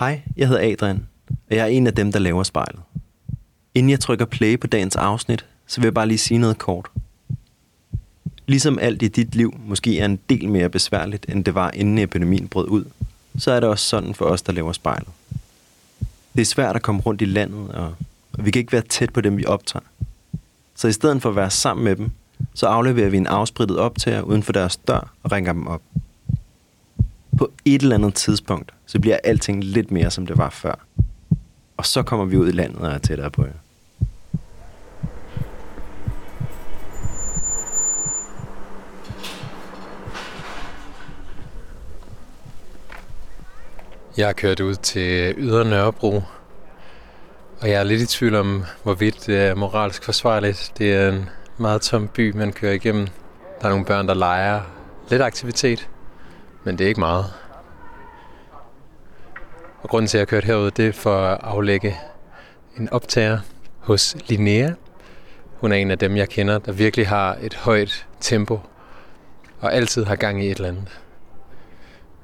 Hej, 0.00 0.22
jeg 0.36 0.48
hedder 0.48 0.72
Adrian, 0.72 1.06
og 1.28 1.56
jeg 1.56 1.62
er 1.62 1.66
en 1.66 1.86
af 1.86 1.94
dem, 1.94 2.12
der 2.12 2.18
laver 2.18 2.42
spejlet. 2.42 2.80
Inden 3.74 3.90
jeg 3.90 4.00
trykker 4.00 4.24
play 4.24 4.60
på 4.60 4.66
dagens 4.66 4.96
afsnit, 4.96 5.46
så 5.66 5.80
vil 5.80 5.86
jeg 5.86 5.94
bare 5.94 6.08
lige 6.08 6.18
sige 6.18 6.38
noget 6.38 6.58
kort. 6.58 6.88
Ligesom 8.46 8.78
alt 8.78 9.02
i 9.02 9.08
dit 9.08 9.34
liv 9.34 9.60
måske 9.66 9.98
er 9.98 10.04
en 10.04 10.18
del 10.28 10.48
mere 10.48 10.68
besværligt, 10.68 11.26
end 11.28 11.44
det 11.44 11.54
var 11.54 11.70
inden 11.70 11.98
epidemien 11.98 12.48
brød 12.48 12.68
ud, 12.68 12.84
så 13.38 13.52
er 13.52 13.60
det 13.60 13.68
også 13.68 13.88
sådan 13.88 14.14
for 14.14 14.24
os, 14.24 14.42
der 14.42 14.52
laver 14.52 14.72
spejlet. 14.72 15.08
Det 16.34 16.40
er 16.40 16.44
svært 16.44 16.76
at 16.76 16.82
komme 16.82 17.00
rundt 17.00 17.22
i 17.22 17.24
landet, 17.24 17.70
og 17.70 17.94
vi 18.38 18.50
kan 18.50 18.60
ikke 18.60 18.72
være 18.72 18.82
tæt 18.82 19.12
på 19.12 19.20
dem, 19.20 19.36
vi 19.36 19.46
optager. 19.46 19.84
Så 20.74 20.88
i 20.88 20.92
stedet 20.92 21.22
for 21.22 21.28
at 21.28 21.36
være 21.36 21.50
sammen 21.50 21.84
med 21.84 21.96
dem, 21.96 22.10
så 22.54 22.66
afleverer 22.66 23.08
vi 23.08 23.16
en 23.16 23.26
afsprittet 23.26 23.78
optager 23.78 24.22
uden 24.22 24.42
for 24.42 24.52
deres 24.52 24.76
dør 24.76 25.12
og 25.22 25.32
ringer 25.32 25.52
dem 25.52 25.66
op. 25.66 25.82
På 27.40 27.50
et 27.64 27.82
eller 27.82 27.94
andet 27.94 28.14
tidspunkt, 28.14 28.74
så 28.86 29.00
bliver 29.00 29.18
alting 29.24 29.64
lidt 29.64 29.90
mere, 29.90 30.10
som 30.10 30.26
det 30.26 30.38
var 30.38 30.50
før. 30.50 30.74
Og 31.76 31.86
så 31.86 32.02
kommer 32.02 32.24
vi 32.24 32.36
ud 32.36 32.48
i 32.48 32.52
landet 32.52 32.80
og 32.80 32.92
er 32.92 32.98
tættere 32.98 33.30
på 33.30 33.44
jer. 33.44 33.52
Jeg 44.16 44.26
har 44.26 44.32
kørt 44.32 44.60
ud 44.60 44.74
til 44.74 45.34
Yder 45.38 45.64
Nørrebro, 45.64 46.22
og 47.60 47.68
jeg 47.68 47.80
er 47.80 47.84
lidt 47.84 48.00
i 48.02 48.06
tvivl 48.06 48.34
om, 48.34 48.64
hvorvidt 48.82 49.26
det 49.26 49.38
er 49.38 49.54
moralsk 49.54 50.04
forsvarligt. 50.04 50.72
Det 50.78 50.94
er 50.94 51.08
en 51.08 51.28
meget 51.58 51.82
tom 51.82 52.08
by, 52.08 52.36
man 52.36 52.52
kører 52.52 52.72
igennem. 52.72 53.06
Der 53.60 53.66
er 53.66 53.70
nogle 53.70 53.84
børn, 53.84 54.08
der 54.08 54.14
leger. 54.14 54.60
Lidt 55.10 55.22
aktivitet, 55.22 55.88
men 56.64 56.78
det 56.78 56.84
er 56.84 56.88
ikke 56.88 57.00
meget. 57.00 57.24
Og 59.82 59.88
grunden 59.88 60.06
til, 60.06 60.18
at 60.18 60.20
jeg 60.20 60.28
kørte 60.28 60.46
kørt 60.46 60.54
herud, 60.56 60.70
det 60.70 60.86
er 60.88 60.92
for 60.92 61.16
at 61.16 61.38
aflægge 61.42 61.96
en 62.76 62.88
optager 62.88 63.38
hos 63.78 64.16
Linnea. 64.26 64.70
Hun 65.60 65.72
er 65.72 65.76
en 65.76 65.90
af 65.90 65.98
dem, 65.98 66.16
jeg 66.16 66.28
kender, 66.28 66.58
der 66.58 66.72
virkelig 66.72 67.08
har 67.08 67.38
et 67.40 67.54
højt 67.54 68.06
tempo 68.20 68.60
og 69.60 69.74
altid 69.74 70.04
har 70.04 70.16
gang 70.16 70.44
i 70.44 70.50
et 70.50 70.56
eller 70.56 70.68
andet. 70.68 71.00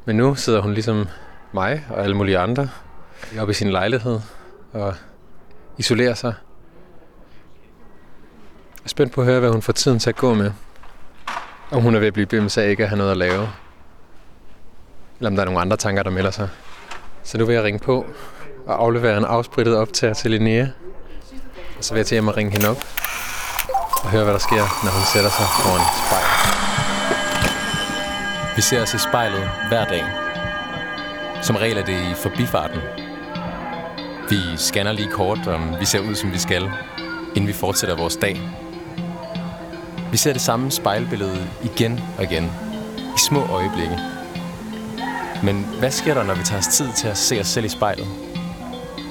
Men 0.04 0.16
nu 0.16 0.34
sidder 0.34 0.60
hun 0.60 0.74
ligesom 0.74 1.08
mig 1.52 1.86
og 1.90 2.02
alle 2.02 2.16
mulige 2.16 2.38
andre 2.38 2.68
oppe 3.38 3.50
i 3.50 3.54
sin 3.54 3.70
lejlighed 3.70 4.20
og 4.72 4.94
isolerer 5.78 6.14
sig. 6.14 6.34
Jeg 8.74 8.84
er 8.84 8.88
spændt 8.88 9.12
på 9.12 9.20
at 9.20 9.26
høre, 9.26 9.40
hvad 9.40 9.50
hun 9.50 9.62
får 9.62 9.72
tiden 9.72 9.98
til 9.98 10.10
at 10.10 10.16
gå 10.16 10.34
med. 10.34 10.50
Om 11.70 11.82
hun 11.82 11.94
er 11.94 11.98
ved 11.98 12.06
at 12.06 12.12
blive 12.12 12.26
bims 12.26 12.58
af 12.58 12.68
ikke 12.68 12.82
at 12.82 12.88
have 12.88 12.98
noget 12.98 13.10
at 13.10 13.16
lave. 13.16 13.48
Eller 15.18 15.30
om 15.30 15.36
der 15.36 15.42
er 15.42 15.44
nogle 15.44 15.60
andre 15.60 15.76
tanker, 15.76 16.02
der 16.02 16.10
melder 16.10 16.30
sig. 16.30 16.48
Så 17.22 17.38
nu 17.38 17.44
vil 17.44 17.54
jeg 17.54 17.64
ringe 17.64 17.78
på 17.78 18.06
og 18.66 18.82
aflevere 18.82 19.16
en 19.16 19.24
afsprittet 19.24 19.76
optager 19.76 20.14
til 20.14 20.30
Linnea. 20.30 20.66
Og 21.78 21.84
så 21.84 21.94
vil 21.94 21.98
jeg 21.98 22.06
til 22.06 22.16
at 22.16 22.36
ringe 22.36 22.52
hende 22.52 22.68
op 22.68 22.76
og 24.02 24.10
høre, 24.10 24.24
hvad 24.24 24.32
der 24.32 24.38
sker, 24.38 24.84
når 24.84 24.90
hun 24.90 25.04
sætter 25.12 25.30
sig 25.30 25.46
foran 25.62 25.86
spejl. 26.06 26.26
Vi 28.56 28.62
ser 28.62 28.82
os 28.82 28.94
i 28.94 28.98
spejlet 28.98 29.50
hver 29.68 29.84
dag. 29.84 30.04
Som 31.42 31.56
regel 31.56 31.76
er 31.76 31.84
det 31.84 31.92
i 32.10 32.14
forbifarten. 32.14 32.80
Vi 34.30 34.36
scanner 34.56 34.92
lige 34.92 35.10
kort, 35.10 35.46
om 35.46 35.76
vi 35.80 35.84
ser 35.84 36.00
ud, 36.00 36.14
som 36.14 36.32
vi 36.32 36.38
skal, 36.38 36.70
inden 37.34 37.48
vi 37.48 37.52
fortsætter 37.52 37.96
vores 37.96 38.16
dag. 38.16 38.40
Vi 40.10 40.16
ser 40.16 40.32
det 40.32 40.42
samme 40.42 40.70
spejlbillede 40.70 41.48
igen 41.62 42.00
og 42.18 42.24
igen, 42.24 42.44
i 42.96 43.18
små 43.28 43.46
øjeblikke. 43.46 43.98
Men 45.42 45.66
hvad 45.78 45.90
sker 45.90 46.14
der, 46.14 46.22
når 46.22 46.34
vi 46.34 46.42
tager 46.44 46.58
os 46.58 46.66
tid 46.66 46.88
til 46.96 47.08
at 47.08 47.16
se 47.16 47.40
os 47.40 47.46
selv 47.46 47.66
i 47.66 47.68
spejlet? 47.68 48.06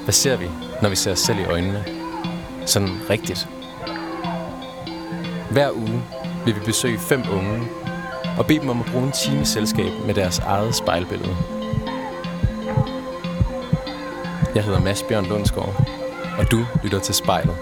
Hvad 0.03 0.13
ser 0.13 0.37
vi, 0.37 0.45
når 0.81 0.89
vi 0.89 0.95
ser 0.95 1.11
os 1.11 1.19
selv 1.19 1.39
i 1.39 1.43
øjnene? 1.43 1.86
Sådan 2.65 2.89
rigtigt. 3.09 3.47
Hver 5.52 5.71
uge 5.71 6.03
vil 6.45 6.55
vi 6.55 6.59
besøge 6.65 6.99
fem 6.99 7.23
unge 7.31 7.67
og 8.37 8.45
bede 8.45 8.59
dem 8.59 8.69
om 8.69 8.80
at 8.80 8.85
bruge 8.91 9.05
en 9.05 9.11
time 9.11 9.45
selskab 9.45 9.91
med 10.05 10.14
deres 10.14 10.39
eget 10.39 10.75
spejlbillede. 10.75 11.35
Jeg 14.55 14.64
hedder 14.64 14.80
Mads 14.80 15.03
Bjørn 15.03 15.25
Lundsgaard, 15.25 15.87
og 16.37 16.52
du 16.52 16.65
lytter 16.83 16.99
til 16.99 17.15
spejlet. 17.15 17.55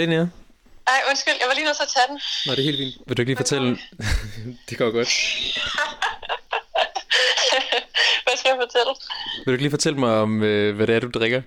Hej 0.00 0.06
Linnea. 0.06 0.26
Ej, 0.86 1.00
undskyld, 1.10 1.36
jeg 1.40 1.48
var 1.48 1.54
lige 1.54 1.66
nødt 1.68 1.76
til 1.80 1.88
at 1.88 1.92
tage 1.96 2.08
den. 2.10 2.18
Nå, 2.46 2.50
det 2.54 2.60
er 2.62 2.68
helt 2.70 2.80
fint. 2.82 2.94
Vil 3.06 3.16
du 3.16 3.20
ikke 3.22 3.32
lige 3.32 3.42
fortælle... 3.44 3.68
det 4.68 4.74
går 4.80 4.90
godt. 4.98 5.10
Hvad 8.24 8.34
skal 8.38 8.48
jeg 8.52 8.58
fortælle? 8.64 8.92
Vil 9.42 9.48
du 9.50 9.54
ikke 9.56 9.66
lige 9.66 9.76
fortælle 9.78 9.98
mig 10.04 10.12
om, 10.24 10.30
øh, 10.50 10.68
hvad 10.76 10.86
det 10.86 10.94
er, 10.96 11.00
du 11.00 11.10
drikker? 11.18 11.42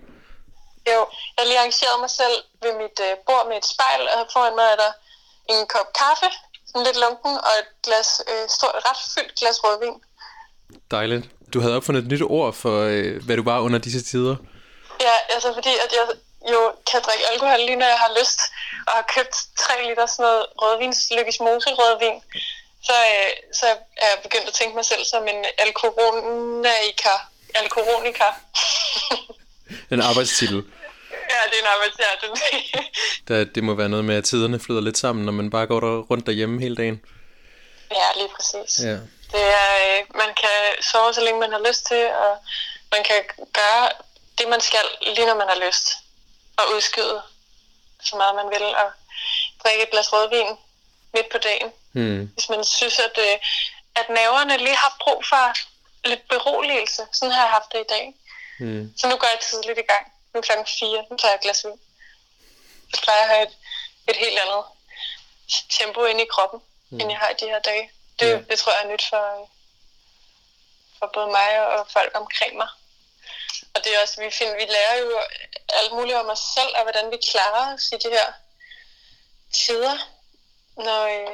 Jo, 0.92 1.00
jeg 1.34 1.40
har 1.42 1.48
lige 1.50 1.60
arrangeret 1.64 1.98
mig 2.06 2.12
selv 2.22 2.36
ved 2.64 2.72
mit 2.82 2.98
øh, 3.08 3.14
bord 3.28 3.44
med 3.50 3.56
et 3.62 3.68
spejl, 3.74 4.02
og 4.14 4.20
foran 4.34 4.56
mig 4.60 4.68
er 4.74 4.78
der 4.84 4.92
en 5.54 5.62
kop 5.74 5.90
kaffe, 6.02 6.30
sådan 6.70 6.86
lidt 6.88 7.00
lunken, 7.06 7.34
og 7.48 7.54
et 7.62 7.70
glas, 7.86 8.10
øh, 8.32 8.44
stort, 8.56 8.76
ret 8.88 9.00
fyldt 9.14 9.34
glas 9.40 9.58
rødvin. 9.64 9.96
Dejligt. 10.96 11.24
Du 11.54 11.58
havde 11.64 11.76
opfundet 11.78 12.02
et 12.04 12.10
nyt 12.14 12.24
ord 12.38 12.52
for, 12.62 12.76
øh, 12.94 13.12
hvad 13.26 13.36
du 13.40 13.44
var 13.52 13.60
under 13.66 13.80
disse 13.88 14.02
tider. 14.12 14.36
Ja, 15.08 15.16
altså 15.34 15.50
fordi 15.58 15.74
at 15.86 15.92
jeg 15.98 16.06
jo 16.52 16.62
kan 16.92 17.02
drikke 17.02 17.26
alkohol 17.32 17.60
lige 17.60 17.76
når 17.76 17.86
jeg 17.86 18.00
har 18.06 18.20
lyst, 18.20 18.40
og 18.88 18.94
har 18.94 19.06
købt 19.16 19.36
3 19.60 19.88
liter 19.88 20.06
sådan 20.06 20.24
noget 20.24 20.46
rødvins, 20.62 21.00
Mose 21.40 21.70
rødvin, 21.82 22.22
så, 22.88 22.94
øh, 22.94 23.32
så 23.54 23.66
er 23.98 24.08
jeg 24.12 24.20
begyndt 24.24 24.48
at 24.48 24.54
tænke 24.54 24.76
mig 24.76 24.86
selv 24.86 25.06
som 25.06 25.28
en 25.28 25.46
alkoholiker. 25.58 27.18
Alkoholiker. 27.56 28.32
En 29.92 30.02
arbejdstitel. 30.02 30.56
ja, 31.34 31.40
det 31.50 31.56
er 31.58 31.62
en 31.62 31.72
arbejdsjert. 31.76 32.20
Der, 33.28 33.44
det 33.56 33.64
må 33.64 33.74
være 33.74 33.90
noget 33.90 34.06
med, 34.06 34.16
at 34.16 34.24
tiderne 34.24 34.60
flyder 34.60 34.82
lidt 34.82 34.98
sammen, 34.98 35.26
når 35.26 35.32
man 35.32 35.50
bare 35.50 35.68
går 35.68 35.80
der 35.80 36.02
rundt 36.10 36.26
derhjemme 36.26 36.62
hele 36.62 36.76
dagen. 36.76 37.02
ja, 37.92 38.08
lige 38.20 38.30
præcis. 38.36 38.86
Ja. 38.86 38.98
Det 39.34 39.44
er, 39.62 39.72
øh, 39.84 40.06
man 40.16 40.28
kan 40.42 40.84
sove 40.92 41.14
så 41.14 41.22
længe 41.22 41.40
man 41.40 41.52
har 41.52 41.64
lyst 41.68 41.86
til, 41.88 42.06
og 42.08 42.38
man 42.92 43.04
kan 43.04 43.24
gøre 43.54 43.90
det, 44.38 44.48
man 44.48 44.62
skal, 44.62 44.86
lige 45.02 45.26
når 45.26 45.36
man 45.36 45.48
har 45.48 45.66
lyst. 45.68 45.88
Og 46.58 46.64
udskyde 46.76 47.24
så 48.04 48.16
meget 48.16 48.36
man 48.36 48.50
vil, 48.50 48.76
og 48.76 48.92
drikke 49.64 49.84
et 49.84 49.92
glas 49.92 50.14
rødvin 50.14 50.58
midt 51.14 51.30
på 51.32 51.38
dagen. 51.38 51.74
Hmm. 51.92 52.32
Hvis 52.34 52.50
man 52.50 52.64
synes, 52.64 53.00
at, 53.00 53.18
øh, 53.18 53.38
at 53.96 54.10
nerverne 54.10 54.58
lige 54.58 54.76
har 54.76 54.98
brug 55.04 55.26
for 55.30 55.46
lidt 56.08 56.28
beroligelse. 56.28 57.02
Sådan 57.14 57.32
har 57.32 57.42
jeg 57.42 57.52
haft 57.52 57.72
det 57.74 57.80
i 57.80 57.90
dag. 57.90 58.16
Hmm. 58.60 58.94
Så 58.98 59.08
nu 59.08 59.16
går 59.18 59.28
jeg 59.28 59.40
tidligt 59.40 59.80
i 59.80 59.88
gang. 59.92 60.06
Nu 60.34 60.38
er 60.38 60.42
klokken 60.42 60.68
4, 60.80 61.06
nu 61.10 61.18
tager 61.18 61.32
jeg 61.32 61.36
et 61.36 61.42
glas 61.42 61.66
vin. 61.66 61.80
Så 62.94 63.02
plejer 63.02 63.20
jeg 63.20 63.30
at 63.30 63.36
have 63.36 63.48
et, 63.48 63.56
et 64.08 64.16
helt 64.16 64.40
andet 64.40 64.64
tempo 65.70 66.06
ind 66.06 66.22
i 66.22 66.26
kroppen, 66.34 66.60
mm. 66.90 67.00
end 67.00 67.12
jeg 67.12 67.20
har 67.20 67.30
i 67.30 67.34
de 67.40 67.46
her 67.46 67.60
dage. 67.60 67.92
Det, 68.20 68.30
ja. 68.30 68.38
det 68.50 68.60
tror 68.60 68.72
jeg 68.72 68.84
er 68.84 68.94
nyt 68.94 69.06
for, 69.10 69.50
for 71.00 71.12
både 71.14 71.28
mig 71.28 71.68
og 71.68 71.88
folk 71.92 72.12
omkring 72.14 72.58
mig. 72.58 72.68
Og 73.76 73.80
det 73.84 73.90
er 73.92 74.00
også, 74.04 74.16
vi, 74.24 74.30
finder, 74.40 74.56
vi 74.62 74.68
lærer 74.76 74.96
jo 75.04 75.10
alt 75.80 75.92
muligt 75.98 76.18
om 76.22 76.30
os 76.36 76.44
selv, 76.58 76.72
og 76.78 76.84
hvordan 76.88 77.06
vi 77.14 77.18
klarer 77.32 77.66
os 77.74 77.86
i 77.96 77.98
de 78.04 78.10
her 78.18 78.28
tider, 79.60 79.98
når, 80.88 81.02
øh, 81.16 81.34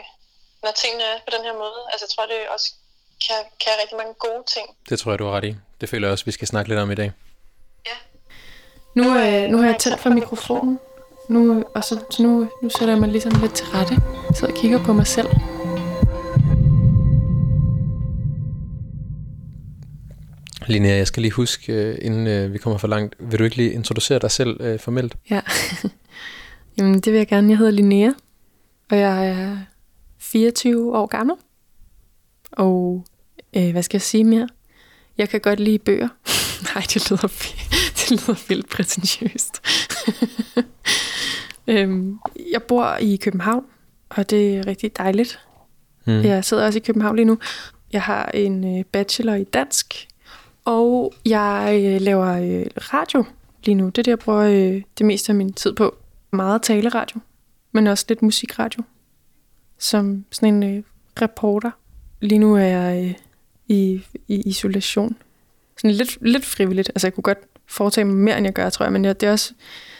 når 0.64 0.72
tingene 0.82 1.04
er 1.14 1.18
på 1.26 1.32
den 1.36 1.44
her 1.48 1.56
måde. 1.64 1.80
Altså 1.92 2.04
jeg 2.06 2.12
tror, 2.14 2.26
det 2.34 2.40
også 2.56 2.68
kan, 3.26 3.40
kan 3.63 3.74
rigtig 3.81 3.98
mange 4.02 4.13
gode 4.25 4.44
ting. 4.56 4.66
Det 4.90 5.00
tror 5.00 5.12
jeg, 5.12 5.19
du 5.19 5.25
har 5.28 5.36
ret 5.38 5.48
i. 5.52 5.56
Det 5.81 5.90
føler 5.90 6.08
jeg 6.08 6.13
også, 6.13 6.25
vi 6.25 6.38
skal 6.38 6.48
snakke 6.48 6.69
lidt 6.69 6.80
om 6.80 6.92
i 6.92 6.96
dag. 6.96 7.12
Nu, 8.96 9.18
øh, 9.19 9.50
nu 9.50 9.58
har 9.62 9.66
jeg 9.66 9.80
tændt 9.80 10.00
for 10.00 10.10
mikrofonen, 10.10 10.80
nu, 11.30 11.63
og 11.75 11.84
så, 11.84 12.00
så 12.10 12.24
nu, 12.24 12.52
nu 12.62 12.69
sætter 12.69 12.94
jeg 12.94 13.00
mig 13.00 13.10
ligesom 13.10 13.31
lidt 13.42 13.54
til 13.54 13.66
rette. 13.66 13.94
Jeg 14.28 14.36
sidder 14.36 14.54
og 14.54 14.60
kigger 14.60 14.86
på 14.86 14.94
mig 14.94 15.08
selv. 15.08 15.28
Linnea, 20.69 20.95
jeg 20.95 21.07
skal 21.07 21.21
lige 21.21 21.31
huske, 21.31 21.74
øh, 21.74 21.98
inden 22.01 22.27
øh, 22.27 22.54
vi 22.54 22.57
kommer 22.57 22.77
for 22.77 22.88
langt, 22.88 23.16
vil 23.19 23.39
du 23.39 23.44
ikke 23.44 23.56
lige 23.56 23.71
introducere 23.71 24.19
dig 24.19 24.31
selv 24.31 24.62
øh, 24.62 24.80
formelt? 24.80 25.18
Ja. 25.30 25.42
Jamen, 26.77 26.94
det 26.94 27.13
vil 27.13 27.18
jeg 27.18 27.27
gerne. 27.27 27.50
Jeg 27.50 27.57
hedder 27.57 27.71
Linnea, 27.71 28.12
og 28.89 28.98
jeg 28.98 29.27
er 29.30 29.57
24 30.18 30.98
år 30.98 31.06
gammel. 31.06 31.36
Og 32.51 33.06
øh, 33.56 33.71
hvad 33.71 33.83
skal 33.83 33.98
jeg 33.98 34.01
sige 34.01 34.24
mere? 34.24 34.48
Jeg 35.18 35.30
kan 35.30 35.39
godt 35.39 35.60
lide 35.60 35.80
bøger. 35.80 36.07
Nej, 36.75 36.83
det 36.94 37.12
lyder, 37.12 37.27
det 37.98 38.12
lyder 38.12 38.45
vildt 38.48 38.69
prætentiøst. 38.69 39.62
øhm, 41.68 42.19
jeg 42.51 42.63
bor 42.63 42.95
i 42.95 43.15
København, 43.15 43.65
og 44.10 44.30
det 44.30 44.57
er 44.57 44.68
rigtig 44.68 44.98
dejligt. 44.98 45.39
Hmm. 46.06 46.24
Jeg 46.24 46.45
sidder 46.45 46.65
også 46.65 46.80
i 46.80 46.81
København 46.86 47.15
lige 47.15 47.25
nu. 47.25 47.38
Jeg 47.92 48.01
har 48.01 48.25
en 48.33 48.77
øh, 48.80 48.86
bachelor 48.86 49.33
i 49.33 49.44
dansk, 49.44 50.07
og 50.69 51.13
jeg 51.25 51.81
øh, 51.83 52.01
laver 52.01 52.27
øh, 52.27 52.66
radio 52.77 53.25
lige 53.66 53.75
nu. 53.75 53.86
Det 53.86 53.98
er 53.98 54.04
det, 54.04 54.07
jeg 54.07 54.19
bruger 54.19 54.39
øh, 54.39 54.81
det 54.98 55.06
meste 55.06 55.31
af 55.31 55.36
min 55.36 55.54
tid 55.54 55.74
på. 55.74 55.98
Meget 56.31 56.62
taleradio, 56.62 57.19
men 57.71 57.88
også 57.88 58.06
lidt 58.10 58.21
musikradio. 58.21 58.83
Som 59.77 60.25
sådan 60.31 60.63
en 60.63 60.77
øh, 60.77 60.83
reporter. 61.21 61.71
Lige 62.21 62.39
nu 62.39 62.56
er 62.56 62.63
jeg 62.63 63.06
øh, 63.06 63.16
i, 63.68 64.04
i 64.27 64.42
isolation. 64.45 65.16
Sådan 65.77 65.92
lidt, 65.92 66.18
lidt 66.21 66.45
frivilligt. 66.45 66.89
Altså, 66.89 67.07
jeg 67.07 67.13
kunne 67.13 67.24
godt 67.24 67.39
foretage 67.68 68.06
mig 68.06 68.15
mere, 68.15 68.38
end 68.38 68.45
jeg 68.45 68.54
gør, 68.54 68.69
tror 68.69 68.86
jeg. 68.86 68.94
Men 68.94 69.06
jeg, 69.06 69.22
det, 69.22 69.27
er 69.27 69.31
også, 69.31 69.54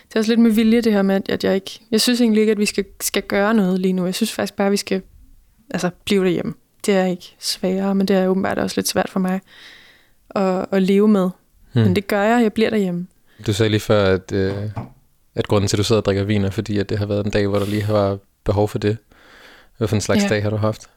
det 0.08 0.16
er 0.16 0.20
også 0.20 0.32
lidt 0.32 0.40
med 0.40 0.52
vilje, 0.52 0.82
det 0.82 0.94
her 0.94 1.02
med, 1.02 1.30
at 1.30 1.44
jeg 1.44 1.56
ikke... 1.56 1.80
Jeg 1.92 2.02
synes 2.02 2.22
egentlig 2.22 2.42
ikke, 2.42 2.52
at 2.52 2.60
vi 2.60 2.66
skal, 2.66 2.86
skal 3.02 3.24
gøre 3.24 3.54
noget 3.54 3.80
lige 3.80 3.94
nu. 3.94 4.06
Jeg 4.06 4.16
synes 4.16 4.34
faktisk 4.34 4.56
bare, 4.56 4.68
at 4.68 4.72
vi 4.72 4.78
skal 4.78 5.02
altså, 5.70 5.90
blive 6.06 6.24
derhjemme. 6.24 6.54
Det 6.86 6.96
er 6.96 7.06
ikke 7.06 7.36
sværere, 7.40 7.96
men 7.96 8.08
det 8.08 8.16
er 8.16 8.28
åbenbart 8.28 8.58
også 8.58 8.78
lidt 8.78 8.88
svært 8.88 9.10
for 9.10 9.20
mig 9.20 9.42
at, 10.36 10.66
at 10.72 10.84
leve 10.84 11.08
med. 11.08 11.30
Hmm. 11.74 11.84
Men 11.84 11.96
det 11.96 12.08
gør 12.08 12.24
jeg, 12.24 12.44
jeg 12.44 12.54
bliver 12.54 12.70
derhjemme. 12.70 13.08
Du 13.48 13.54
sagde 13.54 13.70
lige 13.70 13.80
før, 13.80 14.06
at, 14.06 14.32
øh, 14.32 14.70
at 15.36 15.48
grunden 15.48 15.68
til, 15.68 15.78
at 15.78 15.78
du 15.78 15.84
sidder 15.84 16.02
og 16.02 16.06
drikker 16.06 16.24
vin, 16.24 16.44
er 16.44 16.50
fordi, 16.50 16.78
at 16.78 16.90
det 16.90 16.98
har 16.98 17.06
været 17.06 17.26
en 17.26 17.32
dag, 17.32 17.48
hvor 17.48 17.60
der 17.60 17.66
lige 17.66 17.84
har 17.84 18.18
behov 18.44 18.68
for 18.68 18.78
det. 18.78 18.98
Hvad 19.78 19.88
for 19.88 19.96
en 19.96 20.02
slags 20.02 20.24
ja. 20.24 20.30
dag 20.30 20.44
har 20.44 20.50
du 20.50 20.56
haft? 20.56 20.90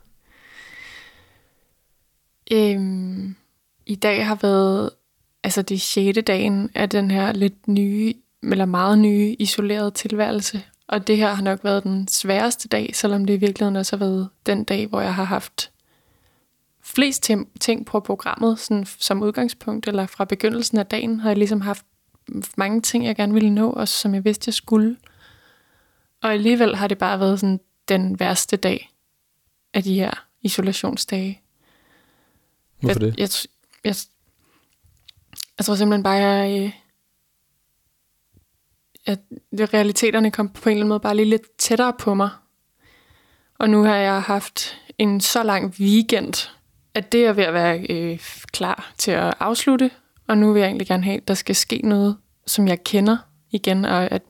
Øhm, 2.53 3.37
I 3.87 3.95
dag 3.95 4.27
har 4.27 4.39
været 4.43 4.91
altså 5.45 5.63
det 5.63 5.81
sjette 5.81 6.21
dagen 6.21 6.71
af 6.75 6.89
den 6.89 7.11
her 7.11 7.33
lidt 7.33 7.69
nye, 7.69 8.15
eller 8.43 8.65
meget 8.65 8.99
nye, 8.99 9.37
isolerede 9.39 9.91
tilværelse. 9.91 10.63
Og 10.89 11.07
det 11.07 11.17
her 11.17 11.35
har 11.35 11.43
nok 11.43 11.65
været 11.65 11.83
den 11.83 12.09
sværeste 12.09 12.69
dag, 12.69 12.91
selvom 12.95 13.25
det 13.25 13.35
i 13.35 13.37
virkeligheden 13.37 13.77
også 13.77 13.97
har 13.97 14.05
været 14.05 14.29
den 14.47 14.65
dag, 14.65 14.87
hvor 14.87 15.01
jeg 15.01 15.15
har 15.15 15.25
haft 15.25 15.72
flest 16.95 17.31
ting 17.61 17.87
på 17.87 18.01
programmet 18.01 18.59
sådan 18.59 18.87
som 18.87 19.23
udgangspunkt, 19.23 19.89
eller 19.89 20.07
fra 20.07 20.25
begyndelsen 20.25 20.79
af 20.79 20.87
dagen, 20.87 21.21
har 21.21 21.31
jeg 21.31 21.39
ligesom 21.39 21.61
haft 21.61 21.87
mange 22.57 22.81
ting, 22.81 23.05
jeg 23.05 23.17
gerne 23.17 23.35
ville 23.35 23.51
nå, 23.51 23.71
og 23.71 23.89
som 23.89 24.15
jeg 24.15 24.25
vidste, 24.25 24.49
jeg 24.49 24.55
skulle. 24.55 24.97
Og 26.23 26.33
alligevel 26.33 26.77
har 26.77 26.89
det 26.89 26.99
bare 26.99 27.21
været 27.21 27.41
sådan 27.41 27.61
den 27.89 28.21
værste 28.21 28.57
dag 28.57 28.91
af 29.75 29.83
de 29.83 29.95
her 29.95 30.27
isolationsdage. 30.43 31.43
Hvorfor 32.81 32.99
det? 32.99 33.07
Jeg, 33.07 33.19
jeg, 33.19 33.29
jeg, 33.85 33.95
jeg 35.59 35.65
tror 35.67 35.75
simpelthen 35.75 36.03
bare, 36.03 36.15
jeg, 36.15 36.75
at 39.07 39.19
realiteterne 39.53 40.31
kom 40.31 40.49
på 40.49 40.69
en 40.69 40.71
eller 40.71 40.81
anden 40.81 40.89
måde 40.89 41.01
bare 41.01 41.17
lige 41.17 41.31
lidt 41.31 41.57
tættere 41.59 41.93
på 41.99 42.15
mig. 42.15 42.31
Og 43.59 43.71
nu 43.71 43.83
har 43.83 43.97
jeg 43.97 44.23
haft 44.23 44.79
en 44.99 45.21
så 45.21 45.43
lang 45.43 45.75
weekend, 45.81 46.51
at 46.95 47.13
det 47.13 47.27
er 47.27 47.33
ved 47.33 47.45
at 47.45 47.55
være 47.55 47.87
øh, 47.91 48.19
klar 48.53 48.93
til 48.99 49.11
at 49.11 49.35
afslutte. 49.41 49.91
Og 50.29 50.39
nu 50.39 50.53
vil 50.53 50.61
jeg 50.61 50.67
egentlig 50.67 50.87
gerne 50.87 51.05
have, 51.05 51.17
at 51.17 51.29
der 51.29 51.35
skal 51.35 51.55
ske 51.55 51.81
noget, 51.85 52.17
som 52.47 52.69
jeg 52.69 52.85
kender 52.85 53.17
igen, 53.51 53.85
og 53.85 54.11
at, 54.11 54.23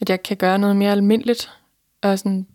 at 0.00 0.10
jeg 0.10 0.22
kan 0.22 0.36
gøre 0.36 0.58
noget 0.58 0.76
mere 0.76 0.92
almindeligt. 0.92 1.50
Og 2.02 2.18
sådan, 2.18 2.46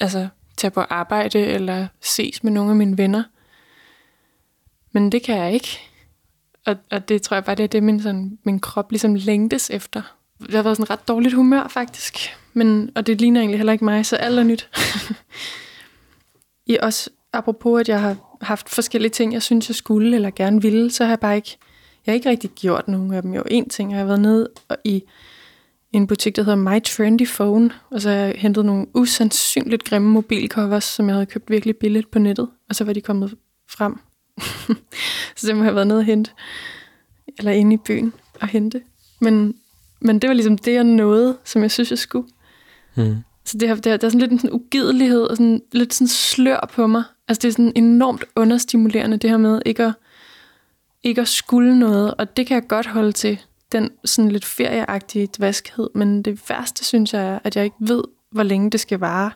altså, 0.00 0.28
tage 0.56 0.70
på 0.70 0.80
arbejde 0.80 1.38
eller 1.38 1.86
ses 2.00 2.44
med 2.44 2.52
nogle 2.52 2.70
af 2.70 2.76
mine 2.76 2.98
venner. 2.98 3.22
Men 4.92 5.12
det 5.12 5.22
kan 5.22 5.36
jeg 5.38 5.52
ikke. 5.52 5.78
Og, 6.66 6.76
og 6.90 7.08
det 7.08 7.22
tror 7.22 7.34
jeg 7.34 7.44
bare, 7.44 7.56
det 7.56 7.64
er 7.64 7.68
det, 7.68 7.82
min, 7.82 8.02
sådan, 8.02 8.38
min 8.44 8.60
krop 8.60 8.90
ligesom 8.90 9.14
længtes 9.14 9.70
efter. 9.70 10.02
Jeg 10.48 10.58
har 10.58 10.62
været 10.62 10.76
sådan 10.76 10.90
ret 10.90 11.08
dårligt 11.08 11.34
humør, 11.34 11.68
faktisk. 11.68 12.36
Men, 12.52 12.90
og 12.94 13.06
det 13.06 13.20
ligner 13.20 13.40
egentlig 13.40 13.58
heller 13.58 13.72
ikke 13.72 13.84
mig, 13.84 14.06
så 14.06 14.16
alt 14.16 14.38
er 14.38 14.42
nyt. 14.42 14.70
I 16.66 16.78
også, 16.82 17.10
apropos, 17.32 17.80
at 17.80 17.88
jeg 17.88 18.00
har 18.00 18.16
haft 18.42 18.68
forskellige 18.68 19.10
ting, 19.10 19.32
jeg 19.32 19.42
synes, 19.42 19.68
jeg 19.68 19.76
skulle 19.76 20.14
eller 20.14 20.30
gerne 20.30 20.62
ville, 20.62 20.90
så 20.90 21.04
har 21.04 21.10
jeg 21.10 21.20
bare 21.20 21.36
ikke, 21.36 21.58
jeg 22.06 22.12
har 22.12 22.14
ikke 22.14 22.30
rigtig 22.30 22.50
gjort 22.50 22.88
nogen 22.88 23.14
af 23.14 23.22
dem. 23.22 23.34
Jo, 23.34 23.42
en 23.46 23.68
ting, 23.68 23.90
jeg 23.90 23.98
har 23.98 24.06
været 24.06 24.20
nede 24.20 24.48
i 24.84 25.02
en 25.92 26.06
butik, 26.06 26.36
der 26.36 26.42
hedder 26.42 26.56
My 26.56 26.82
Trendy 26.82 27.26
Phone, 27.26 27.70
og 27.90 28.00
så 28.00 28.08
har 28.08 28.16
jeg 28.16 28.34
hentet 28.38 28.64
nogle 28.64 28.86
usandsynligt 28.94 29.84
grimme 29.84 30.08
mobilcovers, 30.08 30.84
som 30.84 31.08
jeg 31.08 31.14
havde 31.14 31.26
købt 31.26 31.50
virkelig 31.50 31.76
billigt 31.76 32.10
på 32.10 32.18
nettet, 32.18 32.48
og 32.68 32.74
så 32.74 32.84
var 32.84 32.92
de 32.92 33.00
kommet 33.00 33.34
frem. 33.68 33.98
så 35.36 35.46
det 35.46 35.56
må 35.56 35.62
have 35.62 35.74
været 35.74 35.86
nede 35.86 35.98
at 35.98 36.04
hente, 36.04 36.30
eller 37.38 37.52
inde 37.52 37.74
i 37.74 37.78
byen 37.86 38.12
og 38.40 38.48
hente. 38.48 38.82
Men, 39.20 39.54
men 40.00 40.18
det 40.18 40.28
var 40.28 40.34
ligesom 40.34 40.58
det, 40.58 40.74
jeg 40.74 40.84
nåede, 40.84 41.36
som 41.44 41.62
jeg 41.62 41.70
synes, 41.70 41.90
jeg 41.90 41.98
skulle. 41.98 42.28
Mm. 42.94 43.16
Så 43.44 43.58
det, 43.58 43.68
har, 43.68 43.74
det, 43.74 43.86
har, 43.86 43.96
der 43.96 44.06
er 44.06 44.10
sådan 44.10 44.20
lidt 44.20 44.32
en 44.32 44.38
sådan 44.38 44.52
ugidelighed 44.52 45.22
og 45.22 45.36
sådan, 45.36 45.62
lidt 45.72 45.94
sådan 45.94 46.08
slør 46.08 46.70
på 46.74 46.86
mig. 46.86 47.04
Altså 47.28 47.40
det 47.42 47.48
er 47.48 47.52
sådan 47.52 47.72
enormt 47.76 48.24
understimulerende, 48.36 49.16
det 49.16 49.30
her 49.30 49.36
med 49.36 49.62
ikke 49.66 49.84
at, 49.84 49.94
ikke 51.02 51.20
at 51.20 51.28
skulle 51.28 51.78
noget, 51.78 52.14
og 52.14 52.36
det 52.36 52.46
kan 52.46 52.54
jeg 52.54 52.68
godt 52.68 52.86
holde 52.86 53.12
til, 53.12 53.38
den 53.72 53.90
sådan 54.04 54.32
lidt 54.32 54.44
ferieagtige 54.44 55.28
dvaskhed, 55.36 55.88
men 55.94 56.22
det 56.22 56.40
værste 56.48 56.84
synes 56.84 57.14
jeg 57.14 57.22
er, 57.22 57.38
at 57.44 57.56
jeg 57.56 57.64
ikke 57.64 57.76
ved, 57.78 58.04
hvor 58.30 58.42
længe 58.42 58.70
det 58.70 58.80
skal 58.80 58.98
vare. 58.98 59.30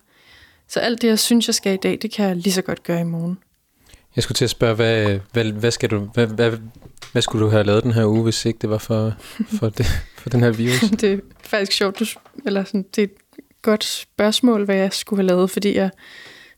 Så 0.69 0.81
alt 0.81 1.03
det, 1.03 1.09
jeg 1.09 1.19
synes, 1.19 1.47
jeg 1.47 1.55
skal 1.55 1.75
i 1.75 1.77
dag, 1.77 1.99
det 2.03 2.11
kan 2.11 2.29
jeg 2.29 2.37
lige 2.37 2.53
så 2.53 2.63
godt 2.63 2.83
gøre 2.83 3.01
i 3.01 3.05
morgen. 3.05 3.39
Jeg 4.17 4.23
skulle 4.23 4.37
til 4.37 4.45
at 4.45 4.51
spørge, 4.51 4.75
hvad, 4.75 5.21
hvad, 5.33 5.45
hvad, 5.45 5.71
skal 5.71 5.91
du, 5.91 5.99
hvad, 5.99 6.27
hvad, 6.27 6.53
hvad 7.13 7.23
skulle 7.23 7.45
du 7.45 7.51
have 7.51 7.65
lavet 7.65 7.83
den 7.83 7.93
her 7.93 8.07
uge, 8.07 8.23
hvis 8.23 8.45
ikke 8.45 8.59
det 8.59 8.71
var 8.71 8.79
for, 8.79 9.15
for, 9.59 9.69
det, 9.69 9.87
for 10.19 10.31
den 10.31 10.41
her 10.41 10.51
virus? 10.51 10.81
det 11.01 11.13
er 11.13 11.19
faktisk 11.43 11.73
sjovt, 11.73 11.99
du, 11.99 12.05
eller 12.47 12.65
sådan, 12.65 12.87
det 12.97 13.03
er 13.03 13.07
et 13.07 13.43
godt 13.63 13.85
spørgsmål, 13.85 14.65
hvad 14.65 14.77
jeg 14.77 14.93
skulle 14.93 15.23
have 15.23 15.27
lavet, 15.27 15.51
fordi 15.51 15.77
jeg 15.77 15.91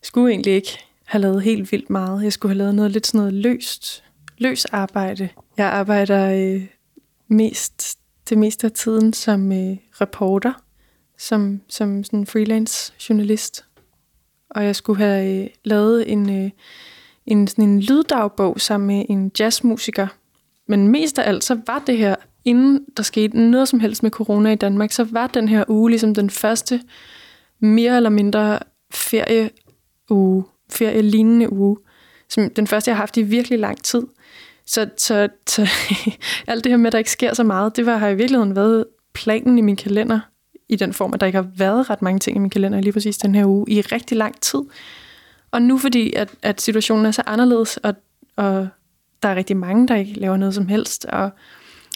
skulle 0.03 0.31
egentlig 0.31 0.55
ikke 0.55 0.79
have 1.09 1.23
lavet 1.23 1.43
helt 1.43 1.73
vildt 1.73 1.91
meget. 1.91 2.25
Jeg 2.25 2.33
skulle 2.33 2.51
have 2.51 2.59
lavet 2.59 2.75
noget 2.75 2.91
lidt 2.91 3.07
sådan 3.07 3.19
noget 3.19 3.35
løst, 3.35 4.05
løs 4.39 4.65
arbejde. 4.65 5.29
Jeg 5.57 5.67
arbejder 5.67 6.31
øh, 6.31 6.67
mest, 7.29 7.99
det 8.29 8.39
meste 8.39 8.67
af 8.67 8.73
tiden 8.73 9.13
som 9.13 9.53
øh, 9.53 9.77
reporter, 10.01 10.53
som, 11.19 11.61
som 11.69 12.05
sådan 12.05 12.27
freelance 12.27 12.93
journalist. 13.09 13.65
Og 14.51 14.65
jeg 14.65 14.77
skulle 14.77 14.99
have 14.99 15.43
øh, 15.43 15.49
lavet 15.65 16.13
en, 16.13 16.45
øh, 16.45 16.51
en, 17.27 17.49
sådan 17.49 17.65
en 17.65 17.81
lyddagbog 17.81 18.61
sammen 18.61 18.87
med 18.87 19.05
en 19.09 19.33
jazzmusiker. 19.39 20.07
Men 20.67 20.89
mest 20.89 21.19
af 21.19 21.29
alt, 21.29 21.45
så 21.45 21.61
var 21.67 21.83
det 21.87 21.99
her, 21.99 22.17
inden 22.45 22.85
der 22.97 23.03
skete 23.03 23.41
noget 23.41 23.69
som 23.69 23.81
helst 23.81 24.03
med 24.03 24.11
corona 24.11 24.53
i 24.53 24.57
Danmark, 24.57 24.93
så 24.93 25.05
var 25.05 25.27
den 25.27 25.49
her 25.49 25.65
uge 25.69 25.91
ligesom 25.91 26.15
den 26.15 26.31
første 26.31 26.81
mere 27.61 27.97
eller 27.97 28.11
mindre 28.11 28.59
ferieuge, 28.91 30.45
ferielignende 30.71 31.53
uge, 31.53 31.77
som 32.29 32.51
den 32.51 32.67
første, 32.67 32.89
jeg 32.89 32.97
har 32.97 33.03
haft 33.03 33.17
i 33.17 33.23
virkelig 33.23 33.59
lang 33.59 33.83
tid. 33.85 34.03
Så, 34.67 34.89
så, 34.97 35.29
så 35.47 35.69
alt 36.47 36.65
det 36.65 36.73
her 36.73 36.77
med, 36.77 36.87
at 36.87 36.93
der 36.93 36.99
ikke 36.99 37.11
sker 37.11 37.35
så 37.35 37.45
meget, 37.45 37.77
det 37.77 37.87
var, 37.87 37.97
har 37.97 38.09
i 38.09 38.15
virkeligheden 38.15 38.57
været 38.57 38.85
planen 39.13 39.59
i 39.59 39.61
min 39.61 39.77
kalender, 39.77 40.21
i 40.69 40.77
den 40.77 40.93
form, 40.93 41.15
at 41.15 41.21
der 41.21 41.27
ikke 41.27 41.37
har 41.37 41.49
været 41.57 41.91
ret 41.91 42.03
mange 42.03 42.19
ting 42.19 42.37
i 42.37 42.41
min 42.41 42.51
kalender 42.51 42.81
lige 42.81 42.93
præcis 42.93 43.19
den 43.19 43.35
her 43.35 43.47
uge, 43.47 43.71
i 43.71 43.81
rigtig 43.81 44.17
lang 44.17 44.41
tid. 44.41 44.61
Og 45.51 45.63
nu 45.63 45.79
fordi, 45.79 46.13
at, 46.13 46.31
at 46.43 46.61
situationen 46.61 47.07
er 47.07 47.11
så 47.11 47.23
anderledes, 47.27 47.77
og, 47.77 47.95
og 48.37 48.69
der 49.23 49.29
er 49.29 49.35
rigtig 49.35 49.57
mange, 49.57 49.89
der 49.89 49.97
ikke 49.97 50.21
laver 50.21 50.37
noget 50.37 50.55
som 50.55 50.69
helst, 50.69 51.05
og, 51.05 51.31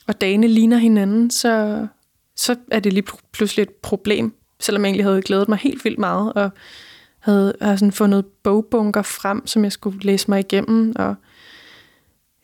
og 0.07 0.21
dagene 0.21 0.47
ligner 0.47 0.76
hinanden, 0.76 1.31
så, 1.31 1.87
så 2.37 2.57
er 2.71 2.81
det 2.81 2.93
lige 2.93 3.07
pludselig 3.33 3.62
et 3.62 3.71
problem, 3.71 4.35
selvom 4.61 4.83
jeg 4.83 4.88
egentlig 4.88 5.05
havde 5.05 5.23
glædet 5.23 5.49
mig 5.49 5.59
helt 5.59 5.85
vildt 5.85 5.99
meget, 5.99 6.33
og 6.33 6.50
havde, 7.23 7.55
havde 7.61 7.79
sådan 7.79 7.93
fundet 7.93 8.26
bogbunker 8.26 9.02
frem, 9.02 9.47
som 9.47 9.64
jeg 9.64 9.73
skulle 9.73 10.00
læse 10.00 10.31
mig 10.31 10.41
igennem, 10.41 10.93
og 10.97 11.14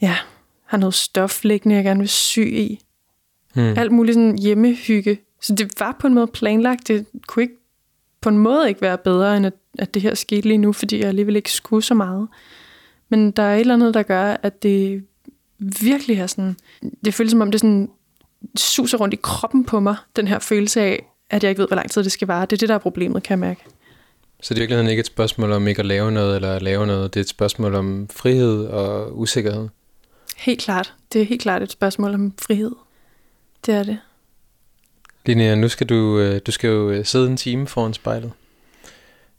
ja, 0.02 0.16
har 0.64 0.78
noget 0.78 0.94
stof 0.94 1.44
liggende, 1.44 1.76
jeg 1.76 1.84
gerne 1.84 2.00
vil 2.00 2.08
sy 2.08 2.38
i. 2.38 2.80
Hmm. 3.54 3.74
Alt 3.78 3.92
muligt 3.92 4.14
sådan 4.14 4.38
hjemmehygge. 4.38 5.18
Så 5.42 5.54
det 5.54 5.80
var 5.80 5.96
på 6.00 6.06
en 6.06 6.14
måde 6.14 6.26
planlagt. 6.26 6.88
Det 6.88 7.06
kunne 7.26 7.42
ikke 7.42 7.54
på 8.20 8.28
en 8.28 8.38
måde 8.38 8.68
ikke 8.68 8.80
være 8.80 8.98
bedre, 8.98 9.36
end 9.36 9.46
at, 9.46 9.52
at 9.78 9.94
det 9.94 10.02
her 10.02 10.14
skete 10.14 10.48
lige 10.48 10.58
nu, 10.58 10.72
fordi 10.72 10.98
jeg 10.98 11.08
alligevel 11.08 11.36
ikke 11.36 11.52
skulle 11.52 11.82
så 11.82 11.94
meget. 11.94 12.28
Men 13.08 13.30
der 13.30 13.42
er 13.42 13.54
et 13.54 13.60
eller 13.60 13.74
andet, 13.74 13.94
der 13.94 14.02
gør, 14.02 14.36
at 14.42 14.62
det 14.62 15.04
virkelig 15.58 16.18
er 16.18 16.26
sådan... 16.26 16.56
Det 17.04 17.14
føles 17.14 17.30
som 17.30 17.40
om, 17.40 17.50
det 17.50 17.60
sådan 17.60 17.90
suser 18.56 18.98
rundt 18.98 19.14
i 19.14 19.18
kroppen 19.22 19.64
på 19.64 19.80
mig, 19.80 19.96
den 20.16 20.28
her 20.28 20.38
følelse 20.38 20.80
af, 20.80 21.06
at 21.30 21.42
jeg 21.42 21.50
ikke 21.50 21.60
ved, 21.60 21.68
hvor 21.68 21.76
lang 21.76 21.90
tid 21.90 22.04
det 22.04 22.12
skal 22.12 22.28
vare. 22.28 22.46
Det 22.46 22.52
er 22.52 22.56
det, 22.56 22.68
der 22.68 22.74
er 22.74 22.78
problemet, 22.78 23.22
kan 23.22 23.30
jeg 23.30 23.48
mærke. 23.48 23.64
Så 24.42 24.54
det 24.54 24.62
er 24.62 24.66
virkelig 24.66 24.90
ikke 24.90 25.00
et 25.00 25.06
spørgsmål 25.06 25.52
om 25.52 25.68
ikke 25.68 25.80
at 25.80 25.86
lave 25.86 26.12
noget 26.12 26.36
eller 26.36 26.56
at 26.56 26.62
lave 26.62 26.86
noget. 26.86 27.14
Det 27.14 27.20
er 27.20 27.24
et 27.24 27.28
spørgsmål 27.28 27.74
om 27.74 28.08
frihed 28.10 28.66
og 28.66 29.18
usikkerhed. 29.18 29.68
Helt 30.36 30.60
klart. 30.60 30.94
Det 31.12 31.22
er 31.22 31.26
helt 31.26 31.42
klart 31.42 31.62
et 31.62 31.72
spørgsmål 31.72 32.14
om 32.14 32.32
frihed. 32.42 32.72
Det 33.66 33.74
er 33.74 33.82
det. 33.82 33.98
Linnea, 35.26 35.54
nu 35.54 35.68
skal 35.68 35.86
du, 35.86 36.18
øh, 36.18 36.40
du 36.46 36.52
skal 36.52 36.68
jo 36.68 36.90
øh, 36.90 37.04
sidde 37.04 37.30
en 37.30 37.36
time 37.36 37.66
foran 37.66 37.94
spejlet. 37.94 38.32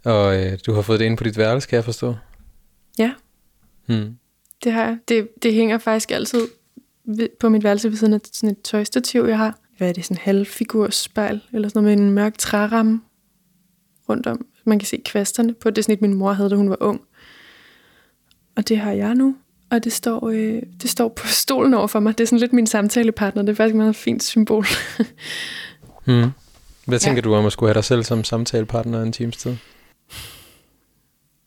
Og 0.05 0.43
øh, 0.43 0.57
du 0.65 0.73
har 0.73 0.81
fået 0.81 0.99
det 0.99 1.05
ind 1.05 1.17
på 1.17 1.23
dit 1.23 1.37
værelse, 1.37 1.69
kan 1.69 1.75
jeg 1.75 1.85
forstå? 1.85 2.15
Ja. 2.97 3.13
Hmm. 3.85 4.17
Det 4.63 4.71
har 4.71 4.83
jeg. 4.83 4.97
Det, 5.07 5.29
det 5.43 5.53
hænger 5.53 5.77
faktisk 5.77 6.11
altid 6.11 6.47
på 7.39 7.49
mit 7.49 7.63
værelse 7.63 7.89
ved 7.89 7.97
siden 7.97 8.13
af 8.13 8.19
sådan 8.33 8.49
et 8.49 8.61
tøjstativ, 8.61 9.25
jeg 9.25 9.37
har. 9.37 9.59
Hvad 9.77 9.89
er 9.89 9.93
det? 9.93 10.05
Sådan 10.05 10.17
en 10.17 10.21
halvfigurspejl, 10.21 11.41
eller 11.53 11.69
sådan 11.69 11.83
noget 11.83 11.97
med 11.97 12.05
en 12.05 12.13
mørk 12.13 12.37
træramme 12.37 13.01
rundt 14.09 14.27
om. 14.27 14.45
Man 14.69 14.79
kan 14.79 14.85
se 14.85 15.01
kvasterne 15.05 15.53
på. 15.53 15.69
Det 15.69 15.77
er 15.77 15.81
sådan 15.81 15.93
et, 15.93 16.01
min 16.01 16.13
mor 16.13 16.33
havde, 16.33 16.49
da 16.49 16.55
hun 16.55 16.69
var 16.69 16.77
ung. 16.79 17.01
Og 18.55 18.67
det 18.67 18.77
har 18.77 18.91
jeg 18.91 19.15
nu. 19.15 19.35
og 19.69 19.83
det 19.83 19.93
står, 19.93 20.29
øh, 20.29 20.61
det 20.81 20.89
står 20.89 21.07
på 21.07 21.27
stolen 21.27 21.73
over 21.73 21.87
for 21.87 21.99
mig. 21.99 22.17
Det 22.17 22.23
er 22.23 22.27
sådan 22.27 22.39
lidt 22.39 22.53
min 22.53 22.67
samtalepartner. 22.67 23.41
Det 23.41 23.49
er 23.49 23.55
faktisk 23.55 23.73
et 23.73 23.77
meget 23.77 23.95
fint 23.95 24.23
symbol. 24.23 24.65
hmm. 26.05 26.31
Hvad 26.85 26.99
tænker 26.99 27.17
ja. 27.17 27.21
du 27.21 27.35
om 27.35 27.45
at 27.45 27.51
skulle 27.51 27.69
have 27.69 27.73
dig 27.73 27.83
selv 27.83 28.03
som 28.03 28.23
samtalepartner 28.23 29.01
en 29.01 29.11
times 29.11 29.37
tid? 29.37 29.55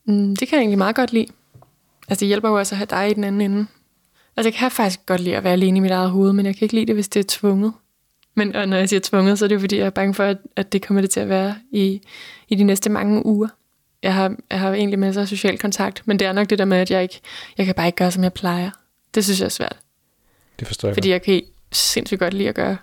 Mm, 0.07 0.37
det 0.37 0.49
kan 0.49 0.57
jeg 0.57 0.61
egentlig 0.61 0.79
meget 0.79 0.97
godt 0.97 1.13
lide. 1.13 1.27
Altså, 2.09 2.21
det 2.21 2.29
hjælper 2.29 2.49
jo 2.49 2.59
også 2.59 2.75
at 2.75 2.77
have 2.77 2.87
dig 2.91 3.11
i 3.11 3.15
den 3.15 3.25
anden 3.25 3.41
ende. 3.41 3.67
Altså, 4.37 4.49
jeg 4.49 4.55
kan 4.55 4.71
faktisk 4.71 5.07
godt 5.07 5.21
lide 5.21 5.37
at 5.37 5.45
være 5.45 5.53
alene 5.53 5.77
i 5.77 5.81
mit 5.81 5.91
eget 5.91 6.11
hoved, 6.11 6.33
men 6.33 6.47
jeg 6.47 6.57
kan 6.57 6.65
ikke 6.65 6.75
lide 6.75 6.87
det, 6.87 6.95
hvis 6.95 7.09
det 7.09 7.21
er 7.21 7.25
tvunget. 7.29 7.73
Men 8.35 8.57
og 8.57 8.69
når 8.69 8.77
jeg 8.77 8.89
siger 8.89 9.01
tvunget, 9.01 9.39
så 9.39 9.45
er 9.45 9.49
det 9.49 9.55
jo 9.55 9.61
fordi, 9.61 9.79
jeg 9.79 9.87
er 9.87 9.91
bange 9.91 10.15
for, 10.15 10.25
at, 10.25 10.39
at 10.57 10.73
det 10.73 10.87
kommer 10.87 11.01
det 11.01 11.11
til 11.11 11.21
at 11.21 11.29
være 11.29 11.57
i, 11.71 12.01
i 12.49 12.55
de 12.55 12.65
næste 12.65 12.91
mange 12.91 13.27
uger. 13.27 13.49
Jeg 14.03 14.15
har, 14.15 14.37
jeg 14.51 14.61
har 14.61 14.73
egentlig 14.73 14.99
masser 14.99 15.21
af 15.21 15.29
social 15.29 15.59
kontakt, 15.59 16.03
men 16.05 16.19
det 16.19 16.27
er 16.27 16.33
nok 16.33 16.51
det 16.51 16.59
der 16.59 16.65
med, 16.65 16.79
at 16.79 16.91
jeg 16.91 17.03
ikke, 17.03 17.21
jeg 17.59 17.67
kan 17.67 17.75
bare 17.75 17.87
ikke 17.87 17.97
gøre, 17.97 18.11
som 18.11 18.23
jeg 18.23 18.33
plejer. 18.33 18.71
Det 19.15 19.25
synes 19.25 19.41
jeg 19.41 19.45
er 19.45 19.51
svært. 19.51 19.77
Det 20.59 20.67
forstår 20.67 20.89
jeg 20.89 20.97
Fordi 20.97 21.11
jeg 21.11 21.23
kan 21.23 21.43
sindssygt 21.73 22.21
godt 22.21 22.35
lide 22.35 22.49
at 22.49 22.55
gøre 22.55 22.77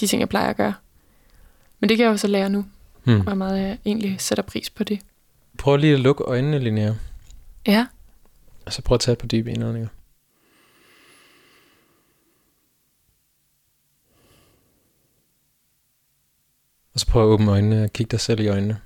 de 0.00 0.06
ting, 0.06 0.20
jeg 0.20 0.28
plejer 0.28 0.50
at 0.50 0.56
gøre. 0.56 0.74
Men 1.80 1.88
det 1.88 1.96
kan 1.96 2.04
jeg 2.04 2.12
jo 2.12 2.16
så 2.16 2.26
lære 2.26 2.50
nu, 2.50 2.64
hmm. 3.04 3.20
hvor 3.20 3.34
meget 3.34 3.60
jeg 3.60 3.78
egentlig 3.84 4.16
sætter 4.18 4.42
pris 4.42 4.70
på 4.70 4.84
det. 4.84 5.00
Prøv 5.58 5.76
lige 5.76 5.94
at 5.94 6.00
lukke 6.00 6.24
øjnene, 6.24 6.58
Linnea. 6.58 6.92
Ja. 7.66 7.86
Og 8.66 8.72
så 8.72 8.82
prøv 8.82 8.94
at 8.94 9.00
tage 9.00 9.16
par 9.16 9.26
dybe 9.26 9.50
indåndinger. 9.50 9.88
Og 16.96 17.00
så 17.00 17.06
prøv 17.06 17.22
at 17.22 17.26
åbne 17.26 17.50
øjnene 17.50 17.84
og 17.84 17.92
kigge 17.92 18.10
dig 18.10 18.20
selv 18.20 18.40
i 18.40 18.48
øjnene. 18.48 18.80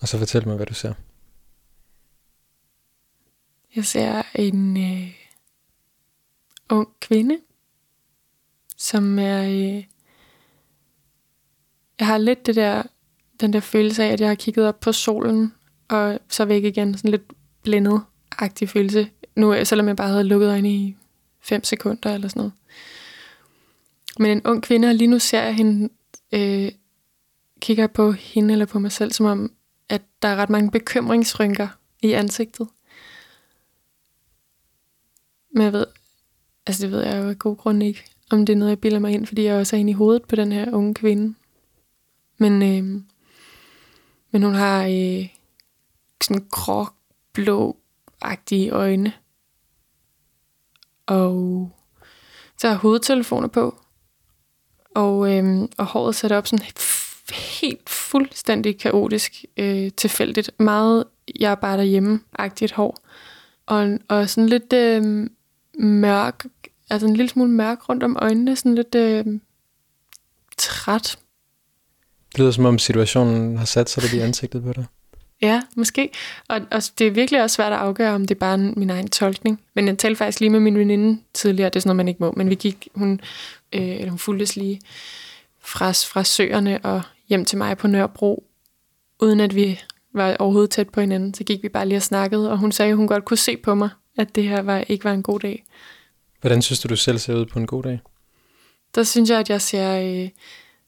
Og 0.00 0.08
så 0.08 0.18
fortæl 0.18 0.48
mig, 0.48 0.56
hvad 0.56 0.66
du 0.66 0.74
ser. 0.74 0.94
Jeg 3.76 3.84
ser 3.84 4.22
en 4.34 4.76
øh, 4.76 5.12
ung 6.70 6.88
kvinde, 7.00 7.38
som 8.76 9.18
er... 9.18 9.42
Øh, 9.42 9.84
jeg 11.98 12.06
har 12.06 12.18
lidt 12.18 12.46
det 12.46 12.56
der, 12.56 12.82
den 13.40 13.52
der 13.52 13.60
følelse 13.60 14.04
af, 14.04 14.08
at 14.12 14.20
jeg 14.20 14.28
har 14.28 14.34
kigget 14.34 14.68
op 14.68 14.80
på 14.80 14.92
solen, 14.92 15.54
og 15.88 16.18
så 16.28 16.44
væk 16.44 16.64
igen. 16.64 16.96
Sådan 16.96 17.10
lidt 17.10 17.32
blændet-agtig 17.62 18.68
følelse. 18.68 19.10
Nu, 19.36 19.64
selvom 19.64 19.88
jeg 19.88 19.96
bare 19.96 20.08
havde 20.08 20.24
lukket 20.24 20.48
øjnene 20.48 20.74
i 20.74 20.96
5 21.40 21.64
sekunder 21.64 22.14
eller 22.14 22.28
sådan 22.28 22.40
noget. 22.40 22.52
Men 24.18 24.30
en 24.30 24.46
ung 24.46 24.62
kvinde, 24.62 24.88
og 24.88 24.94
lige 24.94 25.08
nu 25.08 25.18
ser 25.18 25.42
jeg 25.42 25.54
hende, 25.54 25.88
øh, 26.32 26.72
kigger 27.60 27.86
på 27.86 28.12
hende 28.12 28.52
eller 28.52 28.66
på 28.66 28.78
mig 28.78 28.92
selv, 28.92 29.12
som 29.12 29.26
om, 29.26 29.52
at 29.88 30.02
der 30.22 30.28
er 30.28 30.36
ret 30.36 30.50
mange 30.50 30.70
bekymringsrynker 30.70 31.68
i 32.02 32.12
ansigtet. 32.12 32.68
Men 35.50 35.62
jeg 35.62 35.72
ved, 35.72 35.86
altså 36.66 36.82
det 36.82 36.90
ved 36.92 37.02
jeg 37.02 37.22
jo 37.22 37.28
af 37.28 37.38
god 37.38 37.56
grund 37.56 37.82
ikke, 37.82 38.04
om 38.30 38.46
det 38.46 38.52
er 38.52 38.56
noget, 38.56 38.70
jeg 38.70 38.80
bilder 38.80 38.98
mig 38.98 39.12
ind, 39.12 39.26
fordi 39.26 39.42
jeg 39.42 39.54
også 39.54 39.76
er 39.76 39.80
inde 39.80 39.90
i 39.90 39.94
hovedet 39.94 40.24
på 40.24 40.36
den 40.36 40.52
her 40.52 40.72
unge 40.72 40.94
kvinde. 40.94 41.34
Men, 42.38 42.62
øh, 42.62 42.84
men 44.30 44.42
hun 44.42 44.54
har 44.54 44.84
øh, 44.84 45.28
sådan 46.22 46.46
gråblå-agtige 46.50 48.70
øjne. 48.70 49.12
Og 51.06 51.70
så 52.58 52.68
har 52.68 52.74
hovedtelefoner 52.74 53.48
på. 53.48 53.80
Og, 54.96 55.36
øhm, 55.36 55.68
og 55.78 55.86
håret 55.86 56.14
sat 56.14 56.32
op 56.32 56.46
sådan 56.46 56.66
helt 57.60 57.88
fuldstændig 57.90 58.78
kaotisk 58.78 59.44
øh, 59.56 59.90
tilfældigt. 59.96 60.50
Meget 60.60 61.04
jeg 61.40 61.50
er 61.50 61.54
bare 61.54 61.76
derhjemme-agtigt 61.76 62.72
hår. 62.72 62.98
Og, 63.66 63.98
og 64.08 64.30
sådan 64.30 64.48
lidt 64.48 64.72
øh, 64.72 65.30
mørk, 65.78 66.46
altså 66.90 67.06
en 67.06 67.16
lille 67.16 67.28
smule 67.28 67.50
mørk 67.50 67.88
rundt 67.88 68.02
om 68.02 68.16
øjnene, 68.20 68.56
sådan 68.56 68.74
lidt 68.74 68.94
øh, 68.94 69.24
træt. 70.58 71.18
Det 72.32 72.38
lyder 72.38 72.50
som 72.50 72.64
om 72.64 72.78
situationen 72.78 73.56
har 73.56 73.64
sat 73.64 73.90
sig 73.90 74.02
lidt 74.02 74.12
i 74.12 74.18
ansigtet 74.18 74.62
på 74.62 74.72
dig. 74.72 74.86
Ja, 75.42 75.62
måske. 75.76 76.10
Og, 76.48 76.60
og 76.70 76.82
det 76.98 77.06
er 77.06 77.10
virkelig 77.10 77.42
også 77.42 77.54
svært 77.54 77.72
at 77.72 77.78
afgøre, 77.78 78.14
om 78.14 78.22
det 78.22 78.34
er 78.34 78.38
bare 78.38 78.58
min 78.58 78.90
egen 78.90 79.08
tolkning. 79.10 79.60
Men 79.74 79.86
jeg 79.88 79.98
talte 79.98 80.16
faktisk 80.16 80.40
lige 80.40 80.50
med 80.50 80.60
min 80.60 80.78
veninde 80.78 81.20
tidligere, 81.34 81.68
det 81.68 81.76
er 81.76 81.80
sådan 81.80 81.88
noget, 81.88 81.96
man 81.96 82.08
ikke 82.08 82.22
må, 82.22 82.32
men 82.36 82.50
vi 82.50 82.54
gik, 82.54 82.88
hun, 82.94 83.20
øh, 83.72 83.82
eller 83.82 84.10
hun 84.10 84.18
fulgtes 84.18 84.56
lige 84.56 84.80
fra, 85.60 85.90
fra 85.90 86.24
søerne 86.24 86.84
og 86.84 87.02
hjem 87.28 87.44
til 87.44 87.58
mig 87.58 87.78
på 87.78 87.86
Nørrebro, 87.86 88.44
uden 89.20 89.40
at 89.40 89.54
vi 89.54 89.80
var 90.14 90.36
overhovedet 90.38 90.70
tæt 90.70 90.88
på 90.88 91.00
hinanden. 91.00 91.34
Så 91.34 91.44
gik 91.44 91.62
vi 91.62 91.68
bare 91.68 91.88
lige 91.88 91.98
og 91.98 92.02
snakkede, 92.02 92.50
og 92.50 92.58
hun 92.58 92.72
sagde, 92.72 92.90
at 92.90 92.96
hun 92.96 93.06
godt 93.06 93.24
kunne 93.24 93.36
se 93.36 93.56
på 93.56 93.74
mig, 93.74 93.88
at 94.18 94.34
det 94.34 94.44
her 94.44 94.62
var, 94.62 94.78
ikke 94.78 95.04
var 95.04 95.12
en 95.12 95.22
god 95.22 95.40
dag. 95.40 95.64
Hvordan 96.40 96.62
synes 96.62 96.80
du, 96.80 96.88
du 96.88 96.96
selv 96.96 97.18
ser 97.18 97.34
ud 97.34 97.46
på 97.46 97.58
en 97.58 97.66
god 97.66 97.82
dag? 97.82 98.00
Der 98.94 99.02
synes 99.02 99.30
jeg, 99.30 99.38
at 99.38 99.50
jeg 99.50 99.62
ser... 99.62 99.98
Øh, 99.98 100.28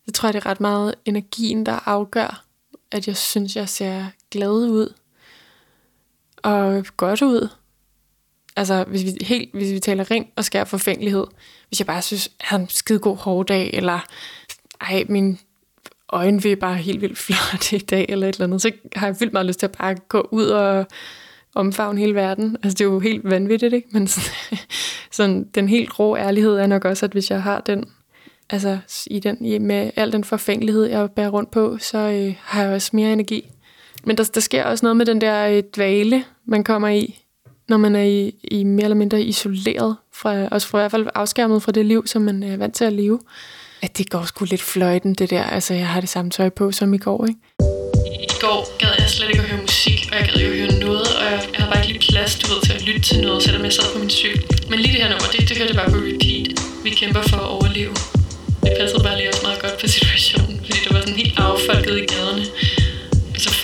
jeg 0.07 0.15
tror, 0.15 0.33
det 0.33 0.37
er 0.45 0.47
ret 0.47 0.61
meget 0.61 0.95
energien, 1.05 1.67
der 1.67 1.89
afgør, 1.89 2.45
at 2.91 3.07
jeg 3.07 3.17
synes, 3.17 3.57
jeg 3.57 3.69
ser 3.69 4.07
glad 4.31 4.51
ud. 4.51 4.95
Og 6.43 6.87
godt 6.97 7.23
ud. 7.23 7.49
Altså, 8.57 8.85
hvis 8.89 9.05
vi, 9.05 9.13
helt, 9.21 9.55
hvis 9.55 9.73
vi 9.73 9.81
taler 9.81 10.11
rent 10.11 10.29
og 10.37 10.45
skær 10.45 10.65
forfængelighed. 10.65 11.27
Hvis 11.69 11.81
jeg 11.81 11.87
bare 11.87 12.03
synes, 12.03 12.27
at 12.27 12.33
jeg 12.41 12.47
har 12.49 12.59
en 12.59 12.69
skide 12.69 12.99
god 12.99 13.17
hårdag, 13.17 13.71
eller 13.75 14.07
ej, 14.81 15.05
min 15.09 15.39
øjne 16.13 16.43
vil 16.43 16.57
bare 16.57 16.75
helt 16.75 17.01
vildt 17.01 17.19
flot 17.19 17.73
i 17.73 17.79
dag, 17.79 18.07
eller 18.09 18.29
et 18.29 18.35
eller 18.35 18.47
andet, 18.47 18.63
så 18.63 18.73
har 18.97 19.07
jeg 19.07 19.21
vildt 19.21 19.33
meget 19.33 19.47
lyst 19.47 19.59
til 19.59 19.67
at 19.67 19.77
bare 19.79 19.95
gå 19.95 20.29
ud 20.31 20.47
og 20.47 20.87
omfavne 21.55 22.01
hele 22.01 22.15
verden. 22.15 22.57
Altså, 22.63 22.75
det 22.75 22.81
er 22.81 22.85
jo 22.85 23.01
helt 23.01 23.31
vanvittigt, 23.31 23.75
ikke? 23.75 23.89
Men 23.93 24.07
sådan, 24.07 24.59
sådan, 25.11 25.45
den 25.45 25.69
helt 25.69 25.99
rå 25.99 26.17
ærlighed 26.17 26.57
er 26.57 26.67
nok 26.67 26.85
også, 26.85 27.07
at 27.07 27.13
hvis 27.13 27.31
jeg 27.31 27.43
har 27.43 27.61
den 27.61 27.85
altså 28.51 28.79
i 29.07 29.19
den, 29.19 29.67
med 29.67 29.91
al 29.97 30.13
den 30.13 30.25
forfængelighed, 30.25 30.85
jeg 30.85 31.11
bærer 31.11 31.29
rundt 31.29 31.51
på, 31.51 31.79
så 31.79 31.99
øh, 31.99 32.35
har 32.43 32.63
jeg 32.63 32.73
også 32.73 32.91
mere 32.93 33.13
energi. 33.13 33.51
Men 34.09 34.19
der, 34.19 34.25
der 34.35 34.41
sker 34.41 34.65
også 34.65 34.85
noget 34.87 34.97
med 34.97 35.07
den 35.07 35.21
der 35.21 35.47
øh, 35.47 35.63
dvale, 35.77 36.25
man 36.47 36.65
kommer 36.65 36.89
i, 36.89 37.19
når 37.69 37.77
man 37.77 37.97
er 37.97 38.03
i, 38.03 38.35
i 38.45 38.65
mere 38.65 38.85
eller 38.85 38.97
mindre 38.97 39.23
isoleret, 39.23 39.97
fra, 40.15 40.47
også 40.47 40.69
fra, 40.69 40.79
i 40.79 40.81
hvert 40.81 40.91
fald 40.91 41.07
afskærmet 41.15 41.63
fra 41.63 41.73
det 41.73 41.87
liv, 41.87 42.07
som 42.07 42.23
man 42.23 42.43
øh, 42.43 42.53
er 42.53 42.57
vant 42.57 42.75
til 42.75 42.85
at 42.85 42.93
leve. 42.93 43.21
At 43.83 43.99
det 43.99 44.11
går 44.11 44.25
sgu 44.25 44.45
lidt 44.45 44.63
fløjten, 44.63 45.15
det 45.15 45.31
der. 45.31 45.43
Altså, 45.43 45.75
jeg 45.75 45.89
har 45.89 46.01
det 46.01 46.09
samme 46.09 46.31
tøj 46.31 46.49
på 46.49 46.73
som 46.73 46.95
i 46.95 46.99
går, 46.99 47.27
ikke? 47.27 47.41
I 48.23 48.35
går 48.41 48.79
gad 48.79 48.89
jeg 48.99 49.09
slet 49.09 49.29
ikke 49.29 49.41
at 49.43 49.49
høre 49.49 49.61
musik, 49.61 50.09
og 50.11 50.17
jeg 50.19 50.25
gad 50.27 50.41
ikke 50.41 50.53
at 50.53 50.59
høre 50.59 50.81
noget, 50.87 51.09
og 51.19 51.25
jeg, 51.25 51.41
jeg 51.53 51.59
havde 51.59 51.71
bare 51.73 51.83
ikke 51.83 51.93
lige 51.93 52.13
plads, 52.13 52.39
du 52.39 52.45
ved, 52.53 52.61
til 52.63 52.73
at 52.73 52.83
lytte 52.87 53.01
til 53.01 53.21
noget, 53.21 53.43
selvom 53.43 53.65
jeg 53.65 53.73
sad 53.73 53.85
på 53.95 53.99
min 53.99 54.11
cykel. 54.11 54.43
Men 54.71 54.79
lige 54.79 54.93
det 54.93 55.01
her 55.03 55.11
nummer, 55.13 55.29
det, 55.33 55.49
det 55.49 55.59
hørte 55.59 55.73
jeg 55.75 55.81
bare 55.83 55.91
på 55.91 56.01
repeat. 56.09 56.49
Vi 56.85 56.91
kæmper 56.91 57.23
for 57.31 57.37
at 57.37 57.49
overleve 57.57 57.95
det 58.69 58.77
passede 58.81 59.03
bare 59.03 59.17
lige 59.17 59.29
også 59.33 59.43
meget 59.49 59.61
godt 59.65 59.77
på 59.81 59.87
situationen, 59.97 60.55
fordi 60.65 60.79
det 60.85 60.91
var 60.95 61.01
sådan 61.01 61.19
helt 61.23 61.39
affolket 61.49 61.95
i 62.03 62.07
gaderne. 62.13 62.45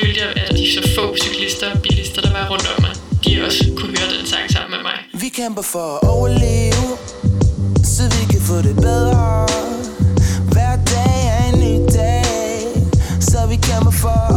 Følte 0.01 0.21
jeg, 0.21 0.31
at 0.37 0.57
de 0.57 0.73
så 0.73 0.83
få 0.97 1.17
cyklister 1.23 1.71
og 1.75 1.83
bilister, 1.83 2.23
der 2.23 2.33
var 2.33 2.51
rundt 2.51 2.67
om 2.77 2.83
mig, 2.83 2.95
de 3.25 3.45
også 3.47 3.65
kunne 3.77 3.93
høre 3.99 4.19
den 4.19 4.27
sang 4.27 4.51
sammen 4.53 4.71
med 4.71 4.83
mig. 4.83 5.21
Vi 5.21 5.29
kæmper 5.29 5.63
for 5.63 5.87
at 5.95 6.09
overleve, 6.09 6.87
så 7.85 8.03
vi 8.17 8.25
kan 8.33 8.41
få 8.41 8.57
det 8.69 8.77
bedre. 8.77 9.47
Hver 10.53 10.75
dag 10.95 11.17
er 11.37 11.45
en 11.53 11.59
ny 11.65 11.75
dag, 11.93 12.65
så 13.21 13.39
vi 13.49 13.57
kæmper 13.57 13.91
for 13.91 14.34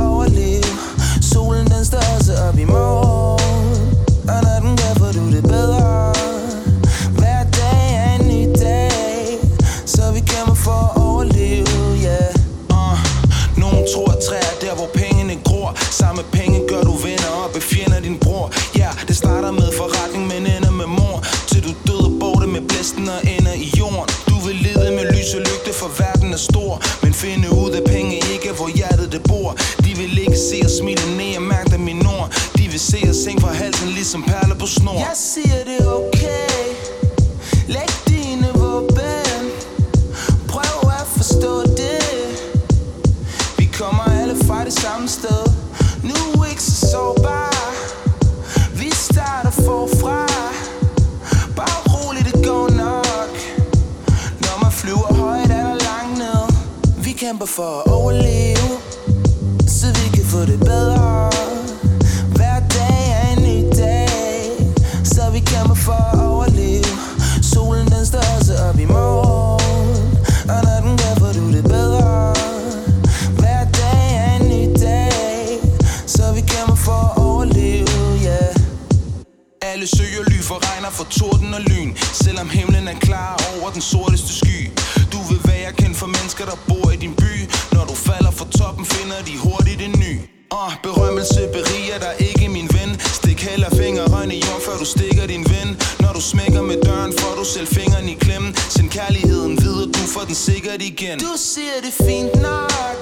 Uh, 91.07 91.13
berømmelse 91.13 91.47
beriger 91.53 91.97
dig 91.99 92.27
ikke 92.29 92.49
min 92.49 92.69
ven. 92.73 92.99
Stik 92.99 93.39
heller 93.41 93.69
fingrene 93.69 94.35
i 94.35 94.43
jord, 94.47 94.61
før 94.65 94.77
du 94.77 94.85
stikker 94.85 95.27
din 95.27 95.45
ven. 95.53 95.69
Når 95.99 96.13
du 96.13 96.21
smækker 96.21 96.61
med 96.61 96.81
døren, 96.81 97.13
får 97.19 97.35
du 97.39 97.45
selv 97.45 97.67
fingeren 97.67 98.09
i 98.09 98.13
klem. 98.13 98.55
Send 98.69 98.89
kærligheden 98.89 99.57
videre, 99.61 99.87
du 99.87 100.03
får 100.13 100.21
den 100.21 100.35
sikkert 100.35 100.81
igen. 100.81 101.19
Du 101.19 101.33
siger 101.37 101.77
det 101.85 101.93
fint 102.07 102.35
nok. 102.41 103.01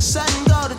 Sådan 0.00 0.40
går 0.50 0.66
det 0.70 0.78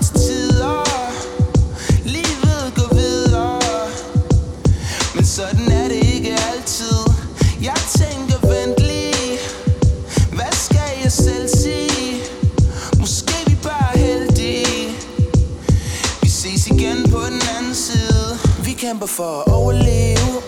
for 19.07 19.41
at 19.41 19.53
overleve 19.53 20.41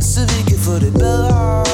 Så 0.00 0.20
vi 0.20 0.50
kan 0.50 0.58
få 0.58 0.72
det 0.78 0.92
bedre. 0.92 1.69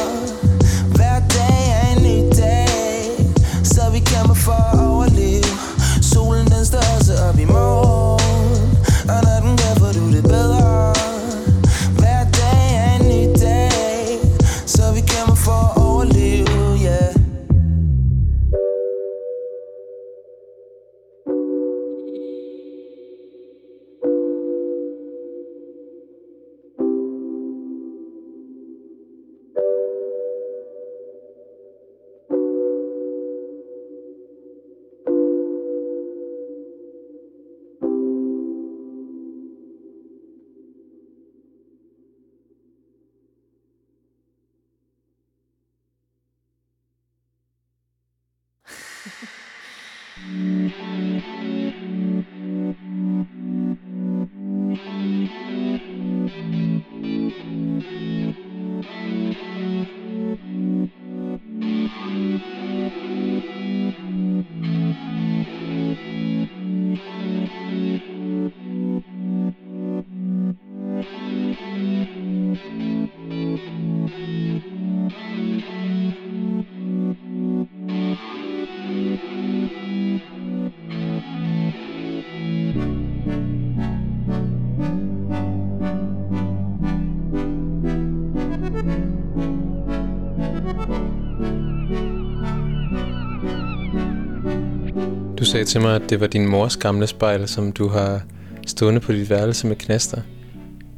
Sagde 95.56 95.68
til 95.70 95.80
mig, 95.80 95.96
at 95.96 96.10
det 96.10 96.20
var 96.20 96.26
din 96.26 96.46
mors 96.46 96.76
gamle 96.76 97.06
spejl, 97.06 97.48
som 97.48 97.72
du 97.72 97.88
har 97.88 98.22
stående 98.66 99.00
på 99.00 99.12
dit 99.12 99.30
værelse 99.30 99.66
med 99.66 99.76
knaster. 99.76 100.22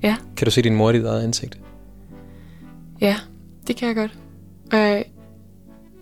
Ja. 0.03 0.17
Kan 0.37 0.45
du 0.45 0.51
se 0.51 0.63
din 0.63 0.75
mor 0.75 0.91
i 0.91 0.97
dit 0.97 1.05
eget 1.05 1.23
ansigt? 1.23 1.59
Ja, 3.01 3.17
det 3.67 3.77
kan 3.77 3.89
jeg 3.89 3.97
godt. 3.97 4.19
Og 4.73 5.05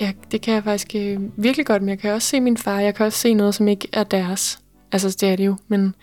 ja, 0.00 0.12
det 0.30 0.40
kan 0.40 0.54
jeg 0.54 0.64
faktisk 0.64 0.94
øh, 0.94 1.20
virkelig 1.36 1.66
godt, 1.66 1.82
men 1.82 1.88
jeg 1.88 1.98
kan 1.98 2.12
også 2.12 2.28
se 2.28 2.40
min 2.40 2.56
far. 2.56 2.80
Jeg 2.80 2.94
kan 2.94 3.06
også 3.06 3.18
se 3.18 3.34
noget, 3.34 3.54
som 3.54 3.68
ikke 3.68 3.88
er 3.92 4.04
deres. 4.04 4.58
Altså, 4.92 5.16
det 5.20 5.28
er 5.28 5.36
det 5.36 5.46
jo, 5.46 5.56
men 5.68 5.94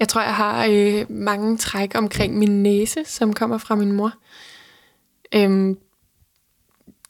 jeg 0.00 0.08
tror, 0.08 0.22
jeg 0.22 0.34
har 0.34 0.66
øh, 0.70 1.04
mange 1.10 1.56
træk 1.56 1.92
omkring 1.94 2.38
min 2.38 2.62
næse, 2.62 3.04
som 3.06 3.32
kommer 3.32 3.58
fra 3.58 3.74
min 3.74 3.92
mor. 3.92 4.12
Øhm, 5.34 5.78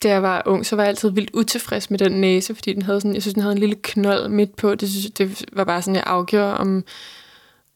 da 0.05 0.09
jeg 0.09 0.23
var 0.23 0.41
ung, 0.45 0.65
så 0.65 0.75
var 0.75 0.83
jeg 0.83 0.89
altid 0.89 1.09
vildt 1.09 1.29
utilfreds 1.33 1.89
med 1.89 1.99
den 1.99 2.11
næse, 2.11 2.55
fordi 2.55 2.73
den 2.73 2.81
havde 2.81 3.01
sådan, 3.01 3.13
jeg 3.13 3.21
synes, 3.21 3.33
den 3.33 3.41
havde 3.41 3.53
en 3.53 3.59
lille 3.59 3.75
knold 3.83 4.29
midt 4.29 4.55
på. 4.55 4.75
Det, 4.75 4.89
synes, 4.89 5.11
det 5.17 5.45
var 5.53 5.63
bare 5.63 5.81
sådan, 5.81 5.95
jeg 5.95 6.03
afgjorde, 6.07 6.57
om, 6.57 6.83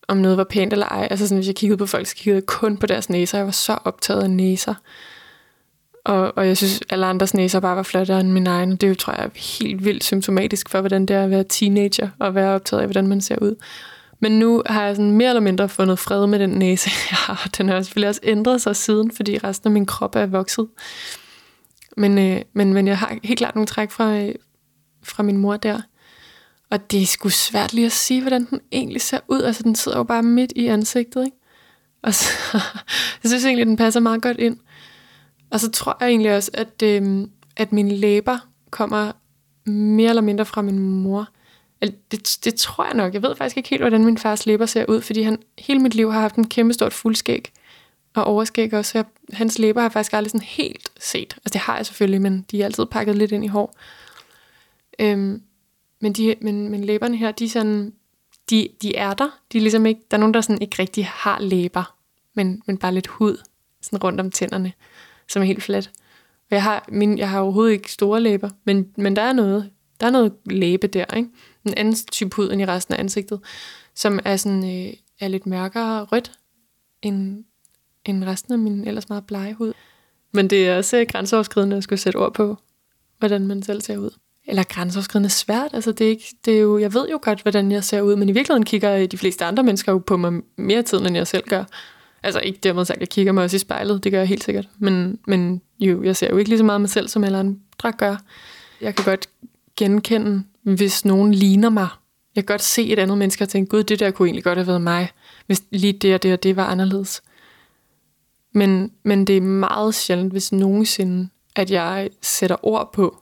om 0.07 0.17
noget 0.17 0.37
var 0.37 0.43
pænt 0.43 0.73
eller 0.73 0.85
ej. 0.85 1.07
Altså 1.11 1.27
sådan, 1.27 1.37
hvis 1.37 1.47
jeg 1.47 1.55
kiggede 1.55 1.77
på 1.77 1.85
folk, 1.85 2.07
så 2.07 2.15
kiggede 2.15 2.35
jeg 2.35 2.45
kun 2.45 2.77
på 2.77 2.87
deres 2.87 3.09
næser. 3.09 3.37
Jeg 3.37 3.45
var 3.45 3.51
så 3.51 3.77
optaget 3.83 4.23
af 4.23 4.29
næser. 4.29 4.73
Og, 6.05 6.37
og 6.37 6.47
jeg 6.47 6.57
synes, 6.57 6.81
alle 6.89 7.05
andres 7.05 7.33
næser 7.33 7.59
bare 7.59 7.75
var 7.75 7.83
flottere 7.83 8.19
end 8.19 8.31
min 8.31 8.47
egen. 8.47 8.71
Det 8.71 8.83
er 8.83 8.87
jo, 8.87 8.95
tror 8.95 9.13
jeg, 9.13 9.25
er 9.25 9.29
helt 9.59 9.85
vildt 9.85 10.03
symptomatisk 10.03 10.69
for, 10.69 10.79
hvordan 10.79 11.05
det 11.05 11.15
er 11.15 11.23
at 11.23 11.29
være 11.29 11.43
teenager 11.43 12.09
og 12.19 12.35
være 12.35 12.55
optaget 12.55 12.81
af, 12.81 12.87
hvordan 12.87 13.07
man 13.07 13.21
ser 13.21 13.35
ud. 13.41 13.55
Men 14.19 14.39
nu 14.39 14.63
har 14.65 14.85
jeg 14.85 14.95
sådan 14.95 15.11
mere 15.11 15.29
eller 15.29 15.41
mindre 15.41 15.69
fundet 15.69 15.99
fred 15.99 16.27
med 16.27 16.39
den 16.39 16.49
næse, 16.49 16.89
jeg 17.11 17.17
har. 17.17 17.49
Den 17.57 17.69
har 17.69 17.81
selvfølgelig 17.81 18.09
også 18.09 18.21
ændret 18.23 18.61
sig 18.61 18.75
siden, 18.75 19.11
fordi 19.11 19.37
resten 19.37 19.67
af 19.67 19.71
min 19.71 19.85
krop 19.85 20.15
er 20.15 20.25
vokset. 20.25 20.67
Men, 21.99 22.17
øh, 22.17 22.41
men, 22.53 22.73
men 22.73 22.87
jeg 22.87 22.97
har 22.97 23.17
helt 23.23 23.37
klart 23.37 23.55
nogle 23.55 23.67
træk 23.67 23.91
fra, 23.91 24.17
øh, 24.17 24.35
fra 25.03 25.23
min 25.23 25.37
mor 25.37 25.57
der. 25.57 25.81
Og 26.69 26.91
det 26.91 27.01
er 27.01 27.05
sgu 27.05 27.29
svært 27.29 27.73
lige 27.73 27.85
at 27.85 27.91
sige, 27.91 28.21
hvordan 28.21 28.45
den 28.45 28.61
egentlig 28.71 29.01
ser 29.01 29.19
ud. 29.27 29.41
Altså, 29.41 29.63
den 29.63 29.75
sidder 29.75 29.97
jo 29.97 30.03
bare 30.03 30.23
midt 30.23 30.53
i 30.55 30.67
ansigtet, 30.67 31.25
ikke? 31.25 31.37
Og 32.01 32.13
så, 32.13 32.29
jeg 33.23 33.29
synes 33.29 33.45
egentlig, 33.45 33.65
den 33.65 33.77
passer 33.77 33.99
meget 33.99 34.21
godt 34.21 34.37
ind. 34.37 34.57
Og 35.49 35.59
så 35.59 35.71
tror 35.71 35.97
jeg 35.99 36.09
egentlig 36.09 36.35
også, 36.35 36.51
at, 36.53 36.81
øh, 36.83 37.27
at 37.57 37.71
mine 37.71 37.95
læber 37.95 38.37
kommer 38.69 39.11
mere 39.69 40.09
eller 40.09 40.21
mindre 40.21 40.45
fra 40.45 40.61
min 40.61 40.79
mor. 40.79 41.27
Eller, 41.81 41.95
Det, 42.11 42.37
det 42.43 42.55
tror 42.55 42.85
jeg 42.85 42.93
nok. 42.93 43.13
Jeg 43.13 43.23
ved 43.23 43.35
faktisk 43.35 43.57
ikke 43.57 43.69
helt, 43.69 43.81
hvordan 43.81 44.05
min 44.05 44.17
fars 44.17 44.45
læber 44.45 44.65
ser 44.65 44.85
ud, 44.85 45.01
fordi 45.01 45.21
han 45.21 45.37
hele 45.59 45.79
mit 45.79 45.95
liv 45.95 46.11
har 46.11 46.19
haft 46.19 46.35
en 46.35 46.47
kæmpe 46.49 46.73
stort 46.73 46.93
fuldskæg 46.93 47.51
og 48.15 48.23
overskæg 48.23 48.73
også. 48.73 48.97
Jeg, 48.97 49.05
hans 49.33 49.59
læber 49.59 49.81
har 49.81 49.85
jeg 49.85 49.91
faktisk 49.91 50.13
aldrig 50.13 50.31
sådan 50.31 50.47
helt 50.47 50.91
set. 50.99 51.35
Altså 51.37 51.53
det 51.53 51.61
har 51.61 51.75
jeg 51.75 51.85
selvfølgelig, 51.85 52.21
men 52.21 52.45
de 52.51 52.61
er 52.61 52.65
altid 52.65 52.85
pakket 52.85 53.15
lidt 53.15 53.31
ind 53.31 53.45
i 53.45 53.47
hår. 53.47 53.77
Øhm, 54.99 55.41
men, 55.99 56.13
de, 56.13 56.35
men, 56.41 56.69
men 56.69 56.83
læberne 56.83 57.17
her, 57.17 57.31
de 57.31 57.45
er 57.45 57.49
sådan, 57.49 57.93
de, 58.49 58.69
de 58.81 58.95
er 58.95 59.13
der. 59.13 59.39
De 59.51 59.57
er 59.57 59.61
ligesom 59.61 59.85
ikke, 59.85 60.01
der 60.11 60.17
er 60.17 60.19
nogen, 60.19 60.33
der 60.33 60.41
sådan 60.41 60.61
ikke 60.61 60.75
rigtig 60.79 61.05
har 61.05 61.39
læber, 61.39 61.95
men, 62.33 62.61
men 62.65 62.77
bare 62.77 62.93
lidt 62.93 63.07
hud 63.07 63.37
sådan 63.81 64.03
rundt 64.03 64.19
om 64.19 64.31
tænderne, 64.31 64.73
som 65.27 65.41
er 65.41 65.45
helt 65.45 65.63
flat. 65.63 65.91
Og 66.51 66.55
jeg 66.55 66.63
har, 66.63 66.85
min, 66.87 67.17
jeg 67.17 67.29
har 67.29 67.39
overhovedet 67.39 67.73
ikke 67.73 67.91
store 67.91 68.21
læber, 68.21 68.49
men, 68.63 68.93
men 68.95 69.15
der 69.15 69.21
er 69.21 69.33
noget, 69.33 69.71
der 69.99 70.07
er 70.07 70.11
noget 70.11 70.33
læbe 70.45 70.87
der, 70.87 71.15
ikke? 71.15 71.29
En 71.65 71.73
anden 71.77 71.95
type 72.11 72.35
hud 72.35 72.51
end 72.51 72.61
i 72.61 72.65
resten 72.65 72.93
af 72.93 72.99
ansigtet, 72.99 73.41
som 73.95 74.19
er 74.25 74.37
sådan, 74.37 74.63
øh, 74.63 74.93
er 75.19 75.27
lidt 75.27 75.45
mørkere 75.45 76.03
rødt 76.03 76.31
end, 77.01 77.43
end 78.09 78.23
resten 78.23 78.53
af 78.53 78.59
min 78.59 78.87
ellers 78.87 79.09
meget 79.09 79.25
blege 79.27 79.53
hud. 79.53 79.73
Men 80.33 80.47
det 80.49 80.67
er 80.67 80.77
også 80.77 80.97
øh, 80.97 81.05
grænseoverskridende 81.11 81.77
at 81.77 81.83
skulle 81.83 81.99
sætte 81.99 82.17
ord 82.17 82.33
på, 82.33 82.57
hvordan 83.19 83.47
man 83.47 83.63
selv 83.63 83.81
ser 83.81 83.97
ud. 83.97 84.09
Eller 84.47 84.63
grænseoverskridende 84.63 85.29
svært. 85.29 85.69
Altså 85.73 85.91
det 85.91 86.05
er 86.05 86.09
ikke, 86.09 86.35
det 86.45 86.55
er 86.55 86.59
jo, 86.59 86.77
jeg 86.77 86.93
ved 86.93 87.09
jo 87.09 87.19
godt, 87.21 87.41
hvordan 87.41 87.71
jeg 87.71 87.83
ser 87.83 88.01
ud, 88.01 88.15
men 88.15 88.29
i 88.29 88.31
virkeligheden 88.31 88.65
kigger 88.65 88.95
øh, 88.95 89.05
de 89.05 89.17
fleste 89.17 89.45
andre 89.45 89.63
mennesker 89.63 89.91
jo 89.91 89.97
på 89.97 90.17
mig 90.17 90.33
mere 90.57 90.81
tid, 90.81 90.97
end 90.97 91.15
jeg 91.15 91.27
selv 91.27 91.43
gør. 91.47 91.63
Altså 92.23 92.39
ikke 92.39 92.59
dermed 92.63 92.85
sagt, 92.85 92.97
at 92.97 93.01
jeg 93.01 93.09
kigger 93.09 93.31
mig 93.31 93.43
også 93.43 93.55
i 93.55 93.59
spejlet, 93.59 94.03
det 94.03 94.11
gør 94.11 94.19
jeg 94.19 94.27
helt 94.27 94.43
sikkert. 94.43 94.69
Men, 94.79 95.19
men 95.27 95.61
jo, 95.79 96.03
jeg 96.03 96.15
ser 96.15 96.29
jo 96.29 96.37
ikke 96.37 96.49
lige 96.49 96.57
så 96.57 96.63
meget 96.63 96.81
mig 96.81 96.89
selv, 96.89 97.07
som 97.07 97.23
alle 97.23 97.37
andre 97.37 97.91
gør. 97.97 98.15
Jeg 98.81 98.95
kan 98.95 99.05
godt 99.05 99.29
genkende, 99.77 100.43
hvis 100.63 101.05
nogen 101.05 101.33
ligner 101.33 101.69
mig. 101.69 101.87
Jeg 102.35 102.45
kan 102.45 102.53
godt 102.53 102.61
se 102.61 102.87
et 102.89 102.99
andet 102.99 103.17
menneske 103.17 103.43
og 103.43 103.49
tænke, 103.49 103.69
gud, 103.69 103.83
det 103.83 103.99
der 103.99 104.11
kunne 104.11 104.27
egentlig 104.27 104.43
godt 104.43 104.57
have 104.57 104.67
været 104.67 104.81
mig, 104.81 105.09
hvis 105.45 105.63
lige 105.71 105.93
det 105.93 106.13
og 106.13 106.23
det 106.23 106.33
og 106.33 106.43
det 106.43 106.55
var 106.55 106.65
anderledes. 106.65 107.21
Men, 108.51 108.91
men 109.03 109.25
det 109.25 109.37
er 109.37 109.41
meget 109.41 109.95
sjældent, 109.95 110.31
hvis 110.31 110.51
nogensinde, 110.51 111.29
at 111.55 111.71
jeg 111.71 112.09
sætter 112.21 112.65
ord 112.65 112.93
på, 112.93 113.17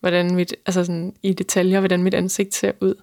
hvordan 0.00 0.34
mit, 0.34 0.54
altså 0.66 0.84
sådan 0.84 1.14
i 1.22 1.32
detaljer, 1.32 1.80
hvordan 1.80 2.02
mit 2.02 2.14
ansigt 2.14 2.54
ser 2.54 2.72
ud. 2.80 2.94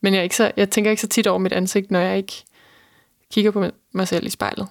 Men 0.00 0.14
jeg, 0.14 0.18
er 0.18 0.22
ikke 0.22 0.36
så, 0.36 0.52
jeg 0.56 0.70
tænker 0.70 0.90
ikke 0.90 1.00
så 1.00 1.08
tit 1.08 1.26
over 1.26 1.38
mit 1.38 1.52
ansigt, 1.52 1.90
når 1.90 2.00
jeg 2.00 2.16
ikke 2.16 2.44
kigger 3.30 3.50
på 3.50 3.66
mig 3.92 4.08
selv 4.08 4.26
i 4.26 4.30
spejlet. 4.30 4.68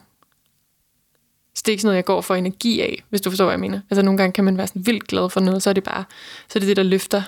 Så 1.54 1.62
det 1.66 1.68
er 1.68 1.72
ikke 1.72 1.82
sådan 1.82 1.88
noget, 1.88 1.96
jeg 1.96 2.06
går 2.06 2.22
for 2.22 2.36
energi 2.36 2.82
af, 2.82 3.04
hvis 3.10 3.22
du 3.22 3.30
forstår, 3.30 3.46
hvad 3.46 3.54
jeg 3.54 3.60
mener. 3.60 3.82
Altså 3.90 4.02
nogle 4.02 4.18
gange 4.18 4.34
kan 4.34 4.44
man 4.44 4.58
være 4.58 4.68
sådan 4.68 4.86
vildt 4.86 5.08
glad 5.08 5.30
for 5.30 5.40
noget, 5.40 5.64
så 5.64 5.70
er 5.70 5.74
det 5.74 5.84
bare, 5.84 6.04
så 6.48 6.58
er 6.58 6.60
det 6.60 6.68
det, 6.68 6.78
der 6.78 6.84
løfter 6.84 7.24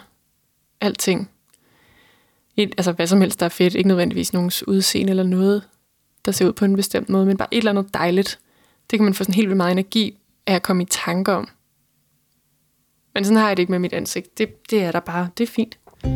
alting. 0.81 1.29
Et, 2.57 2.73
altså 2.77 2.91
hvad 2.91 3.07
som 3.07 3.21
helst, 3.21 3.39
der 3.39 3.45
er 3.45 3.49
fedt. 3.49 3.75
Ikke 3.75 3.87
nødvendigvis 3.87 4.33
nogens 4.33 4.67
udseende 4.67 5.09
eller 5.09 5.23
noget, 5.23 5.63
der 6.25 6.31
ser 6.31 6.47
ud 6.47 6.53
på 6.53 6.65
en 6.65 6.75
bestemt 6.75 7.09
måde, 7.09 7.25
men 7.25 7.37
bare 7.37 7.47
et 7.51 7.57
eller 7.57 7.71
andet 7.71 7.93
dejligt. 7.93 8.39
Det 8.91 8.99
kan 8.99 9.03
man 9.03 9.13
få 9.13 9.23
sådan 9.23 9.35
helt 9.35 9.47
vildt 9.47 9.57
meget 9.57 9.71
energi 9.71 10.17
af 10.47 10.55
at 10.55 10.63
komme 10.63 10.83
i 10.83 10.85
tanker 10.85 11.33
om. 11.33 11.47
Men 13.13 13.25
sådan 13.25 13.37
har 13.37 13.47
jeg 13.47 13.57
det 13.57 13.63
ikke 13.63 13.71
med 13.71 13.79
mit 13.79 13.93
ansigt. 13.93 14.37
Det, 14.37 14.69
det 14.69 14.83
er 14.83 14.91
der 14.91 14.99
bare. 14.99 15.29
Det 15.37 15.43
er 15.43 15.47
fint. 15.51 15.77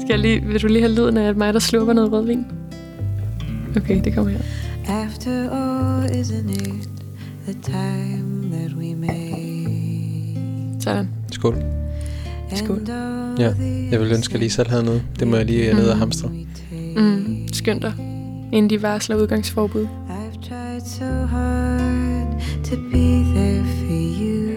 Skal 0.00 0.08
jeg 0.08 0.18
lige, 0.18 0.42
vil 0.42 0.62
du 0.62 0.66
lige 0.66 0.80
have 0.80 0.94
lyden 0.94 1.16
af 1.16 1.34
mig, 1.34 1.54
der 1.54 1.60
slupper 1.60 1.92
noget 1.92 2.12
rødvin? 2.12 2.46
Okay, 3.76 4.04
det 4.04 4.14
kommer 4.14 4.32
her. 4.32 4.40
After 4.88 5.50
all, 5.50 6.20
isn't 6.20 6.50
it 6.50 6.88
the 7.46 7.54
time 7.62 8.50
that 8.52 8.72
we 8.72 8.94
made? 8.94 10.80
Sådan. 10.80 11.08
Skål. 11.30 11.83
Skål. 12.54 12.82
Ja, 13.38 13.52
jeg 13.90 14.00
vil 14.00 14.12
ønske, 14.12 14.30
at 14.30 14.32
jeg 14.32 14.38
lige 14.40 14.50
selv 14.50 14.68
havde 14.70 14.84
noget. 14.84 15.02
Det 15.18 15.28
må 15.28 15.36
jeg 15.36 15.46
lige 15.46 15.74
ned 15.74 15.88
og 15.88 15.98
hamstre. 15.98 16.28
Mm, 16.96 17.48
skynd 17.52 17.80
dig, 17.80 17.92
inden 18.52 18.70
de 18.70 18.82
varsler 18.82 19.16
udgangsforbud. 19.16 19.86
I've 19.86 20.48
tried 20.48 20.80
so 20.86 21.04
hard 21.04 22.42
to 22.64 22.76
be 22.92 23.06
there 23.34 23.64
for 23.64 23.94
you. 24.20 24.54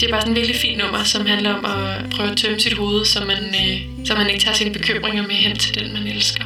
Det 0.00 0.06
er 0.06 0.10
bare 0.10 0.20
sådan 0.20 0.32
en 0.32 0.36
virkelig 0.36 0.56
fin 0.56 0.78
nummer, 0.78 1.04
som 1.04 1.26
handler 1.26 1.54
om 1.54 1.64
at 1.64 2.10
prøve 2.16 2.30
at 2.30 2.36
tømme 2.36 2.60
sit 2.60 2.78
hoved, 2.78 3.04
så 3.04 3.20
man, 3.24 3.36
øh, 3.36 4.06
så 4.06 4.14
man 4.14 4.26
ikke 4.26 4.40
tager 4.44 4.54
sine 4.54 4.70
bekymringer 4.72 5.22
med 5.22 5.34
hen 5.34 5.56
til 5.56 5.74
den, 5.74 5.92
man 5.92 6.06
elsker. 6.06 6.44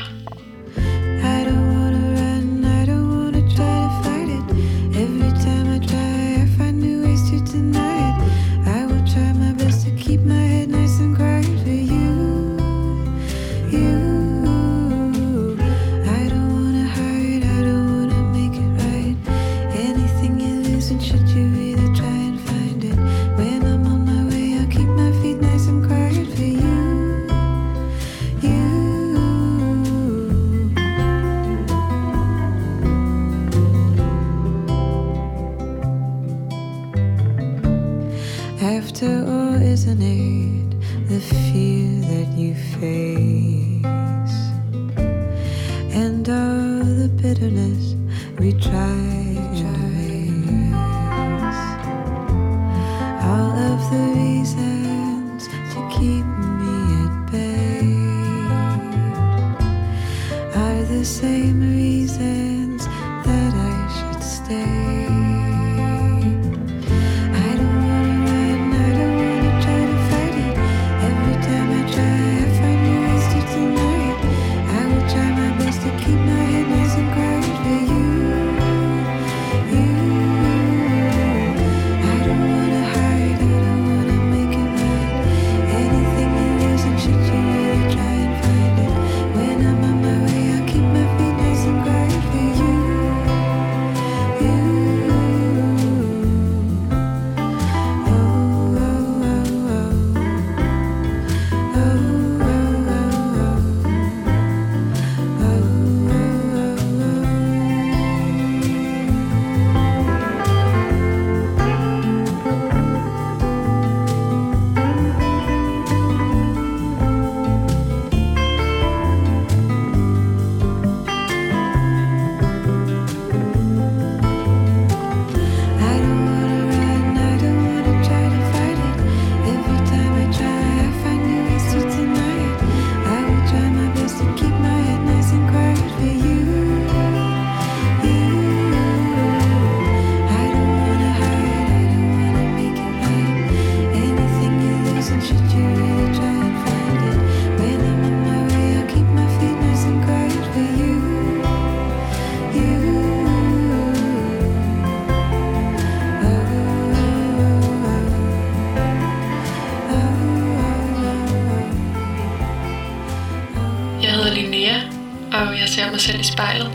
Jeg 165.63 165.71
ser 165.71 165.91
mig 165.91 166.01
selv 166.01 166.21
i 166.21 166.25
spejlet. 166.25 166.71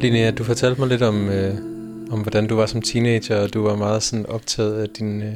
Linnea, 0.00 0.30
du 0.30 0.44
fortalte 0.44 0.80
mig 0.80 0.88
lidt 0.88 1.02
om, 1.02 1.28
øh, 1.28 1.54
om 2.10 2.20
hvordan 2.20 2.46
du 2.46 2.56
var 2.56 2.66
som 2.66 2.82
teenager, 2.82 3.40
og 3.40 3.54
du 3.54 3.62
var 3.62 3.76
meget 3.76 4.02
sådan 4.02 4.26
optaget 4.26 4.82
af 4.82 4.88
din, 4.88 5.22
øh, 5.22 5.32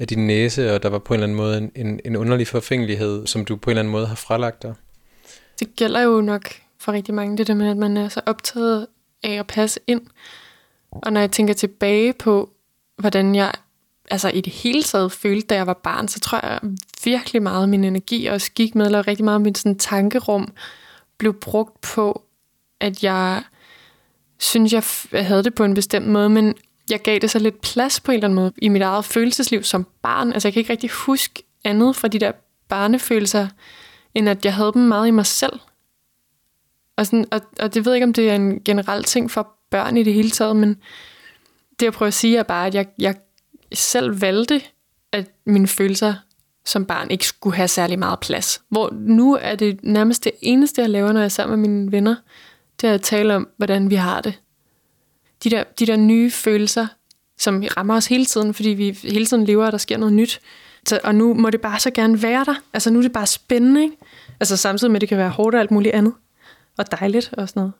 af 0.00 0.08
din 0.08 0.26
næse, 0.26 0.74
og 0.74 0.82
der 0.82 0.88
var 0.88 0.98
på 0.98 1.14
en 1.14 1.20
eller 1.20 1.26
anden 1.26 1.36
måde 1.36 1.58
en, 1.58 1.86
en, 1.86 2.00
en 2.04 2.16
underlig 2.16 2.46
forfængelighed, 2.46 3.26
som 3.26 3.44
du 3.44 3.56
på 3.56 3.70
en 3.70 3.72
eller 3.72 3.82
anden 3.82 3.92
måde 3.92 4.06
har 4.06 4.16
fralagt 4.16 4.62
dig. 4.62 4.74
Det 5.60 5.76
gælder 5.76 6.00
jo 6.00 6.20
nok 6.20 6.52
for 6.80 6.92
rigtig 6.92 7.14
mange, 7.14 7.36
det 7.36 7.46
der 7.46 7.54
med, 7.54 7.70
at 7.70 7.76
man 7.76 7.96
er 7.96 8.08
så 8.08 8.20
optaget 8.26 8.86
af 9.22 9.32
at 9.32 9.46
passe 9.46 9.80
ind. 9.86 10.02
Og 10.90 11.12
når 11.12 11.20
jeg 11.20 11.30
tænker 11.30 11.54
tilbage 11.54 12.12
på, 12.12 12.50
hvordan 12.96 13.34
jeg 13.34 13.52
altså 14.10 14.28
i 14.28 14.40
det 14.40 14.52
hele 14.52 14.82
taget 14.82 15.12
følte, 15.12 15.46
da 15.46 15.54
jeg 15.54 15.66
var 15.66 15.80
barn, 15.82 16.08
så 16.08 16.20
tror 16.20 16.46
jeg 16.46 16.60
virkelig 17.04 17.42
meget 17.42 17.62
af 17.62 17.68
min 17.68 17.84
energi 17.84 18.26
også 18.26 18.52
gik 18.52 18.74
med, 18.74 18.86
eller 18.86 19.08
rigtig 19.08 19.24
meget 19.24 19.34
af 19.34 19.40
min 19.40 19.54
sådan, 19.54 19.78
tankerum 19.78 20.52
blev 21.18 21.34
brugt 21.34 21.80
på, 21.80 22.22
at 22.80 23.04
jeg 23.04 23.42
synes, 24.38 24.72
jeg 24.72 24.82
f- 24.82 25.08
jeg 25.12 25.26
havde 25.26 25.44
det 25.44 25.54
på 25.54 25.64
en 25.64 25.74
bestemt 25.74 26.06
måde, 26.06 26.28
men 26.28 26.54
jeg 26.90 27.02
gav 27.02 27.18
det 27.18 27.30
så 27.30 27.38
lidt 27.38 27.60
plads 27.60 28.00
på 28.00 28.12
en 28.12 28.16
eller 28.16 28.28
anden 28.28 28.34
måde 28.34 28.52
i 28.62 28.68
mit 28.68 28.82
eget 28.82 29.04
følelsesliv 29.04 29.62
som 29.62 29.86
barn. 30.02 30.32
Altså 30.32 30.48
jeg 30.48 30.52
kan 30.52 30.60
ikke 30.60 30.72
rigtig 30.72 30.90
huske 30.90 31.42
andet 31.64 31.96
fra 31.96 32.08
de 32.08 32.18
der 32.18 32.32
barnefølelser, 32.68 33.48
end 34.14 34.28
at 34.28 34.44
jeg 34.44 34.54
havde 34.54 34.72
dem 34.72 34.82
meget 34.82 35.08
i 35.08 35.10
mig 35.10 35.26
selv. 35.26 35.60
Og, 36.98 37.06
sådan, 37.06 37.24
og, 37.30 37.40
og 37.60 37.74
det 37.74 37.84
ved 37.84 37.92
jeg 37.92 37.96
ikke, 37.96 38.04
om 38.04 38.12
det 38.12 38.30
er 38.30 38.34
en 38.34 38.60
generel 38.64 39.04
ting 39.04 39.30
for 39.30 39.48
børn 39.70 39.96
i 39.96 40.02
det 40.02 40.14
hele 40.14 40.30
taget, 40.30 40.56
men 40.56 40.68
det 41.80 41.86
jeg 41.86 41.92
prøver 41.92 42.08
at 42.08 42.14
sige 42.14 42.38
er 42.38 42.42
bare, 42.42 42.66
at 42.66 42.74
jeg, 42.74 42.86
jeg 42.98 43.14
selv 43.72 44.20
valgte, 44.20 44.62
at 45.12 45.30
mine 45.46 45.66
følelser 45.66 46.14
som 46.64 46.84
barn 46.84 47.10
ikke 47.10 47.26
skulle 47.26 47.56
have 47.56 47.68
særlig 47.68 47.98
meget 47.98 48.20
plads. 48.20 48.62
Hvor 48.68 48.90
nu 48.92 49.38
er 49.40 49.54
det 49.54 49.80
nærmest 49.82 50.24
det 50.24 50.32
eneste, 50.42 50.82
jeg 50.82 50.90
laver, 50.90 51.12
når 51.12 51.20
jeg 51.20 51.24
er 51.24 51.28
sammen 51.28 51.60
med 51.60 51.68
mine 51.68 51.92
venner, 51.92 52.14
det 52.80 52.90
er 52.90 52.94
at 52.94 53.02
tale 53.02 53.34
om, 53.36 53.48
hvordan 53.56 53.90
vi 53.90 53.94
har 53.94 54.20
det. 54.20 54.40
De 55.44 55.50
der, 55.50 55.64
de 55.78 55.86
der 55.86 55.96
nye 55.96 56.30
følelser, 56.30 56.86
som 57.38 57.64
rammer 57.76 57.96
os 57.96 58.06
hele 58.06 58.26
tiden, 58.26 58.54
fordi 58.54 58.68
vi 58.68 58.98
hele 59.02 59.26
tiden 59.26 59.44
lever, 59.44 59.66
og 59.66 59.72
der 59.72 59.78
sker 59.78 59.96
noget 59.96 60.14
nyt. 60.14 60.40
Så, 60.86 61.00
og 61.04 61.14
nu 61.14 61.34
må 61.34 61.50
det 61.50 61.60
bare 61.60 61.80
så 61.80 61.90
gerne 61.90 62.22
være 62.22 62.44
der. 62.44 62.54
Altså 62.72 62.90
nu 62.90 62.98
er 62.98 63.02
det 63.02 63.12
bare 63.12 63.26
spændende, 63.26 63.82
ikke? 63.82 63.96
Altså 64.40 64.56
samtidig 64.56 64.90
med, 64.90 64.96
at 64.96 65.00
det 65.00 65.08
kan 65.08 65.18
være 65.18 65.30
hårdt 65.30 65.54
og 65.54 65.60
alt 65.60 65.70
muligt 65.70 65.94
andet. 65.94 66.12
Og 66.78 66.90
dejligt 66.90 67.32
og 67.32 67.48
sådan 67.48 67.60
noget. 67.60 67.72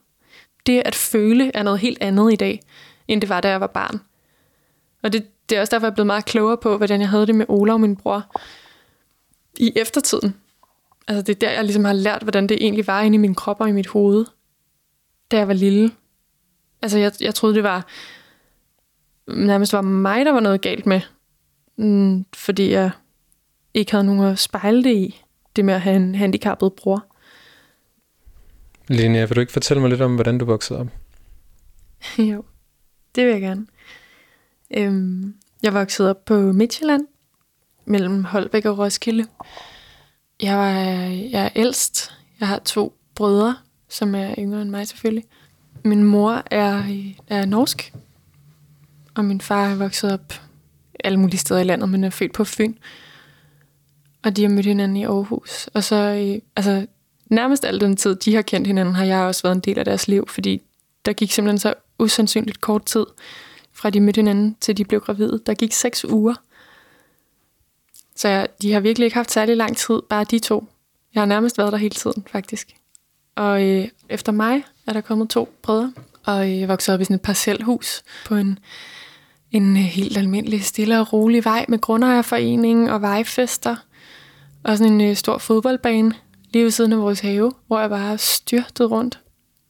Det 0.66 0.82
at 0.84 0.94
føle 0.94 1.50
er 1.54 1.62
noget 1.62 1.80
helt 1.80 1.98
andet 2.00 2.32
i 2.32 2.36
dag, 2.36 2.60
end 3.08 3.20
det 3.20 3.28
var, 3.28 3.40
da 3.40 3.48
jeg 3.48 3.60
var 3.60 3.66
barn. 3.66 4.00
Og 5.02 5.12
det, 5.12 5.26
det 5.48 5.56
er 5.56 5.60
også 5.60 5.70
derfor, 5.70 5.86
jeg 5.86 5.90
er 5.90 5.94
blevet 5.94 6.06
meget 6.06 6.24
klogere 6.24 6.56
på, 6.56 6.76
hvordan 6.76 7.00
jeg 7.00 7.08
havde 7.08 7.26
det 7.26 7.34
med 7.34 7.46
Ola 7.48 7.72
og 7.72 7.80
min 7.80 7.96
bror 7.96 8.36
i 9.58 9.72
eftertiden. 9.76 10.36
Altså 11.08 11.22
det 11.22 11.34
er 11.34 11.38
der, 11.38 11.50
jeg 11.50 11.64
ligesom 11.64 11.84
har 11.84 11.92
lært, 11.92 12.22
hvordan 12.22 12.46
det 12.46 12.58
egentlig 12.60 12.86
var 12.86 13.00
inde 13.00 13.14
i 13.14 13.18
min 13.18 13.34
krop 13.34 13.60
og 13.60 13.68
i 13.68 13.72
mit 13.72 13.86
hoved, 13.86 14.26
da 15.30 15.36
jeg 15.36 15.48
var 15.48 15.54
lille. 15.54 15.90
Altså 16.82 16.98
jeg, 16.98 17.12
jeg 17.20 17.34
troede, 17.34 17.54
det 17.54 17.62
var 17.62 17.86
nærmest 19.26 19.72
var 19.72 19.80
mig, 19.80 20.24
der 20.24 20.32
var 20.32 20.40
noget 20.40 20.60
galt 20.60 20.86
med. 20.86 21.00
Mm, 21.76 22.24
fordi 22.34 22.70
jeg 22.70 22.90
ikke 23.74 23.92
havde 23.92 24.04
nogen 24.04 24.24
at 24.24 24.38
spejle 24.38 24.84
det 24.84 24.94
i. 24.96 25.22
Det 25.56 25.64
med 25.64 25.74
at 25.74 25.80
have 25.80 25.96
en 25.96 26.14
handicappet 26.14 26.72
bror. 26.72 27.07
Linnea, 28.88 29.24
vil 29.24 29.36
du 29.36 29.40
ikke 29.40 29.52
fortælle 29.52 29.80
mig 29.80 29.90
lidt 29.90 30.00
om, 30.00 30.14
hvordan 30.14 30.38
du 30.38 30.44
voksede 30.44 30.78
op? 30.78 30.86
jo, 32.32 32.44
det 33.14 33.24
vil 33.26 33.32
jeg 33.32 33.40
gerne. 33.40 33.66
Øhm, 34.76 35.34
jeg 35.62 35.74
voksede 35.74 36.10
op 36.10 36.24
på 36.24 36.34
Midtjylland, 36.34 37.06
mellem 37.84 38.24
Holbæk 38.24 38.64
og 38.64 38.78
Roskilde. 38.78 39.26
Jeg, 40.42 40.58
var, 40.58 40.70
jeg 41.30 41.44
er 41.44 41.50
ældst. 41.56 42.12
Jeg 42.40 42.48
har 42.48 42.58
to 42.58 42.98
brødre, 43.14 43.56
som 43.88 44.14
er 44.14 44.34
yngre 44.38 44.62
end 44.62 44.70
mig 44.70 44.88
selvfølgelig. 44.88 45.24
Min 45.84 46.04
mor 46.04 46.42
er, 46.50 46.82
er 47.28 47.44
norsk, 47.44 47.92
og 49.14 49.24
min 49.24 49.40
far 49.40 49.68
er 49.68 49.76
vokset 49.76 50.12
op 50.12 50.34
alle 51.04 51.18
mulige 51.18 51.38
steder 51.38 51.60
i 51.60 51.64
landet, 51.64 51.88
men 51.88 52.04
er 52.04 52.10
født 52.10 52.32
på 52.32 52.44
Fyn. 52.44 52.74
Og 54.24 54.36
de 54.36 54.42
har 54.42 54.48
mødt 54.50 54.66
hinanden 54.66 54.96
i 54.96 55.04
Aarhus. 55.04 55.68
Og 55.74 55.84
så, 55.84 55.96
øh, 55.96 56.40
altså, 56.56 56.86
nærmest 57.30 57.64
al 57.64 57.80
den 57.80 57.96
tid, 57.96 58.16
de 58.16 58.34
har 58.34 58.42
kendt 58.42 58.66
hinanden, 58.66 58.94
har 58.94 59.04
jeg 59.04 59.18
også 59.18 59.42
været 59.42 59.54
en 59.54 59.60
del 59.60 59.78
af 59.78 59.84
deres 59.84 60.08
liv, 60.08 60.28
fordi 60.28 60.62
der 61.04 61.12
gik 61.12 61.32
simpelthen 61.32 61.58
så 61.58 61.74
usandsynligt 61.98 62.60
kort 62.60 62.84
tid, 62.84 63.06
fra 63.72 63.90
de 63.90 64.00
mødte 64.00 64.18
hinanden 64.18 64.56
til 64.60 64.76
de 64.76 64.84
blev 64.84 65.00
gravide. 65.00 65.40
Der 65.46 65.54
gik 65.54 65.72
seks 65.72 66.04
uger. 66.04 66.34
Så 68.16 68.28
jeg, 68.28 68.48
de 68.62 68.72
har 68.72 68.80
virkelig 68.80 69.04
ikke 69.04 69.16
haft 69.16 69.30
særlig 69.30 69.56
lang 69.56 69.76
tid, 69.76 70.02
bare 70.08 70.24
de 70.24 70.38
to. 70.38 70.68
Jeg 71.14 71.20
har 71.20 71.26
nærmest 71.26 71.58
været 71.58 71.72
der 71.72 71.78
hele 71.78 71.94
tiden, 71.94 72.24
faktisk. 72.32 72.68
Og 73.36 73.64
øh, 73.64 73.88
efter 74.08 74.32
mig 74.32 74.64
er 74.86 74.92
der 74.92 75.00
kommet 75.00 75.30
to 75.30 75.48
brødre, 75.62 75.92
og 76.24 76.50
øh, 76.50 76.60
jeg 76.60 76.68
voksede 76.68 76.94
op 76.94 77.00
i 77.00 77.04
sådan 77.04 77.14
et 77.14 77.22
parcelhus 77.22 78.02
på 78.26 78.34
en, 78.34 78.58
en 79.52 79.76
øh, 79.76 79.82
helt 79.82 80.18
almindelig, 80.18 80.64
stille 80.64 81.00
og 81.00 81.12
rolig 81.12 81.44
vej 81.44 81.64
med 81.68 81.78
grundejerforening 81.78 82.90
og 82.92 83.02
vejfester. 83.02 83.76
Og 84.64 84.78
sådan 84.78 84.92
en 84.92 85.00
øh, 85.00 85.16
stor 85.16 85.38
fodboldbane 85.38 86.14
lige 86.52 86.64
ved 86.64 86.70
siden 86.70 86.92
af 86.92 86.98
vores 86.98 87.20
have, 87.20 87.52
hvor 87.66 87.80
jeg 87.80 87.90
bare 87.90 88.18
styrtede 88.18 88.88
rundt. 88.88 89.20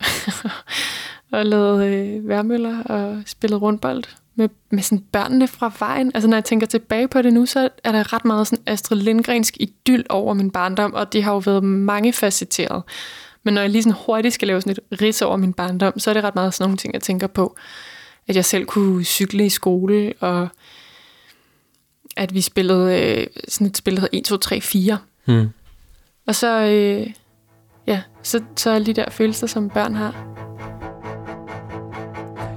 og 1.32 1.46
lavede 1.46 1.86
øh, 1.86 2.28
værmøller 2.28 2.82
og 2.82 3.22
spillede 3.26 3.60
rundbold 3.60 4.04
med, 4.34 4.48
med 4.70 4.82
sådan 4.82 5.04
børnene 5.12 5.48
fra 5.48 5.72
vejen. 5.78 6.10
Altså 6.14 6.28
når 6.28 6.36
jeg 6.36 6.44
tænker 6.44 6.66
tilbage 6.66 7.08
på 7.08 7.22
det 7.22 7.32
nu, 7.32 7.46
så 7.46 7.68
er 7.84 7.92
der 7.92 8.12
ret 8.12 8.24
meget 8.24 8.46
sådan 8.46 8.62
Astrid 8.66 8.98
Lindgrensk 8.98 9.56
idyll 9.60 10.06
over 10.08 10.34
min 10.34 10.50
barndom, 10.50 10.94
og 10.94 11.12
det 11.12 11.22
har 11.24 11.32
jo 11.32 11.38
været 11.38 11.64
mange 11.64 12.12
facetteret. 12.12 12.82
Men 13.42 13.54
når 13.54 13.60
jeg 13.60 13.70
lige 13.70 13.82
sådan 13.82 13.98
hurtigt 14.06 14.34
skal 14.34 14.48
lave 14.48 14.60
sådan 14.60 14.76
et 14.90 15.02
ris 15.02 15.22
over 15.22 15.36
min 15.36 15.52
barndom, 15.52 15.98
så 15.98 16.10
er 16.10 16.14
det 16.14 16.24
ret 16.24 16.34
meget 16.34 16.54
sådan 16.54 16.64
nogle 16.64 16.76
ting, 16.76 16.94
jeg 16.94 17.02
tænker 17.02 17.26
på. 17.26 17.56
At 18.28 18.36
jeg 18.36 18.44
selv 18.44 18.64
kunne 18.64 19.04
cykle 19.04 19.46
i 19.46 19.48
skole, 19.48 20.12
og 20.20 20.48
at 22.16 22.34
vi 22.34 22.40
spillede 22.40 23.00
øh, 23.00 23.26
sådan 23.48 23.66
et 23.66 23.76
spil, 23.76 23.94
der 23.94 24.00
hedder 24.00 24.18
1, 24.18 24.24
2, 24.24 24.36
3, 24.36 24.60
4. 24.60 24.98
Hmm. 25.24 25.48
Og 26.28 26.34
så, 26.34 26.60
øh, 26.60 27.06
ja, 27.86 28.02
så, 28.22 28.42
så 28.56 28.70
alle 28.70 28.86
de 28.86 28.92
der 28.92 29.10
følelser, 29.10 29.46
som 29.46 29.70
børn 29.70 29.94
har. 29.94 30.14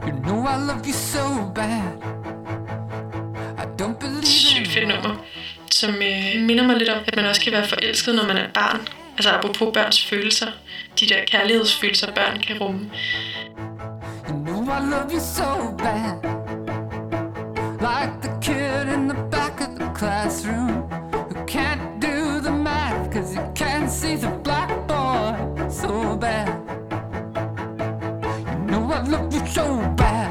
You 0.08 0.24
know 0.24 0.40
I 0.44 0.56
love 0.68 0.82
you 0.86 0.94
so 0.94 1.52
bad. 1.56 1.82
I 3.58 3.82
don't 3.82 3.98
believe 4.00 4.26
Sygt 4.26 4.68
fedt 4.68 4.88
nummer, 4.88 5.26
som 5.72 5.90
øh, 5.90 6.42
minder 6.48 6.68
mig 6.68 6.78
lidt 6.78 6.90
om, 6.90 7.04
at 7.08 7.16
man 7.16 7.26
også 7.26 7.42
kan 7.42 7.54
være 7.54 7.68
forelsket, 7.68 8.16
når 8.16 8.28
man 8.28 8.38
er 8.38 8.48
barn. 8.54 8.88
Altså 9.18 9.30
apropos 9.30 9.74
børns 9.74 10.06
følelser. 10.06 10.48
De 11.00 11.06
der 11.10 11.26
kærlighedsfølelser, 11.28 12.12
børn 12.12 12.40
kan 12.40 12.58
rumme. 12.58 12.92
You 14.30 14.44
know 14.46 14.64
I 14.64 14.80
love 14.92 15.12
you 15.12 15.20
so 15.20 15.76
bad. 15.78 16.14
Like 17.80 18.21
bad. 26.22 26.48
You 28.48 28.66
know 28.72 28.92
I 28.94 29.02
love 29.02 29.34
you 29.34 29.46
so 29.48 29.66
bad. 29.98 30.31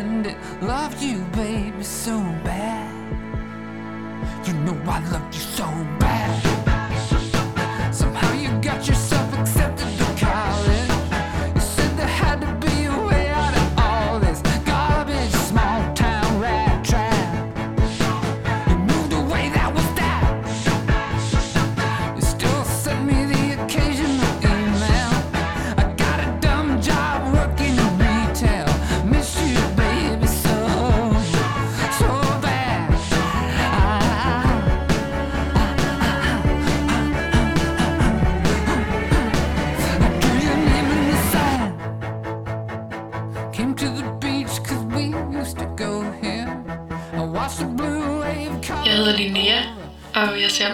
Transcendent. 0.00 0.62
Loved 0.62 1.02
you, 1.02 1.18
baby, 1.32 1.82
so 1.82 2.18
bad. 2.44 2.88
You 4.46 4.54
know 4.54 4.76
I 4.86 5.00
loved 5.10 5.34
you 5.34 5.40
so 5.40 5.64
bad. 5.64 5.99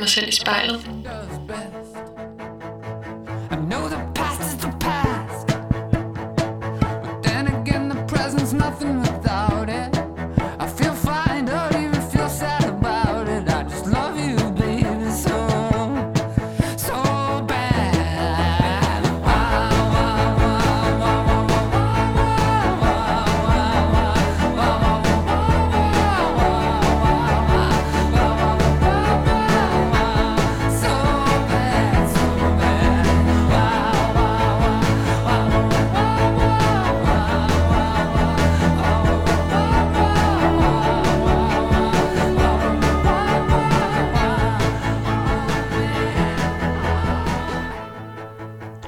Mig 0.00 0.08
selv 0.08 0.28
i 0.28 0.32
spejlet. 0.32 0.95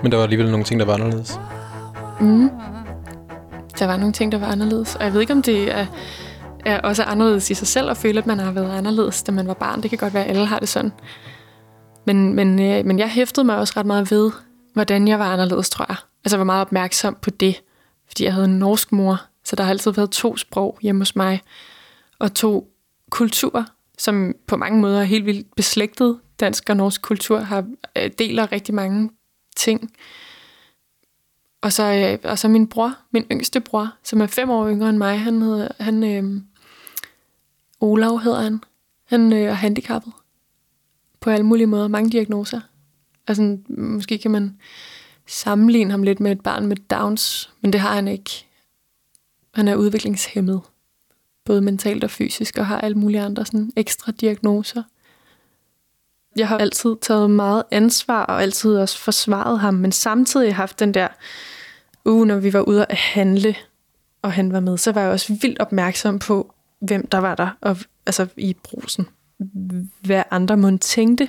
Men 0.09 0.12
der 0.12 0.16
var 0.16 0.25
alligevel 0.25 0.51
nogle 0.51 0.64
ting, 0.64 0.81
der 0.81 0.87
var 0.87 0.94
anderledes. 0.94 1.40
Mm. 2.21 2.51
Der 3.79 3.87
var 3.87 3.97
nogle 3.97 4.12
ting, 4.12 4.33
der 4.33 4.38
var 4.38 4.47
anderledes. 4.47 4.97
Og 4.97 5.05
jeg 5.05 5.12
ved 5.12 5.21
ikke, 5.21 5.33
om 5.33 5.42
det 5.42 5.71
er, 5.71 5.87
er 6.64 6.81
også 6.81 7.03
anderledes 7.03 7.51
i 7.51 7.55
sig 7.55 7.66
selv 7.66 7.90
at 7.90 7.97
føle, 7.97 8.18
at 8.18 8.27
man 8.27 8.38
har 8.38 8.53
været 8.53 8.71
anderledes, 8.71 9.23
da 9.23 9.33
man 9.33 9.47
var 9.47 9.55
barn. 9.55 9.83
Det 9.83 9.90
kan 9.90 9.99
godt 9.99 10.14
være, 10.14 10.25
at 10.25 10.31
alle 10.31 10.47
har 10.47 10.59
det 10.59 10.68
sådan. 10.68 10.92
Men, 12.07 12.35
men, 12.35 12.61
øh, 12.61 12.85
men 12.87 12.99
jeg 12.99 13.11
hæftede 13.11 13.47
mig 13.47 13.57
også 13.57 13.75
ret 13.77 13.87
meget 13.87 14.11
ved, 14.11 14.31
hvordan 14.73 15.09
jeg 15.09 15.18
var 15.18 15.33
anderledes, 15.33 15.71
tror 15.71 15.87
jeg. 15.88 15.97
Altså, 16.25 16.37
jeg 16.37 16.38
var 16.38 16.44
meget 16.44 16.61
opmærksom 16.61 17.16
på 17.23 17.31
det, 17.31 17.62
fordi 18.07 18.25
jeg 18.25 18.35
havde 18.35 18.47
en 18.47 18.59
norsk 18.59 18.92
mor, 18.92 19.21
så 19.44 19.57
der 19.57 19.62
har 19.62 19.71
altid 19.71 19.90
været 19.90 20.11
to 20.11 20.37
sprog 20.37 20.79
hjemme 20.83 21.01
hos 21.01 21.16
mig, 21.16 21.40
og 22.18 22.35
to 22.35 22.68
kulturer, 23.11 23.64
som 23.99 24.35
på 24.47 24.57
mange 24.57 24.81
måder 24.81 25.01
er 25.01 25.05
helt 25.05 25.27
vildt 25.27 25.55
beslægtet. 25.57 26.18
Dansk 26.40 26.71
og 26.71 26.77
norsk 26.77 27.03
kultur 27.03 27.38
har, 27.38 27.64
øh, 27.97 28.11
deler 28.18 28.53
rigtig 28.53 28.75
mange 28.75 29.11
ting. 29.59 29.92
Og 31.61 31.73
så, 31.73 31.83
øh, 31.83 32.31
og 32.31 32.38
så 32.38 32.49
min 32.49 32.66
bror, 32.66 32.94
min 33.11 33.27
yngste 33.33 33.61
bror, 33.61 33.92
som 34.03 34.21
er 34.21 34.27
fem 34.27 34.51
år 34.51 34.68
yngre 34.68 34.88
end 34.88 34.99
mig, 34.99 35.21
han 35.21 35.42
hedder, 35.42 35.68
han, 35.81 36.05
øh, 36.05 36.40
Olav 37.81 38.21
hedder 38.21 38.40
han. 38.40 38.61
Han 39.05 39.33
øh, 39.33 39.38
er 39.38 39.53
handicappet 39.53 40.12
på 41.21 41.31
alle 41.31 41.47
mulige 41.47 41.66
måder, 41.66 41.88
mange 41.88 42.11
diagnoser. 42.11 42.61
Altså, 43.27 43.59
måske 43.68 44.18
kan 44.18 44.31
man 44.31 44.59
sammenligne 45.27 45.90
ham 45.90 46.03
lidt 46.03 46.21
med 46.21 46.33
et 46.33 46.40
barn 46.40 46.66
med 46.66 46.77
Downs, 46.77 47.51
men 47.61 47.73
det 47.73 47.81
har 47.81 47.94
han 47.94 48.09
ikke. 48.09 48.47
Han 49.55 49.68
er 49.68 49.77
udviklingshemmet, 49.77 50.61
både 51.44 51.61
mentalt 51.61 52.05
og 52.05 52.11
fysisk, 52.11 52.59
og 52.59 52.66
har 52.66 52.81
alle 52.81 52.99
mulige 52.99 53.23
andre 53.23 53.47
sådan 53.47 53.73
ekstra 53.77 54.12
diagnoser. 54.12 54.83
Jeg 56.38 56.48
har 56.48 56.59
altid 56.59 56.96
taget 57.01 57.31
meget 57.31 57.62
ansvar, 57.70 58.24
og 58.24 58.42
altid 58.42 58.77
også 58.77 58.98
forsvaret 58.98 59.61
ham, 59.61 59.74
men 59.74 59.92
samtidig 59.92 60.55
haft 60.55 60.81
den 60.81 60.94
der 60.94 61.09
uge, 62.05 62.27
når 62.27 62.37
vi 62.38 62.53
var 62.53 62.61
ude 62.61 62.87
at 62.88 62.96
handle, 62.96 63.57
og 64.22 64.33
han 64.33 64.53
var 64.53 64.61
med, 64.61 64.79
så 64.79 64.92
var 64.92 65.01
jeg 65.01 65.11
også 65.11 65.38
vildt 65.42 65.59
opmærksom 65.59 66.18
på, 66.18 66.55
hvem 66.81 67.07
der 67.07 67.18
var 67.18 67.35
der, 67.35 67.48
og, 67.61 67.77
altså 68.07 68.27
i 68.37 68.57
brusen. 68.62 69.09
Hvad 70.01 70.22
andre 70.31 70.57
må 70.57 70.77
tænkte 70.77 71.29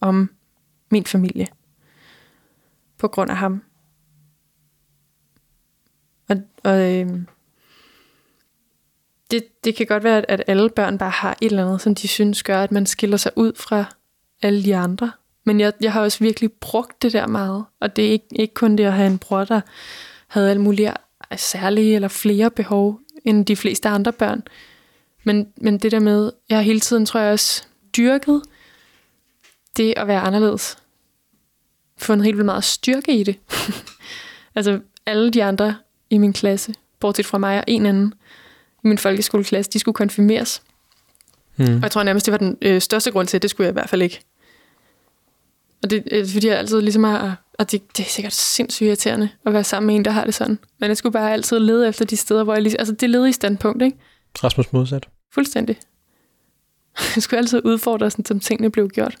om 0.00 0.30
min 0.90 1.04
familie 1.04 1.46
på 2.98 3.08
grund 3.08 3.30
af 3.30 3.36
ham. 3.36 3.62
Og, 6.28 6.36
og 6.64 6.94
øh, 6.94 7.22
det, 9.30 9.64
det 9.64 9.76
kan 9.76 9.86
godt 9.86 10.04
være, 10.04 10.30
at 10.30 10.42
alle 10.46 10.70
børn 10.70 10.98
bare 10.98 11.10
har 11.10 11.36
et 11.40 11.50
eller 11.50 11.66
andet, 11.66 11.80
som 11.80 11.94
de 11.94 12.08
synes 12.08 12.42
gør, 12.42 12.62
at 12.62 12.72
man 12.72 12.86
skiller 12.86 13.16
sig 13.16 13.32
ud 13.36 13.52
fra 13.56 13.84
alle 14.42 14.64
de 14.64 14.76
andre. 14.76 15.12
Men 15.44 15.60
jeg, 15.60 15.72
jeg 15.80 15.92
har 15.92 16.00
også 16.00 16.18
virkelig 16.18 16.52
brugt 16.52 17.02
det 17.02 17.12
der 17.12 17.26
meget. 17.26 17.64
Og 17.80 17.96
det 17.96 18.06
er 18.06 18.10
ikke, 18.10 18.26
ikke 18.32 18.54
kun 18.54 18.76
det 18.76 18.84
at 18.84 18.92
have 18.92 19.06
en 19.06 19.18
bror, 19.18 19.44
der 19.44 19.60
havde 20.26 20.50
alle 20.50 20.62
mulige 20.62 20.92
særlige 21.36 21.94
eller 21.94 22.08
flere 22.08 22.50
behov 22.50 23.00
end 23.24 23.46
de 23.46 23.56
fleste 23.56 23.88
andre 23.88 24.12
børn. 24.12 24.42
Men, 25.24 25.48
men 25.56 25.78
det 25.78 25.92
der 25.92 26.00
med, 26.00 26.32
jeg 26.48 26.58
har 26.58 26.62
hele 26.62 26.80
tiden, 26.80 27.06
tror 27.06 27.20
jeg 27.20 27.32
også, 27.32 27.64
dyrket 27.96 28.42
det 29.76 29.94
at 29.96 30.06
være 30.06 30.20
anderledes. 30.20 30.78
Fundet 31.98 32.24
helt 32.24 32.36
vildt 32.36 32.46
meget 32.46 32.64
styrke 32.64 33.18
i 33.18 33.22
det. 33.22 33.36
altså 34.54 34.80
alle 35.06 35.30
de 35.30 35.44
andre 35.44 35.76
i 36.10 36.18
min 36.18 36.32
klasse, 36.32 36.74
bortset 37.00 37.26
fra 37.26 37.38
mig 37.38 37.58
og 37.58 37.64
en 37.68 37.86
anden 37.86 38.14
min 38.88 38.98
folkeskoleklasse, 38.98 39.70
de 39.72 39.78
skulle 39.78 39.94
konfirmeres. 39.94 40.62
Mm. 41.56 41.64
Og 41.64 41.82
jeg 41.82 41.90
tror 41.90 42.02
nærmest, 42.02 42.26
det 42.26 42.32
var 42.32 42.38
den 42.38 42.58
øh, 42.62 42.80
største 42.80 43.10
grund 43.10 43.28
til, 43.28 43.38
at 43.38 43.42
det 43.42 43.50
skulle 43.50 43.64
jeg 43.64 43.72
i 43.72 43.78
hvert 43.78 43.88
fald 43.88 44.02
ikke. 44.02 44.20
Og 45.82 45.90
det 45.90 46.02
er 46.12 46.26
fordi, 46.32 46.48
jeg 46.48 46.58
altid 46.58 46.80
ligesom 46.80 47.04
har... 47.04 47.42
Og 47.58 47.70
det, 47.70 47.96
det 47.96 48.04
er 48.06 48.08
sikkert 48.10 48.32
sindssygt 48.32 48.86
irriterende 48.86 49.28
at 49.46 49.52
være 49.52 49.64
sammen 49.64 49.86
med 49.86 49.94
en, 49.94 50.04
der 50.04 50.10
har 50.10 50.24
det 50.24 50.34
sådan. 50.34 50.58
Men 50.80 50.88
jeg 50.88 50.96
skulle 50.96 51.12
bare 51.12 51.32
altid 51.32 51.58
lede 51.58 51.88
efter 51.88 52.04
de 52.04 52.16
steder, 52.16 52.44
hvor 52.44 52.54
jeg 52.54 52.62
lige... 52.62 52.78
Altså, 52.78 52.94
det 52.94 53.10
leder 53.10 53.26
i 53.26 53.32
standpunkt, 53.32 53.82
ikke? 53.82 53.98
Rasmus 54.44 54.72
modsat. 54.72 55.08
Fuldstændig. 55.34 55.76
Jeg 57.14 57.22
skulle 57.22 57.38
altid 57.38 57.64
udfordre, 57.64 58.10
sådan, 58.10 58.24
som 58.24 58.40
tingene 58.40 58.70
blev 58.70 58.88
gjort. 58.88 59.16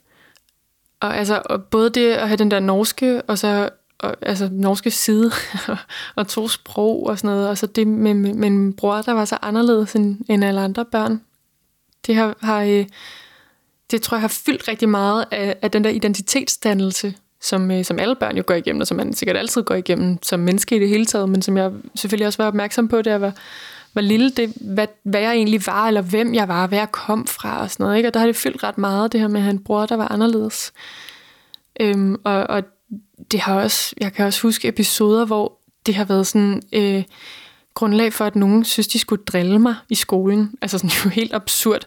Og 1.00 1.16
altså, 1.16 1.42
og 1.44 1.64
både 1.64 1.90
det 1.90 2.12
at 2.12 2.28
have 2.28 2.36
den 2.36 2.50
der 2.50 2.60
norske, 2.60 3.22
og 3.22 3.38
så 3.38 3.68
og, 3.98 4.16
altså 4.22 4.48
norske 4.52 4.90
side, 4.90 5.30
og 6.16 6.28
to 6.28 6.48
sprog 6.48 7.06
og 7.06 7.18
sådan 7.18 7.30
noget, 7.30 7.48
og 7.48 7.58
så 7.58 7.66
det 7.66 7.86
med, 7.86 8.14
med, 8.14 8.34
med 8.34 8.50
min 8.50 8.72
bror, 8.72 9.02
der 9.02 9.12
var 9.12 9.24
så 9.24 9.38
anderledes 9.42 9.94
end, 9.94 10.16
end 10.28 10.44
alle 10.44 10.60
andre 10.60 10.84
børn. 10.84 11.20
Det 12.06 12.14
har, 12.14 12.36
har 12.40 12.62
øh, 12.62 12.86
det 13.90 14.02
tror 14.02 14.16
jeg 14.16 14.20
har 14.20 14.40
fyldt 14.46 14.68
rigtig 14.68 14.88
meget 14.88 15.24
af, 15.30 15.56
af 15.62 15.70
den 15.70 15.84
der 15.84 15.90
identitetsdannelse, 15.90 17.14
som, 17.40 17.70
øh, 17.70 17.84
som 17.84 17.98
alle 17.98 18.14
børn 18.14 18.36
jo 18.36 18.42
går 18.46 18.54
igennem, 18.54 18.80
og 18.80 18.86
som 18.86 18.96
man 18.96 19.14
sikkert 19.14 19.36
altid 19.36 19.62
går 19.62 19.74
igennem 19.74 20.18
som 20.22 20.40
menneske 20.40 20.76
i 20.76 20.78
det 20.78 20.88
hele 20.88 21.06
taget, 21.06 21.28
men 21.28 21.42
som 21.42 21.56
jeg 21.56 21.72
selvfølgelig 21.94 22.26
også 22.26 22.42
var 22.42 22.48
opmærksom 22.48 22.88
på, 22.88 23.02
da 23.02 23.10
jeg 23.10 23.20
var, 23.20 23.32
var 23.94 24.02
lille, 24.02 24.30
det, 24.30 24.52
hvad, 24.60 24.86
hvad 25.02 25.20
jeg 25.20 25.32
egentlig 25.32 25.66
var, 25.66 25.88
eller 25.88 26.02
hvem 26.02 26.34
jeg 26.34 26.48
var, 26.48 26.66
hvad 26.66 26.78
jeg 26.78 26.92
kom 26.92 27.26
fra 27.26 27.60
og 27.60 27.70
sådan 27.70 27.84
noget. 27.84 27.96
Ikke? 27.96 28.08
Og 28.08 28.14
der 28.14 28.20
har 28.20 28.26
det 28.26 28.36
fyldt 28.36 28.62
ret 28.62 28.78
meget, 28.78 29.12
det 29.12 29.20
her 29.20 29.28
med 29.28 29.40
at 29.40 29.44
have 29.44 29.52
en 29.52 29.64
bror, 29.64 29.86
der 29.86 29.96
var 29.96 30.12
anderledes. 30.12 30.72
Øhm, 31.80 32.16
og, 32.24 32.46
og 32.46 32.62
det 33.32 33.40
har 33.40 33.54
også, 33.54 33.94
jeg 34.00 34.12
kan 34.12 34.26
også 34.26 34.42
huske 34.42 34.68
episoder, 34.68 35.24
hvor 35.24 35.58
det 35.86 35.94
har 35.94 36.04
været 36.04 36.26
sådan 36.26 36.62
øh, 36.72 37.04
grundlag 37.74 38.12
for, 38.12 38.24
at 38.24 38.36
nogen 38.36 38.64
synes, 38.64 38.88
de 38.88 38.98
skulle 38.98 39.24
drille 39.24 39.58
mig 39.58 39.74
i 39.88 39.94
skolen. 39.94 40.54
Altså 40.62 40.78
sådan 40.78 40.90
jo 41.04 41.10
helt 41.10 41.34
absurd. 41.34 41.86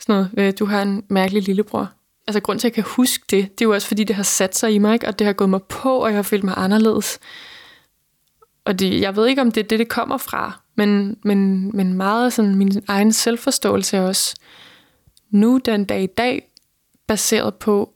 Sådan 0.00 0.14
noget, 0.14 0.30
øh, 0.38 0.52
du 0.58 0.64
har 0.64 0.82
en 0.82 1.04
mærkelig 1.08 1.42
lillebror. 1.42 1.90
Altså 2.26 2.40
grund 2.40 2.58
til, 2.58 2.68
at 2.68 2.76
jeg 2.76 2.84
kan 2.84 2.92
huske 2.96 3.24
det, 3.30 3.58
det 3.58 3.64
er 3.64 3.68
jo 3.68 3.74
også, 3.74 3.88
fordi 3.88 4.04
det 4.04 4.16
har 4.16 4.22
sat 4.22 4.56
sig 4.56 4.72
i 4.74 4.78
mig, 4.78 4.94
ikke? 4.94 5.08
og 5.08 5.18
det 5.18 5.26
har 5.26 5.32
gået 5.32 5.50
mig 5.50 5.62
på, 5.62 5.98
og 5.98 6.08
jeg 6.08 6.16
har 6.16 6.22
følt 6.22 6.44
mig 6.44 6.54
anderledes. 6.56 7.18
Og 8.64 8.78
det, 8.78 9.00
jeg 9.00 9.16
ved 9.16 9.26
ikke, 9.26 9.42
om 9.42 9.52
det 9.52 9.64
er 9.64 9.68
det, 9.68 9.78
det 9.78 9.88
kommer 9.88 10.16
fra, 10.16 10.60
men, 10.76 11.16
men, 11.24 11.70
men 11.76 11.94
meget 11.94 12.32
sådan 12.32 12.54
min 12.54 12.84
egen 12.88 13.12
selvforståelse 13.12 13.96
er 13.96 14.02
også 14.02 14.34
nu 15.30 15.58
den 15.64 15.84
dag 15.84 16.02
i 16.02 16.06
dag, 16.06 16.48
baseret 17.06 17.54
på 17.54 17.92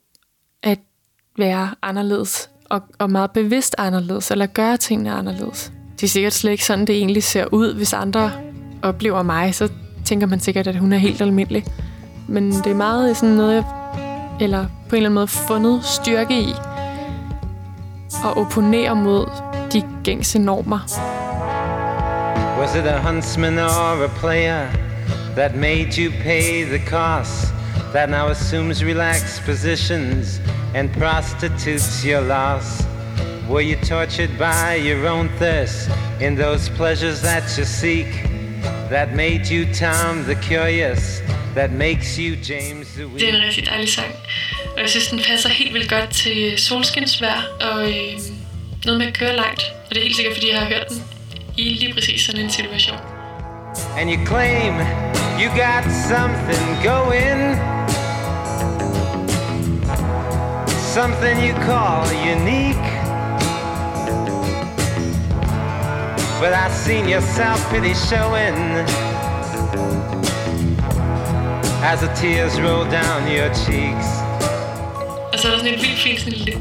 være 1.38 1.70
anderledes, 1.83 2.51
og, 2.70 2.81
og 2.99 3.11
meget 3.11 3.31
bevidst 3.31 3.75
anderledes, 3.79 4.31
eller 4.31 4.46
gøre 4.46 4.77
tingene 4.77 5.13
anderledes. 5.13 5.73
Det 6.00 6.06
er 6.06 6.08
sikkert 6.08 6.33
slet 6.33 6.52
ikke 6.52 6.65
sådan, 6.65 6.87
det 6.87 6.96
egentlig 6.96 7.23
ser 7.23 7.44
ud, 7.52 7.75
hvis 7.75 7.92
andre 7.92 8.33
oplever 8.83 9.23
mig, 9.23 9.54
så 9.54 9.69
tænker 10.04 10.27
man 10.27 10.40
sikkert, 10.40 10.67
at 10.67 10.77
hun 10.77 10.92
er 10.92 10.98
helt 10.98 11.21
almindelig. 11.21 11.65
Men 12.29 12.52
det 12.52 12.67
er 12.67 12.75
meget 12.75 13.17
sådan 13.17 13.35
noget, 13.35 13.54
jeg, 13.54 13.65
eller 14.40 14.67
på 14.88 14.96
en 14.96 14.96
eller 14.96 15.08
anden 15.08 15.15
måde 15.15 15.27
fundet 15.27 15.85
styrke 15.85 16.40
i, 16.40 16.54
at 18.25 18.37
opponere 18.37 18.96
mod 18.96 19.27
de 19.73 19.83
gængse 20.04 20.38
normer. 20.38 20.79
Was 22.60 22.75
it 22.75 22.87
a 22.87 23.13
huntsman 23.13 23.58
or 23.58 24.04
a 24.04 24.08
player 24.08 24.67
that 25.37 25.54
made 25.54 25.88
you 25.98 26.10
pay 26.23 26.65
the 26.65 26.79
cost? 26.87 27.52
That 27.94 28.10
now 28.10 28.27
assumes 28.29 28.85
relaxed 28.85 29.44
positions 29.46 30.40
and 30.77 30.92
prostitutes 30.92 32.04
your 32.04 32.20
loss? 32.20 32.85
Were 33.48 33.62
you 33.62 33.77
tortured 33.77 34.38
by 34.38 34.74
your 34.74 35.06
own 35.08 35.29
thirst 35.38 35.90
in 36.20 36.37
those 36.37 36.68
pleasures 36.68 37.22
that 37.22 37.44
you 37.56 37.64
seek? 37.64 38.10
That 38.90 39.14
made 39.14 39.46
you 39.48 39.64
Tom 39.72 40.24
the 40.24 40.35
Curious, 40.35 41.22
that 41.54 41.72
makes 41.72 42.18
you 42.18 42.37
James 42.37 42.94
the 42.94 43.06
Weak. 43.06 43.20
Det 43.20 43.29
er 43.29 43.37
en 43.37 43.42
rigtig 43.42 43.66
dejlig 43.66 43.88
sang. 43.88 44.12
Og 44.74 44.81
jeg 44.81 44.90
synes, 44.90 45.06
den 45.08 45.20
passer 45.29 45.48
helt 45.48 45.74
vildt 45.74 45.90
godt 45.90 46.10
til 46.10 46.58
solskinsvær 46.58 47.56
og 47.60 47.88
øh, 47.88 48.20
noget 48.85 48.98
med 48.98 49.06
at 49.06 49.14
køre 49.14 49.37
langt. 49.37 49.62
Og 49.62 49.90
det 49.90 49.98
er 49.98 50.02
helt 50.02 50.16
sikkert, 50.16 50.35
fordi 50.35 50.50
jeg 50.50 50.58
har 50.58 50.66
hørt 50.66 50.88
den 50.88 51.02
i 51.56 51.62
lige 51.62 51.94
præcis 51.94 52.20
sådan 52.20 52.40
en 52.40 52.50
situation. 52.50 52.98
And 53.98 54.10
you 54.10 54.27
claim 54.27 54.74
you 55.40 55.48
got 55.48 55.85
something 56.08 56.66
going. 56.85 57.75
Something 60.97 61.38
you 61.44 61.53
call 61.53 62.11
unique. 62.25 62.88
But 66.40 66.55
I've 66.55 66.73
seen 66.73 67.07
your 67.07 67.21
self-pity 67.21 67.92
showing 67.92 68.57
As 71.85 72.01
the 72.01 72.11
tears 72.15 72.59
roll 72.59 72.85
down 72.85 73.31
your 73.31 73.53
cheeks 73.53 74.07
Og 75.33 75.38
så 75.38 75.49
der 75.51 75.59
sådan 75.59 75.75
et 75.75 75.81
vildt 75.83 75.99
fint 75.99 76.21
sådan 76.21 76.33
en 76.33 76.38
lille... 76.38 76.61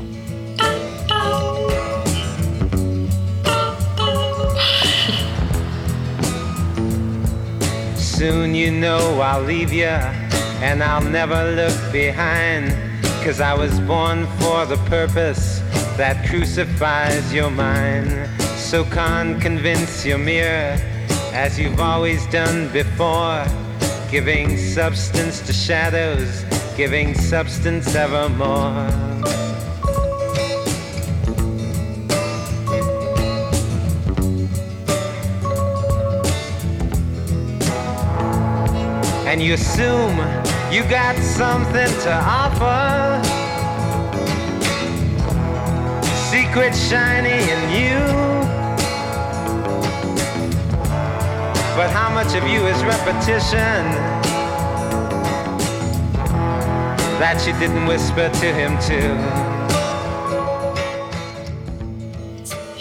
Soon 7.98 8.54
you 8.56 8.72
know 8.72 9.22
I'll 9.22 9.46
leave 9.48 9.72
you 9.72 9.96
and 10.62 10.84
I'll 10.84 11.10
never 11.10 11.56
look 11.56 11.92
behind. 11.94 12.85
Cause 13.26 13.41
I 13.41 13.55
was 13.55 13.80
born 13.80 14.28
for 14.38 14.67
the 14.67 14.78
purpose 14.86 15.57
that 15.97 16.28
crucifies 16.30 17.34
your 17.34 17.49
mind. 17.49 18.30
So 18.55 18.86
can't 18.86 19.41
convince 19.41 20.05
your 20.05 20.19
mirror, 20.19 20.78
as 21.34 21.57
you've 21.57 21.80
always 21.80 22.23
done 22.28 22.71
before. 22.71 23.43
Giving 24.11 24.55
substance 24.57 25.41
to 25.47 25.53
shadows, 25.53 26.45
giving 26.78 27.15
substance 27.15 27.95
evermore. 27.95 28.91
and 39.28 39.41
you 39.41 39.55
assume 39.55 40.17
you 40.76 40.84
got 40.89 41.15
something 41.15 41.88
to 42.03 42.11
offer. 42.11 43.23
Secret 46.30 46.76
shiny 46.76 47.39
in 47.55 47.61
you. 47.80 47.99
But 51.78 51.89
how 51.91 52.09
much 52.13 52.36
of 52.36 52.43
you 52.45 52.67
is 52.67 52.78
repetition 52.84 53.84
that 57.21 57.41
you 57.47 57.53
didn't 57.53 57.86
whisper 57.88 58.28
to 58.41 58.47
him 58.59 58.78
too? 58.89 59.15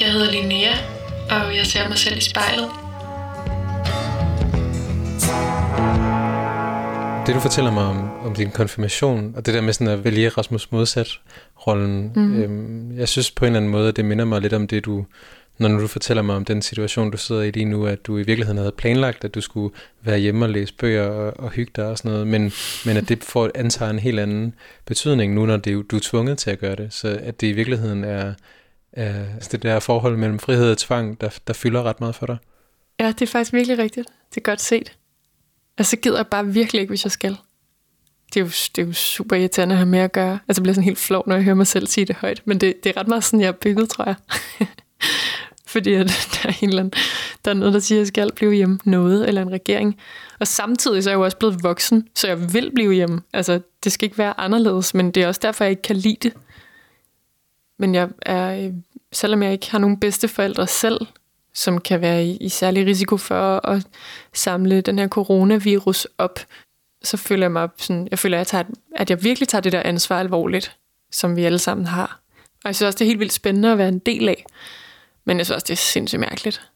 Jeg 0.00 0.12
hedder 0.12 0.30
Linnea, 0.30 0.74
og 1.30 1.56
jeg 1.56 1.66
ser 1.66 1.88
mig 1.88 1.98
selv 1.98 2.18
i 2.18 2.20
spejlet. 2.20 2.83
Det 7.26 7.34
du 7.34 7.40
fortæller 7.40 7.70
mig 7.70 7.84
om, 7.84 8.10
om 8.26 8.34
din 8.34 8.50
konfirmation, 8.50 9.32
og 9.36 9.46
det 9.46 9.54
der 9.54 9.60
med 9.60 9.72
sådan 9.72 9.92
at 9.92 10.04
vælge 10.04 10.28
Rasmus 10.28 10.72
modsat 10.72 11.20
rollen, 11.66 12.12
mm. 12.16 12.42
øhm, 12.42 12.98
jeg 12.98 13.08
synes 13.08 13.30
på 13.30 13.44
en 13.44 13.46
eller 13.46 13.56
anden 13.56 13.70
måde, 13.70 13.88
at 13.88 13.96
det 13.96 14.04
minder 14.04 14.24
mig 14.24 14.40
lidt 14.40 14.52
om 14.52 14.66
det, 14.66 14.84
du, 14.84 15.04
når 15.58 15.68
du 15.68 15.86
fortæller 15.86 16.22
mig 16.22 16.36
om 16.36 16.44
den 16.44 16.62
situation, 16.62 17.10
du 17.10 17.16
sidder 17.16 17.42
i 17.42 17.50
lige 17.50 17.64
nu, 17.64 17.86
at 17.86 18.06
du 18.06 18.18
i 18.18 18.22
virkeligheden 18.22 18.58
havde 18.58 18.72
planlagt, 18.72 19.24
at 19.24 19.34
du 19.34 19.40
skulle 19.40 19.74
være 20.02 20.18
hjemme 20.18 20.44
og 20.44 20.48
læse 20.48 20.74
bøger 20.74 21.06
og, 21.06 21.40
og 21.40 21.50
hygge 21.50 21.72
dig 21.76 21.86
og 21.86 21.98
sådan 21.98 22.10
noget, 22.10 22.26
men, 22.26 22.52
men 22.86 22.96
at 22.96 23.08
det 23.08 23.24
får 23.24 23.50
antager 23.54 23.90
en 23.90 23.98
helt 23.98 24.20
anden 24.20 24.54
betydning 24.86 25.34
nu, 25.34 25.46
når 25.46 25.56
det, 25.56 25.90
du 25.90 25.96
er 25.96 26.00
tvunget 26.02 26.38
til 26.38 26.50
at 26.50 26.58
gøre 26.58 26.76
det, 26.76 26.92
så 26.92 27.18
at 27.22 27.40
det 27.40 27.46
i 27.46 27.52
virkeligheden 27.52 28.04
er, 28.04 28.34
er 28.92 29.24
det 29.52 29.62
der 29.62 29.80
forhold 29.80 30.16
mellem 30.16 30.38
frihed 30.38 30.70
og 30.70 30.78
tvang, 30.78 31.20
der, 31.20 31.38
der 31.46 31.52
fylder 31.52 31.82
ret 31.82 32.00
meget 32.00 32.14
for 32.14 32.26
dig. 32.26 32.36
Ja, 33.00 33.08
det 33.08 33.22
er 33.22 33.26
faktisk 33.26 33.52
virkelig 33.52 33.78
rigtigt. 33.78 34.08
Det 34.30 34.36
er 34.36 34.44
godt 34.44 34.60
set. 34.60 34.92
Altså, 35.78 35.90
så 35.90 35.96
gider 35.96 36.16
jeg 36.16 36.26
bare 36.26 36.46
virkelig 36.46 36.80
ikke, 36.80 36.90
hvis 36.90 37.04
jeg 37.04 37.12
skal. 37.12 37.36
Det 38.34 38.40
er 38.40 38.44
jo, 38.44 38.46
det 38.46 38.82
er 38.82 38.86
jo 38.86 38.92
super 38.92 39.36
irriterende 39.36 39.72
at 39.72 39.78
have 39.78 39.88
med 39.88 39.98
at 39.98 40.12
gøre. 40.12 40.38
Altså, 40.48 40.60
jeg 40.60 40.62
bliver 40.62 40.74
sådan 40.74 40.84
helt 40.84 40.98
flov, 40.98 41.24
når 41.26 41.34
jeg 41.34 41.44
hører 41.44 41.54
mig 41.54 41.66
selv 41.66 41.86
sige 41.86 42.04
det 42.04 42.16
højt. 42.16 42.42
Men 42.44 42.60
det, 42.60 42.84
det 42.84 42.90
er 42.90 43.00
ret 43.00 43.08
meget 43.08 43.24
sådan, 43.24 43.40
jeg 43.40 43.48
er 43.48 43.52
bygget, 43.52 43.88
tror 43.88 44.04
jeg. 44.04 44.14
Fordi 45.66 45.92
at 45.92 46.06
der, 46.06 46.48
er 46.48 46.52
en 46.62 46.68
eller 46.68 46.82
anden, 46.82 47.00
der 47.44 47.50
er 47.50 47.54
noget, 47.54 47.74
der 47.74 47.80
siger, 47.80 47.98
at 47.98 48.00
jeg 48.00 48.06
skal 48.06 48.32
blive 48.32 48.54
hjemme 48.54 48.78
noget, 48.84 49.28
eller 49.28 49.42
en 49.42 49.52
regering. 49.52 49.96
Og 50.40 50.46
samtidig 50.46 51.02
så 51.02 51.10
er 51.10 51.12
jeg 51.12 51.18
jo 51.18 51.24
også 51.24 51.36
blevet 51.36 51.62
voksen, 51.62 52.08
så 52.14 52.26
jeg 52.26 52.54
vil 52.54 52.70
blive 52.74 52.92
hjemme. 52.92 53.22
Altså, 53.32 53.60
det 53.84 53.92
skal 53.92 54.06
ikke 54.06 54.18
være 54.18 54.40
anderledes, 54.40 54.94
men 54.94 55.10
det 55.10 55.22
er 55.22 55.28
også 55.28 55.40
derfor, 55.42 55.64
jeg 55.64 55.70
ikke 55.70 55.82
kan 55.82 55.96
lide 55.96 56.16
det. 56.22 56.32
Men 57.78 57.94
jeg 57.94 58.08
er, 58.22 58.66
øh, 58.66 58.72
selvom 59.12 59.42
jeg 59.42 59.52
ikke 59.52 59.70
har 59.70 59.78
nogen 59.78 60.00
bedsteforældre 60.00 60.66
selv, 60.66 61.00
som 61.54 61.80
kan 61.80 62.00
være 62.00 62.24
i, 62.24 62.36
i 62.36 62.48
særlig 62.48 62.86
risiko 62.86 63.16
for 63.16 63.66
at 63.68 63.86
samle 64.32 64.80
den 64.80 64.98
her 64.98 65.08
coronavirus 65.08 66.06
op, 66.18 66.40
så 67.02 67.16
føler 67.16 67.44
jeg 67.44 67.52
mig 67.52 67.68
sådan, 67.78 68.08
jeg 68.10 68.18
føler, 68.18 68.36
at 68.36 68.38
jeg, 68.38 68.46
tager, 68.46 68.64
at 68.96 69.10
jeg 69.10 69.22
virkelig 69.22 69.48
tager 69.48 69.62
det 69.62 69.72
der 69.72 69.82
ansvar 69.84 70.20
alvorligt, 70.20 70.76
som 71.12 71.36
vi 71.36 71.44
alle 71.44 71.58
sammen 71.58 71.86
har. 71.86 72.20
Og 72.64 72.68
jeg 72.68 72.74
synes 72.74 72.86
også, 72.86 72.96
det 72.98 73.04
er 73.04 73.08
helt 73.08 73.20
vildt 73.20 73.32
spændende 73.32 73.72
at 73.72 73.78
være 73.78 73.88
en 73.88 73.98
del 73.98 74.28
af. 74.28 74.44
Men 75.24 75.38
jeg 75.38 75.46
synes 75.46 75.54
også, 75.54 75.64
det 75.64 75.72
er 75.72 75.76
sindssygt 75.76 76.20
mærkeligt. 76.20 76.70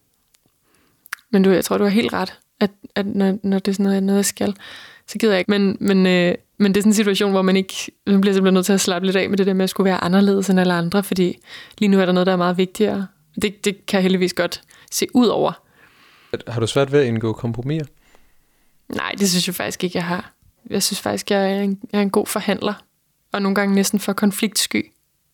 Men 1.31 1.43
du, 1.43 1.51
jeg 1.51 1.64
tror, 1.64 1.79
du 1.79 1.85
har 1.85 1.91
helt 1.91 2.12
ret, 2.12 2.35
at, 2.61 2.70
at 2.95 3.07
når, 3.07 3.39
når 3.43 3.59
det 3.59 3.68
er 3.68 3.72
sådan 3.72 3.85
noget, 3.85 4.03
noget, 4.03 4.16
jeg 4.16 4.24
skal, 4.24 4.57
så 5.07 5.18
gider 5.18 5.33
jeg 5.33 5.39
ikke. 5.39 5.51
Men, 5.51 5.76
men, 5.81 6.07
øh, 6.07 6.35
men 6.59 6.74
det 6.74 6.81
er 6.81 6.83
sådan 6.83 6.91
en 6.91 6.95
situation, 6.95 7.31
hvor 7.31 7.43
man 7.43 7.57
ikke 7.57 7.74
man 8.07 8.20
bliver 8.20 8.35
simpelthen 8.35 8.55
nødt 8.55 8.66
til 8.66 8.72
at 8.72 8.81
slappe 8.81 9.07
lidt 9.07 9.16
af 9.16 9.31
med 9.31 9.39
det 9.39 9.47
der 9.47 9.53
med 9.53 9.64
at 9.64 9.70
skulle 9.70 9.85
være 9.85 10.05
anderledes 10.05 10.51
end 10.51 10.61
alle 10.61 10.72
andre, 10.72 11.03
fordi 11.03 11.39
lige 11.79 11.89
nu 11.89 12.01
er 12.01 12.07
der 12.07 12.12
noget, 12.12 12.26
der 12.26 12.33
er 12.33 12.37
meget 12.37 12.57
vigtigere. 12.57 13.07
Det, 13.43 13.64
det 13.64 13.87
kan 13.87 13.99
jeg 13.99 14.03
heldigvis 14.03 14.35
godt 14.35 14.62
se 14.91 15.07
ud 15.14 15.26
over. 15.26 15.53
Har 16.49 16.61
du 16.61 16.66
svært 16.66 16.93
ved 16.93 17.01
at 17.01 17.07
indgå 17.07 17.33
kompromiser? 17.33 17.87
Nej, 18.89 19.12
det 19.18 19.31
synes 19.31 19.47
jeg 19.47 19.55
faktisk 19.55 19.85
ikke, 19.85 19.99
jeg 19.99 20.05
har. 20.05 20.33
Jeg 20.70 20.83
synes 20.83 21.01
faktisk, 21.01 21.31
jeg 21.31 21.53
er 21.53 21.61
en, 21.61 21.81
jeg 21.93 21.99
er 21.99 22.03
en 22.03 22.11
god 22.11 22.26
forhandler, 22.26 22.74
og 23.33 23.43
nogle 23.43 23.55
gange 23.55 23.74
næsten 23.74 24.01
for 24.01 24.12
konfliktsky. 24.12 24.93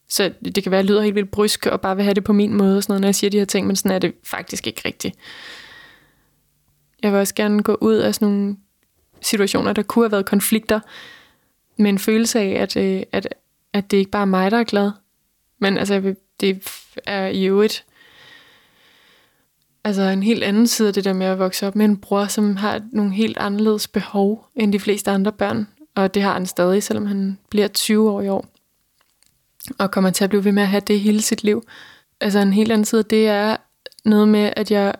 Så 0.08 0.32
det 0.44 0.62
kan 0.62 0.70
være, 0.70 0.78
at 0.78 0.84
jeg 0.84 0.90
lyder 0.90 1.02
helt 1.02 1.14
vildt 1.14 1.30
brysk 1.30 1.66
og 1.66 1.80
bare 1.80 1.96
vil 1.96 2.04
have 2.04 2.14
det 2.14 2.24
på 2.24 2.32
min 2.32 2.54
måde, 2.54 2.76
og 2.76 2.82
sådan 2.82 2.92
noget, 2.92 3.00
når 3.00 3.08
jeg 3.08 3.14
siger 3.14 3.30
de 3.30 3.38
her 3.38 3.44
ting, 3.44 3.66
men 3.66 3.76
sådan 3.76 3.92
er 3.92 3.98
det 3.98 4.14
faktisk 4.24 4.66
ikke 4.66 4.82
rigtigt. 4.84 5.16
Jeg 7.02 7.12
vil 7.12 7.20
også 7.20 7.34
gerne 7.34 7.62
gå 7.62 7.76
ud 7.80 7.94
af 7.94 8.14
sådan 8.14 8.28
nogle 8.28 8.56
situationer, 9.20 9.72
der 9.72 9.82
kunne 9.82 10.04
have 10.04 10.12
været 10.12 10.26
konflikter, 10.26 10.80
med 11.76 11.90
en 11.90 11.98
følelse 11.98 12.40
af, 12.40 12.62
at, 12.62 12.76
øh, 12.76 13.02
at, 13.12 13.34
at 13.72 13.90
det 13.90 13.96
ikke 13.96 14.10
bare 14.10 14.22
er 14.22 14.26
mig, 14.26 14.50
der 14.50 14.58
er 14.58 14.64
glad. 14.64 14.90
Men 15.58 15.78
altså, 15.78 15.94
jeg 15.94 16.04
vil, 16.04 16.16
det 16.40 16.62
er 17.06 17.26
i 17.26 17.44
øvrigt 17.44 17.84
altså 19.84 20.02
en 20.02 20.22
helt 20.22 20.44
anden 20.44 20.66
side 20.66 20.88
af 20.88 20.94
det 20.94 21.04
der 21.04 21.12
med 21.12 21.26
at 21.26 21.38
vokse 21.38 21.66
op 21.66 21.76
med 21.76 21.84
en 21.84 21.96
bror, 21.96 22.26
som 22.26 22.56
har 22.56 22.80
nogle 22.92 23.12
helt 23.12 23.38
anderledes 23.38 23.88
behov 23.88 24.46
end 24.54 24.72
de 24.72 24.80
fleste 24.80 25.10
andre 25.10 25.32
børn. 25.32 25.68
Og 25.94 26.14
det 26.14 26.22
har 26.22 26.32
han 26.32 26.46
stadig, 26.46 26.82
selvom 26.82 27.06
han 27.06 27.38
bliver 27.50 27.68
20 27.68 28.10
år 28.10 28.20
i 28.20 28.28
år. 28.28 28.46
Og 29.78 29.90
kommer 29.90 30.10
til 30.10 30.24
at 30.24 30.30
blive 30.30 30.44
ved 30.44 30.52
med 30.52 30.62
at 30.62 30.68
have 30.68 30.82
det 30.86 31.00
hele 31.00 31.22
sit 31.22 31.44
liv. 31.44 31.62
Altså 32.20 32.38
en 32.38 32.52
helt 32.52 32.72
anden 32.72 32.84
side, 32.84 33.02
det 33.02 33.28
er 33.28 33.56
noget 34.04 34.28
med, 34.28 34.52
at 34.56 34.70
jeg... 34.70 34.94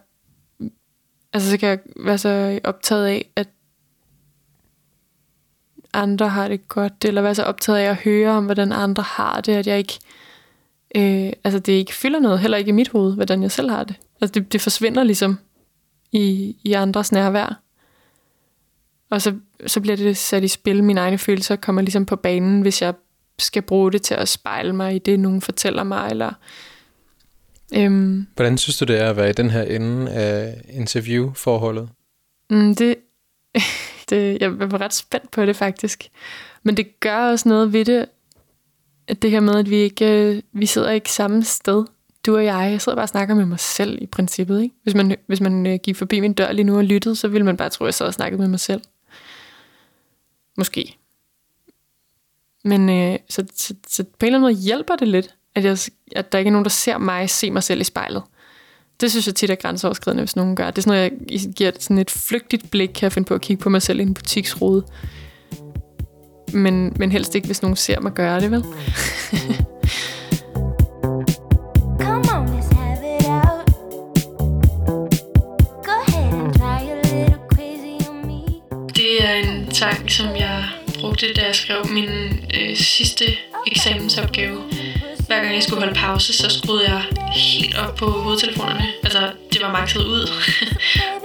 Altså 1.32 1.51
så 1.51 1.59
kan 1.59 1.68
jeg 1.68 1.78
være 1.97 2.18
så 2.18 2.61
optaget 2.64 3.07
af, 3.07 3.30
at 3.37 3.49
andre 5.93 6.28
har 6.28 6.49
det 6.49 6.68
godt, 6.68 7.05
eller 7.05 7.22
være 7.22 7.35
så 7.35 7.43
optaget 7.43 7.78
af 7.78 7.91
at 7.91 7.97
høre 7.97 8.30
om, 8.30 8.45
hvordan 8.45 8.72
andre 8.72 9.03
har 9.03 9.41
det, 9.41 9.53
at 9.53 9.66
jeg 9.66 9.78
ikke... 9.78 9.99
Øh, 10.05 10.24
altså 11.45 11.59
det 11.59 11.73
ikke 11.73 11.95
fylder 11.95 12.19
noget, 12.19 12.41
heller 12.41 12.59
ikke 12.59 12.69
i 12.69 12.73
mit 12.73 12.89
hoved, 12.89 13.15
hvordan 13.15 13.43
jeg 13.43 13.51
selv 13.51 13.71
har 13.71 13.85
det. 13.85 13.97
Altså 14.21 14.33
det, 14.33 14.53
det 14.53 14.61
forsvinder 14.61 15.05
ligesom 15.05 15.39
i, 16.13 16.57
i 16.65 16.73
andres 16.73 17.13
nærvær. 17.13 17.61
Og 19.11 19.23
så, 19.23 19.35
så 19.67 19.81
bliver 19.81 19.97
det 19.97 20.17
sat 20.17 20.45
i 20.45 20.49
spil, 20.49 20.85
mine 20.85 21.01
egne 21.01 21.19
følelser 21.19 21.57
kommer 21.57 21.83
ligesom 21.83 22.07
på 22.07 22.17
banen, 22.17 22.61
hvis 22.61 22.83
jeg 22.83 22.95
skal 23.39 23.63
bruge 23.63 23.93
det 23.93 24.03
til 24.03 24.15
at 24.15 24.29
spejle 24.29 24.73
mig 24.73 24.95
i 24.95 24.99
det, 24.99 25.21
nogen 25.21 25.41
fortæller 25.41 25.83
mig, 25.83 26.11
eller... 26.11 26.33
Øhm, 27.75 28.27
Hvordan 28.35 28.59
synes 28.59 28.79
du, 28.79 28.85
det 28.85 29.01
er 29.01 29.11
at 29.11 29.17
være 29.17 29.31
i 29.31 29.33
den 29.33 29.51
her 29.51 29.63
ende 29.63 30.11
af 30.11 30.65
interviewforholdet? 30.69 31.89
Mm, 32.51 32.75
det, 32.75 32.97
det, 34.11 34.39
jeg 34.41 34.71
var 34.71 34.81
ret 34.81 34.95
spændt 34.95 35.31
på 35.31 35.47
det 35.47 35.57
faktisk. 35.57 36.09
Men 36.63 36.77
det 36.77 37.01
gør 37.01 37.19
også 37.19 37.49
noget 37.49 37.73
ved 37.73 37.85
det, 37.85 38.07
det 39.23 39.31
her 39.31 39.41
med, 39.41 39.55
at 39.55 39.71
vi 39.71 39.77
ikke 39.77 40.11
øh, 40.11 40.43
vi 40.53 40.67
sidder 40.67 40.91
ikke 40.91 41.13
samme 41.13 41.45
sted 41.45 41.85
du 42.27 42.37
og 42.37 42.45
jeg, 42.45 42.71
jeg 42.71 42.81
sidder 42.81 42.97
bare 42.97 43.05
og 43.05 43.09
snakker 43.09 43.35
med 43.35 43.47
mig 43.47 43.61
selv 43.61 44.03
i 44.03 44.07
princippet. 44.07 44.63
Ikke? 44.63 44.75
Hvis 44.83 44.95
man, 44.95 45.17
hvis 45.27 45.41
man 45.41 45.67
øh, 45.67 45.79
gik 45.83 45.97
forbi 45.97 46.21
min 46.21 46.33
dør 46.33 46.53
lige 46.53 46.65
nu 46.65 46.77
og 46.77 46.85
lyttede, 46.85 47.17
så 47.17 47.29
ville 47.29 47.45
man 47.45 47.57
bare 47.57 47.71
tro, 47.71 47.85
at 47.85 47.87
jeg 47.87 47.95
sad 47.95 48.07
og 48.07 48.15
snakkede 48.15 48.41
med 48.41 48.49
mig 48.49 48.61
selv. 48.61 48.83
Måske. 50.57 50.97
Men 52.65 52.91
øh, 52.91 53.19
så, 53.29 53.47
så, 53.55 53.75
så 53.89 54.05
på 54.05 54.09
en 54.21 54.27
eller 54.27 54.39
anden 54.39 54.41
måde 54.41 54.63
hjælper 54.63 54.97
det 54.97 55.09
lidt, 55.09 55.35
at, 55.55 55.65
jeg, 55.65 55.79
at 56.17 56.33
der 56.33 56.39
ikke 56.39 56.49
er 56.49 56.53
nogen, 56.53 56.65
der 56.65 56.71
ser 56.71 56.99
mig 56.99 57.31
se 57.31 57.51
mig 57.51 57.63
selv 57.63 57.81
i 57.81 57.85
spejlet. 57.85 58.23
Det 59.01 59.11
synes 59.11 59.27
jeg 59.27 59.35
tit 59.35 59.51
er 59.51 59.55
grænseoverskridende, 59.55 60.23
hvis 60.23 60.37
nogen 60.37 60.57
gør. 60.57 60.71
Det 60.71 60.79
er 60.79 60.83
sådan 60.83 61.11
noget, 61.11 61.45
jeg 61.45 61.55
giver 61.55 61.71
sådan 61.79 61.99
et 61.99 62.11
flygtigt 62.11 62.71
blik, 62.71 62.89
kan 62.89 63.03
jeg 63.03 63.13
finde 63.13 63.27
på 63.27 63.35
at 63.35 63.41
kigge 63.41 63.63
på 63.63 63.69
mig 63.69 63.83
selv 63.83 64.01
i 64.01 64.03
en 64.03 64.15
butiksrude. 64.15 64.85
Men, 66.53 66.93
men 66.97 67.13
helst 67.13 67.35
ikke, 67.35 67.47
hvis 67.47 67.63
nogen 67.63 67.77
ser 67.77 68.01
mig 68.01 68.13
gøre 68.13 68.41
det, 68.41 68.51
vel? 68.51 68.63
Come 72.01 72.25
on, 72.35 72.47
let's 72.49 72.75
have 72.75 73.05
it 73.19 73.27
out. 73.27 73.67
Go 75.85 75.93
ahead 76.09 76.35
and 76.35 76.55
try 76.55 76.81
a 76.81 76.95
little 77.03 77.39
crazy 77.55 78.09
on 78.09 78.27
me. 78.27 78.43
Det 78.95 79.25
er 79.25 79.35
en 79.35 79.75
sang, 79.75 80.11
som 80.11 80.27
jeg 80.27 80.65
brugte, 81.01 81.33
da 81.33 81.47
jeg 81.47 81.55
skrev 81.55 81.87
min 81.91 82.09
øh, 82.61 82.77
sidste 82.77 83.25
eksamensopgave. 83.67 84.61
Hver 85.27 85.43
gang 85.43 85.55
jeg 85.55 85.63
skulle 85.63 85.81
holde 85.83 85.95
pause, 85.95 86.33
så 86.33 86.51
skruede 86.51 86.91
jeg 86.91 87.03
helt 87.33 87.77
op 87.79 87.95
på 87.95 88.07
hovedtelefonerne. 88.07 88.87
Altså, 89.03 89.31
det 89.53 89.63
var 89.63 89.73
makset 89.73 90.01
ud. 90.01 90.29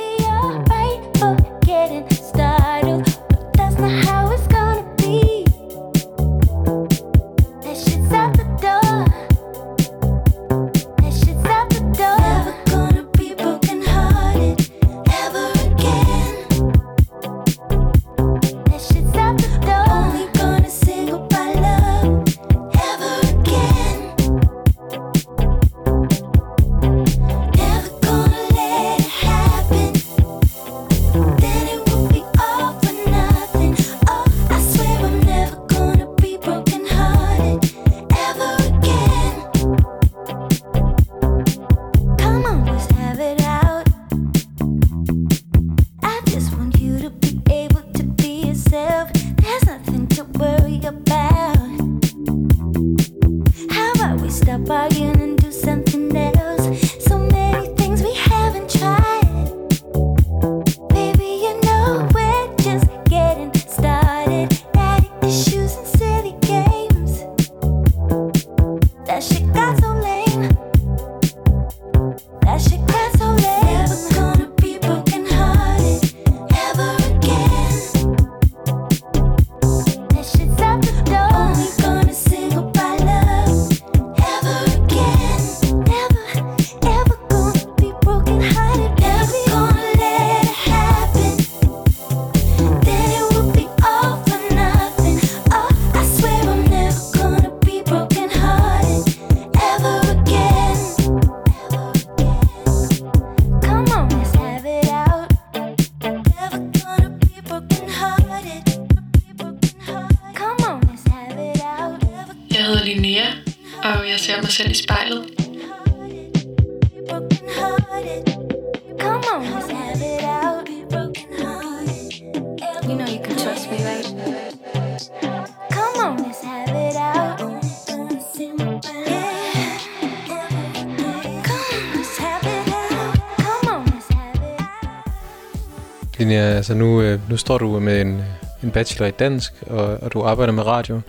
altså 136.70 136.78
nu, 136.80 137.02
øh, 137.02 137.30
nu 137.30 137.38
står 137.38 137.58
du 137.58 137.80
med 137.80 138.02
en, 138.02 138.22
en 138.64 138.72
bachelor 138.72 139.08
i 139.08 139.12
dansk, 139.12 139.54
og, 139.62 139.86
og 139.86 140.14
du 140.14 140.22
arbejder 140.22 140.54
med 140.54 140.66
radio. 140.66 141.02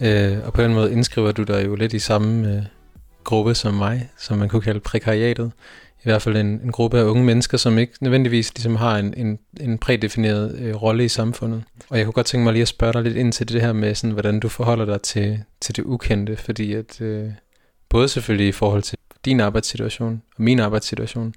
Øh, 0.00 0.38
og 0.44 0.52
på 0.52 0.62
den 0.62 0.74
måde 0.74 0.92
indskriver 0.92 1.32
du 1.32 1.42
dig 1.42 1.66
jo 1.66 1.74
lidt 1.74 1.92
i 1.92 1.98
samme 1.98 2.52
øh, 2.52 2.62
gruppe 3.24 3.54
som 3.54 3.74
mig, 3.74 4.10
som 4.18 4.38
man 4.38 4.48
kunne 4.48 4.62
kalde 4.62 4.80
prekariatet. 4.80 5.52
I 5.98 6.04
hvert 6.04 6.22
fald 6.22 6.36
en, 6.36 6.46
en 6.46 6.72
gruppe 6.72 6.98
af 6.98 7.04
unge 7.04 7.24
mennesker, 7.24 7.58
som 7.58 7.78
ikke 7.78 7.92
nødvendigvis 8.00 8.54
ligesom 8.54 8.76
har 8.76 8.98
en, 8.98 9.14
en, 9.16 9.38
en 9.60 9.78
prædefineret 9.78 10.58
øh, 10.58 10.74
rolle 10.74 11.04
i 11.04 11.08
samfundet. 11.08 11.62
Og 11.88 11.98
jeg 11.98 12.06
kunne 12.06 12.12
godt 12.12 12.26
tænke 12.26 12.44
mig 12.44 12.52
lige 12.52 12.62
at 12.62 12.68
spørge 12.68 12.92
dig 12.92 13.02
lidt 13.02 13.16
ind 13.16 13.32
til 13.32 13.48
det 13.48 13.60
her 13.60 13.72
med, 13.72 13.94
sådan, 13.94 14.12
hvordan 14.12 14.40
du 14.40 14.48
forholder 14.48 14.84
dig 14.84 15.02
til, 15.02 15.40
til 15.60 15.76
det 15.76 15.82
ukendte, 15.82 16.36
fordi 16.36 16.72
at 16.74 17.00
øh, 17.00 17.30
både 17.88 18.08
selvfølgelig 18.08 18.48
i 18.48 18.52
forhold 18.52 18.82
til 18.82 18.98
din 19.24 19.40
arbejdssituation 19.40 20.22
og 20.36 20.42
min 20.42 20.60
arbejdssituation, 20.60 21.34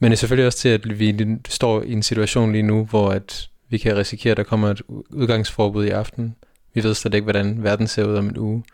men 0.00 0.10
det 0.10 0.16
er 0.16 0.18
selvfølgelig 0.18 0.46
også 0.46 0.58
til, 0.58 0.68
at 0.68 0.98
vi 0.98 1.26
står 1.48 1.82
i 1.82 1.92
en 1.92 2.02
situation 2.02 2.52
lige 2.52 2.62
nu, 2.62 2.84
hvor 2.84 3.10
at 3.10 3.48
vi 3.68 3.78
kan 3.78 3.96
risikere, 3.96 4.30
at 4.30 4.36
der 4.36 4.42
kommer 4.42 4.68
et 4.68 4.82
udgangsforbud 5.10 5.84
i 5.84 5.88
aften. 5.88 6.36
Vi 6.74 6.84
ved 6.84 6.94
slet 6.94 7.14
ikke, 7.14 7.24
hvordan 7.24 7.62
verden 7.62 7.86
ser 7.86 8.04
ud 8.04 8.16
om 8.16 8.28
en 8.28 8.38
uge. 8.38 8.64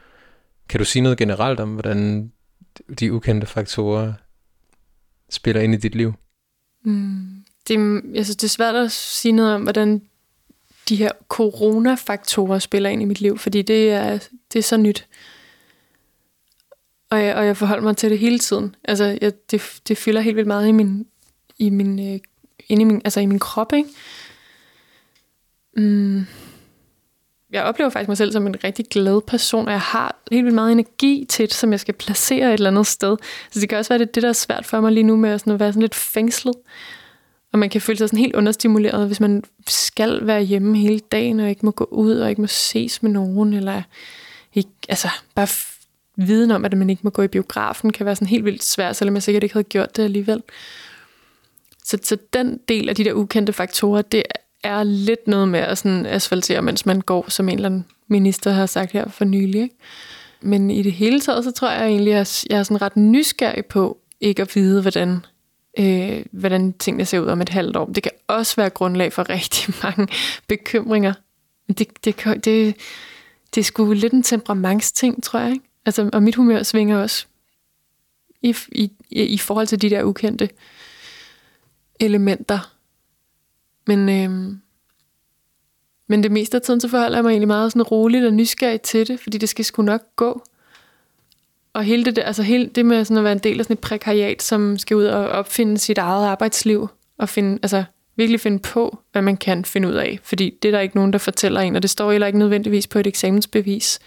Kan 0.69 0.79
du 0.79 0.85
sige 0.85 1.03
noget 1.03 1.19
generelt 1.19 1.61
om, 1.61 1.73
hvordan 1.73 2.33
de 3.01 3.13
ukendte 3.13 3.47
faktorer 3.47 4.13
spiller 5.31 5.63
ind 5.63 5.75
i 5.75 5.77
dit 5.77 5.95
liv? 5.95 6.15
Mm. 6.85 7.45
Det, 7.69 8.03
jeg 8.15 8.25
synes, 8.25 8.37
det 8.37 8.45
er 8.45 8.49
svært 8.49 8.75
at 8.75 8.93
sige 8.93 9.33
noget 9.33 9.55
om, 9.55 9.63
hvordan 9.63 10.03
de 10.89 10.97
her 10.97 11.11
coronafaktorer 11.29 12.59
spiller 12.59 12.91
ind 12.91 13.03
i 13.03 13.05
mit 13.05 13.21
liv, 13.21 13.39
fordi 13.39 13.63
det 13.63 13.91
er, 13.91 14.29
det 14.53 14.59
er 14.59 14.63
så 14.63 14.77
nyt. 14.77 15.07
Og 17.11 17.25
jeg, 17.25 17.35
og 17.35 17.47
jeg 17.47 17.57
forholder 17.57 17.83
mig 17.83 17.97
til 17.97 18.11
det 18.11 18.19
hele 18.19 18.39
tiden. 18.39 18.75
Altså, 18.85 19.19
jeg, 19.21 19.33
det, 19.51 19.81
det 19.89 19.99
fylder 19.99 20.21
helt 20.21 20.37
vildt 20.37 20.47
meget 20.47 20.69
i 20.69 20.73
min, 20.73 21.07
i 21.59 21.71
min, 21.71 22.13
øh, 22.13 22.21
inde 22.69 22.83
i 22.83 22.85
min, 22.85 23.03
altså 23.05 23.21
i 23.21 23.27
min 23.27 23.39
krop, 23.39 23.73
ikke? 23.73 23.89
Mm. 25.77 26.27
Jeg 27.53 27.63
oplever 27.63 27.91
faktisk 27.91 28.09
mig 28.09 28.17
selv 28.17 28.33
som 28.33 28.47
en 28.47 28.65
rigtig 28.65 28.87
glad 28.91 29.21
person, 29.21 29.67
og 29.67 29.73
jeg 29.73 29.81
har 29.81 30.17
helt 30.31 30.45
vildt 30.45 30.55
meget 30.55 30.73
energi 30.73 31.27
til 31.29 31.47
det, 31.47 31.55
som 31.55 31.73
jeg 31.73 31.81
skal 31.81 31.95
placere 31.95 32.49
et 32.49 32.53
eller 32.53 32.71
andet 32.71 32.87
sted. 32.87 33.17
Så 33.51 33.61
det 33.61 33.69
kan 33.69 33.79
også 33.79 33.89
være, 33.89 33.99
det 33.99 34.15
det, 34.15 34.23
der 34.23 34.29
er 34.29 34.33
svært 34.33 34.67
for 34.67 34.81
mig 34.81 34.93
lige 34.93 35.05
nu 35.05 35.17
med 35.17 35.31
at, 35.31 35.41
sådan 35.41 35.53
at 35.53 35.61
være 35.61 35.73
sådan 35.73 35.83
lidt 35.83 35.95
fængslet. 35.95 36.55
Og 37.53 37.59
man 37.59 37.71
kan 37.71 37.81
føle 37.81 37.99
sig 37.99 38.09
sådan 38.09 38.19
helt 38.19 38.37
understimuleret, 38.37 39.07
hvis 39.07 39.21
man 39.21 39.45
skal 39.69 40.27
være 40.27 40.43
hjemme 40.43 40.79
hele 40.79 40.99
dagen, 40.99 41.41
og 41.41 41.49
ikke 41.49 41.67
må 41.67 41.71
gå 41.71 41.85
ud, 41.85 42.15
og 42.15 42.31
ikke 42.31 42.41
må 42.41 42.47
ses 42.47 43.03
med 43.03 43.11
nogen, 43.11 43.53
eller 43.53 43.83
ikke, 44.55 44.71
altså 44.89 45.09
bare 45.35 45.49
viden 46.17 46.51
om, 46.51 46.65
at 46.65 46.79
man 46.79 46.91
ikke 46.91 47.01
må 47.03 47.11
gå 47.11 47.23
i 47.23 47.29
biografen, 47.29 47.93
kan 47.93 48.07
være 48.07 48.17
sådan 48.17 48.29
helt 48.29 48.45
vildt 48.45 48.65
svært, 48.65 48.97
selvom 48.97 49.15
jeg 49.15 49.23
sikkert 49.23 49.43
ikke 49.43 49.53
havde 49.53 49.65
gjort 49.65 49.97
det 49.97 50.03
alligevel. 50.03 50.43
Så, 51.87 51.99
så 52.03 52.17
den 52.33 52.61
del 52.69 52.89
af 52.89 52.95
de 52.95 53.05
der 53.05 53.13
ukendte 53.13 53.53
faktorer, 53.53 54.03
det 54.03 54.23
er 54.63 54.83
lidt 54.83 55.29
noget 55.29 55.49
med 55.49 55.61
at 55.61 55.79
sådan 55.79 56.07
asfaltere, 56.07 56.63
mens 56.63 56.87
man 56.87 57.01
går, 57.01 57.31
som 57.31 57.49
en 57.49 57.55
eller 57.55 57.69
anden 57.69 57.85
minister 58.09 58.51
har 58.51 58.67
sagt 58.67 58.93
her 58.93 59.09
for 59.09 59.25
nylig. 59.25 59.63
Ikke? 59.63 59.77
Men 60.41 60.71
i 60.71 60.83
det 60.83 60.93
hele 60.93 61.21
taget, 61.21 61.45
så 61.45 61.51
tror 61.51 61.71
jeg 61.71 61.87
egentlig, 61.87 62.15
at 62.15 62.45
jeg 62.51 62.59
er 62.59 62.63
sådan 62.63 62.83
ret 62.83 62.97
nysgerrig 62.97 63.67
på 63.67 63.99
ikke 64.21 64.43
at 64.43 64.55
vide, 64.55 64.83
hvordan, 64.83 65.19
øh, 65.79 66.25
hvordan 66.33 66.73
tingene 66.73 67.05
ser 67.05 67.21
ud 67.21 67.27
om 67.27 67.41
et 67.41 67.49
halvt 67.49 67.77
år. 67.77 67.85
Det 67.85 68.03
kan 68.03 68.13
også 68.27 68.57
være 68.57 68.71
grundlag 68.71 69.13
for 69.13 69.29
rigtig 69.35 69.75
mange 69.83 70.09
bekymringer. 70.49 71.13
Det, 71.69 72.05
det, 72.05 72.25
det, 72.25 72.77
det 73.55 73.61
er 73.61 73.65
sgu 73.65 73.93
lidt 73.93 74.13
en 74.13 74.23
temperamentsting, 74.23 75.23
tror 75.23 75.41
jeg. 75.41 75.53
Ikke? 75.53 75.65
Altså, 75.87 76.11
og 76.13 76.23
mit 76.23 76.35
humør 76.35 76.63
svinger 76.63 76.99
også 76.99 77.27
i, 78.43 78.57
i, 78.73 78.91
i 79.11 79.39
forhold 79.39 79.67
til 79.67 79.83
de 79.83 79.91
der 79.91 80.03
ukendte 80.03 80.49
elementer. 82.01 82.77
Men, 83.87 84.09
øhm, 84.09 84.61
men 86.07 86.23
det 86.23 86.33
meste 86.33 86.57
af 86.57 86.63
tiden, 86.63 86.81
så 86.81 86.89
forholder 86.89 87.17
jeg 87.17 87.25
mig 87.25 87.31
egentlig 87.31 87.49
meget 87.49 87.73
sådan 87.73 87.83
roligt 87.83 88.25
og 88.25 88.33
nysgerrig 88.33 88.81
til 88.81 89.09
det, 89.09 89.21
fordi 89.21 89.39
det 89.39 89.49
skal 89.49 89.65
sgu 89.65 89.83
nok 89.83 90.03
gå. 90.17 90.43
Og 91.73 91.85
hele 91.85 92.05
det, 92.05 92.17
der, 92.17 92.23
altså 92.23 92.43
hele 92.43 92.67
det 92.67 92.87
med 92.87 93.05
sådan 93.05 93.19
at 93.19 93.25
være 93.25 93.33
en 93.33 93.39
del 93.39 93.59
af 93.59 93.65
sådan 93.65 93.75
et 93.75 93.81
prekariat, 93.81 94.43
som 94.43 94.79
skal 94.79 94.97
ud 94.97 95.05
og 95.05 95.29
opfinde 95.29 95.79
sit 95.79 95.99
eget 95.99 96.27
arbejdsliv, 96.27 96.89
og 97.19 97.29
finde, 97.29 97.59
altså 97.63 97.85
virkelig 98.17 98.41
finde 98.41 98.59
på, 98.59 98.99
hvad 99.13 99.23
man 99.23 99.37
kan 99.37 99.65
finde 99.65 99.89
ud 99.89 99.95
af. 99.95 100.19
Fordi 100.23 100.59
det 100.63 100.69
er 100.69 100.73
der 100.73 100.81
ikke 100.81 100.97
nogen, 100.97 101.13
der 101.13 101.19
fortæller 101.19 101.61
en, 101.61 101.77
og 101.77 101.83
det 101.83 101.91
står 101.91 102.11
heller 102.13 102.27
ikke 102.27 102.39
nødvendigvis 102.39 102.87
på 102.87 102.99
et 102.99 103.07
eksamensbevis, 103.07 103.99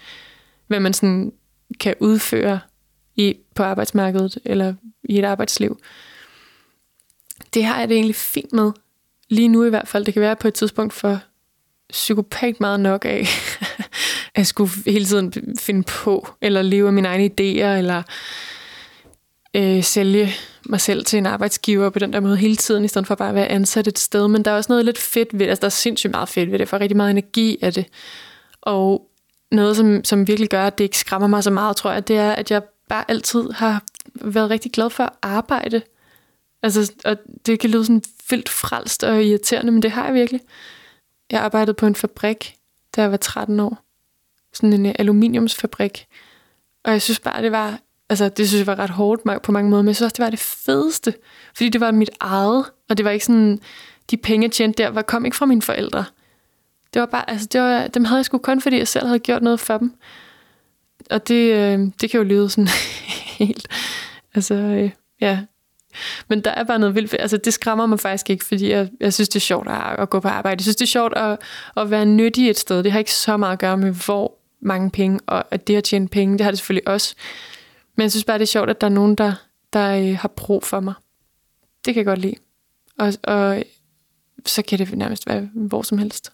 hvad 0.66 0.80
man 0.80 0.92
sådan 0.92 1.32
kan 1.80 1.94
udføre 2.00 2.60
i, 3.16 3.36
på 3.54 3.62
arbejdsmarkedet 3.62 4.38
eller 4.44 4.74
i 5.04 5.18
et 5.18 5.24
arbejdsliv. 5.24 5.80
Det 7.54 7.64
har 7.64 7.78
jeg 7.78 7.88
det 7.88 7.94
egentlig 7.94 8.16
fint 8.16 8.52
med. 8.52 8.72
Lige 9.28 9.48
nu 9.48 9.64
i 9.64 9.68
hvert 9.68 9.88
fald. 9.88 10.04
Det 10.04 10.14
kan 10.14 10.20
være 10.20 10.36
på 10.36 10.48
et 10.48 10.54
tidspunkt 10.54 10.92
for 10.92 11.20
psykopat 11.90 12.60
meget 12.60 12.80
nok 12.80 13.04
af, 13.04 13.20
at 14.34 14.36
jeg 14.36 14.46
skulle 14.46 14.70
hele 14.86 15.04
tiden 15.04 15.56
finde 15.58 15.82
på, 15.82 16.28
eller 16.40 16.62
leve 16.62 16.86
af 16.86 16.92
mine 16.92 17.08
egne 17.08 17.24
idéer, 17.24 17.78
eller 17.78 18.02
øh, 19.54 19.84
sælge 19.84 20.32
mig 20.66 20.80
selv 20.80 21.04
til 21.04 21.16
en 21.16 21.26
arbejdsgiver 21.26 21.90
på 21.90 21.98
den 21.98 22.12
der 22.12 22.20
måde 22.20 22.36
hele 22.36 22.56
tiden, 22.56 22.84
i 22.84 22.88
stedet 22.88 23.06
for 23.06 23.14
bare 23.14 23.28
at 23.28 23.34
være 23.34 23.48
ansat 23.48 23.86
et 23.86 23.98
sted. 23.98 24.28
Men 24.28 24.44
der 24.44 24.50
er 24.50 24.56
også 24.56 24.72
noget 24.72 24.84
lidt 24.84 24.98
fedt 24.98 25.28
ved 25.32 25.38
det. 25.38 25.48
Altså, 25.48 25.60
der 25.60 25.66
er 25.66 25.70
sindssygt 25.70 26.10
meget 26.10 26.28
fedt 26.28 26.52
ved 26.52 26.58
det. 26.58 26.68
for 26.68 26.80
rigtig 26.80 26.96
meget 26.96 27.10
energi 27.10 27.58
af 27.62 27.72
det. 27.72 27.86
Og 28.62 29.10
noget, 29.50 29.76
som, 29.76 30.04
som 30.04 30.28
virkelig 30.28 30.48
gør, 30.48 30.66
at 30.66 30.78
det 30.78 30.84
ikke 30.84 30.98
skræmmer 30.98 31.28
mig 31.28 31.44
så 31.44 31.50
meget, 31.50 31.76
tror 31.76 31.92
jeg, 31.92 32.08
det 32.08 32.16
er, 32.16 32.32
at 32.32 32.50
jeg 32.50 32.62
bare 32.88 33.04
altid 33.08 33.50
har 33.50 33.82
været 34.14 34.50
rigtig 34.50 34.72
glad 34.72 34.90
for 34.90 35.04
at 35.04 35.12
arbejde. 35.22 35.82
Altså, 36.62 36.92
og 37.04 37.16
det 37.46 37.60
kan 37.60 37.70
lyde 37.70 37.84
sådan 37.84 38.02
vildt 38.30 38.48
frelst 38.48 39.04
og 39.04 39.24
irriterende, 39.24 39.72
men 39.72 39.82
det 39.82 39.90
har 39.90 40.04
jeg 40.04 40.14
virkelig. 40.14 40.40
Jeg 41.30 41.40
arbejdede 41.40 41.74
på 41.74 41.86
en 41.86 41.94
fabrik, 41.94 42.54
da 42.96 43.02
jeg 43.02 43.10
var 43.10 43.16
13 43.16 43.60
år. 43.60 43.78
Sådan 44.52 44.72
en 44.72 44.86
øh, 44.86 44.94
aluminiumsfabrik. 44.98 46.06
Og 46.84 46.92
jeg 46.92 47.02
synes 47.02 47.20
bare, 47.20 47.42
det 47.42 47.52
var... 47.52 47.78
Altså, 48.08 48.28
det 48.28 48.48
synes 48.48 48.58
jeg 48.58 48.66
var 48.66 48.78
ret 48.78 48.90
hårdt 48.90 49.42
på 49.42 49.52
mange 49.52 49.70
måder, 49.70 49.82
men 49.82 49.88
jeg 49.88 49.96
synes 49.96 50.06
også, 50.06 50.14
det 50.16 50.24
var 50.24 50.30
det 50.30 50.38
fedeste. 50.38 51.14
Fordi 51.54 51.68
det 51.68 51.80
var 51.80 51.90
mit 51.90 52.10
eget, 52.20 52.64
og 52.88 52.96
det 52.96 53.04
var 53.04 53.10
ikke 53.10 53.24
sådan... 53.24 53.60
De 54.10 54.16
penge, 54.16 54.44
jeg 54.44 54.52
tjente 54.52 54.82
der, 54.82 54.88
var, 54.88 55.02
kom 55.02 55.24
ikke 55.24 55.36
fra 55.36 55.46
mine 55.46 55.62
forældre. 55.62 56.04
Det 56.94 57.00
var 57.00 57.06
bare, 57.06 57.30
altså, 57.30 57.48
det 57.52 57.60
var, 57.60 57.86
dem 57.86 58.04
havde 58.04 58.18
jeg 58.18 58.24
sgu 58.24 58.38
kun, 58.38 58.60
fordi 58.60 58.78
jeg 58.78 58.88
selv 58.88 59.06
havde 59.06 59.18
gjort 59.18 59.42
noget 59.42 59.60
for 59.60 59.78
dem. 59.78 59.94
Og 61.10 61.28
det, 61.28 61.54
øh, 61.54 61.78
det 62.00 62.10
kan 62.10 62.18
jo 62.18 62.24
lyde 62.24 62.50
sådan 62.50 62.68
helt, 63.38 63.68
altså, 64.34 64.54
øh, 64.54 64.90
ja. 65.20 65.40
Men 66.28 66.40
der 66.40 66.50
er 66.50 66.64
bare 66.64 66.78
noget 66.78 66.94
vildt, 66.94 67.16
altså 67.18 67.36
det 67.36 67.54
skræmmer 67.54 67.86
mig 67.86 68.00
faktisk 68.00 68.30
ikke, 68.30 68.44
fordi 68.44 68.70
jeg, 68.70 68.88
jeg 69.00 69.14
synes, 69.14 69.28
det 69.28 69.36
er 69.36 69.40
sjovt 69.40 69.68
at, 69.68 69.98
at 69.98 70.10
gå 70.10 70.20
på 70.20 70.28
arbejde. 70.28 70.58
Jeg 70.58 70.62
synes, 70.62 70.76
det 70.76 70.84
er 70.84 70.90
sjovt 70.90 71.12
at, 71.16 71.38
at 71.76 71.90
være 71.90 72.06
nyttig 72.06 72.50
et 72.50 72.58
sted. 72.58 72.82
Det 72.82 72.92
har 72.92 72.98
ikke 72.98 73.14
så 73.14 73.36
meget 73.36 73.52
at 73.52 73.58
gøre 73.58 73.76
med, 73.76 73.90
hvor 73.90 74.38
mange 74.62 74.90
penge, 74.90 75.20
og 75.26 75.44
at 75.50 75.66
det 75.66 75.76
at 75.76 75.84
tjene 75.84 76.08
penge, 76.08 76.38
det 76.38 76.44
har 76.44 76.50
det 76.50 76.58
selvfølgelig 76.58 76.88
også. 76.88 77.14
Men 77.96 78.02
jeg 78.02 78.10
synes 78.10 78.24
bare, 78.24 78.38
det 78.38 78.42
er 78.42 78.46
sjovt, 78.46 78.70
at 78.70 78.80
der 78.80 78.86
er 78.86 78.90
nogen, 78.90 79.14
der, 79.14 79.32
der 79.72 79.96
øh, 79.96 80.18
har 80.18 80.28
brug 80.28 80.64
for 80.64 80.80
mig. 80.80 80.94
Det 81.84 81.94
kan 81.94 81.96
jeg 81.96 82.06
godt 82.06 82.18
lide. 82.18 82.34
Og, 82.98 83.12
og 83.22 83.62
så 84.46 84.62
kan 84.62 84.78
det 84.78 84.98
nærmest 84.98 85.26
være 85.26 85.48
hvor 85.54 85.82
som 85.82 85.98
helst. 85.98 86.32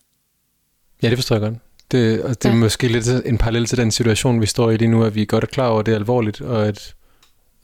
Ja, 1.02 1.10
det 1.10 1.18
forstår 1.18 1.36
jeg 1.36 1.40
godt. 1.40 1.54
Det, 1.90 2.22
og 2.22 2.28
det 2.28 2.44
er 2.44 2.52
ja. 2.52 2.56
måske 2.56 2.88
lidt 2.88 3.08
en 3.26 3.38
parallel 3.38 3.66
til 3.66 3.78
den 3.78 3.90
situation, 3.90 4.40
vi 4.40 4.46
står 4.46 4.70
i 4.70 4.76
lige 4.76 4.88
nu, 4.88 5.04
at 5.04 5.14
vi 5.14 5.22
er 5.22 5.26
godt 5.26 5.44
er 5.44 5.48
klar 5.48 5.68
over, 5.68 5.80
at 5.80 5.86
det 5.86 5.92
er 5.92 5.96
alvorligt, 5.96 6.40
og 6.40 6.66
at, 6.66 6.94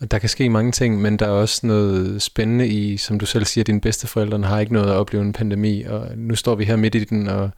og 0.03 0.11
der 0.11 0.19
kan 0.19 0.29
ske 0.29 0.49
mange 0.49 0.73
ting, 0.73 1.01
men 1.01 1.17
der 1.17 1.27
er 1.27 1.31
også 1.31 1.67
noget 1.67 2.23
spændende 2.23 2.69
i, 2.69 2.97
som 2.97 3.19
du 3.19 3.27
selv 3.27 3.45
siger, 3.45 3.63
at 3.63 3.67
dine 3.67 3.81
bedsteforældre 3.81 4.39
har 4.39 4.61
ikke 4.61 4.73
noget 4.73 4.91
at 4.91 4.97
opleve 4.97 5.25
en 5.25 5.33
pandemi, 5.33 5.83
og 5.83 6.09
nu 6.17 6.37
står 6.37 6.55
vi 6.55 6.65
her 6.65 6.77
midt 6.77 6.95
i 6.95 7.05
den, 7.05 7.29
og, 7.29 7.51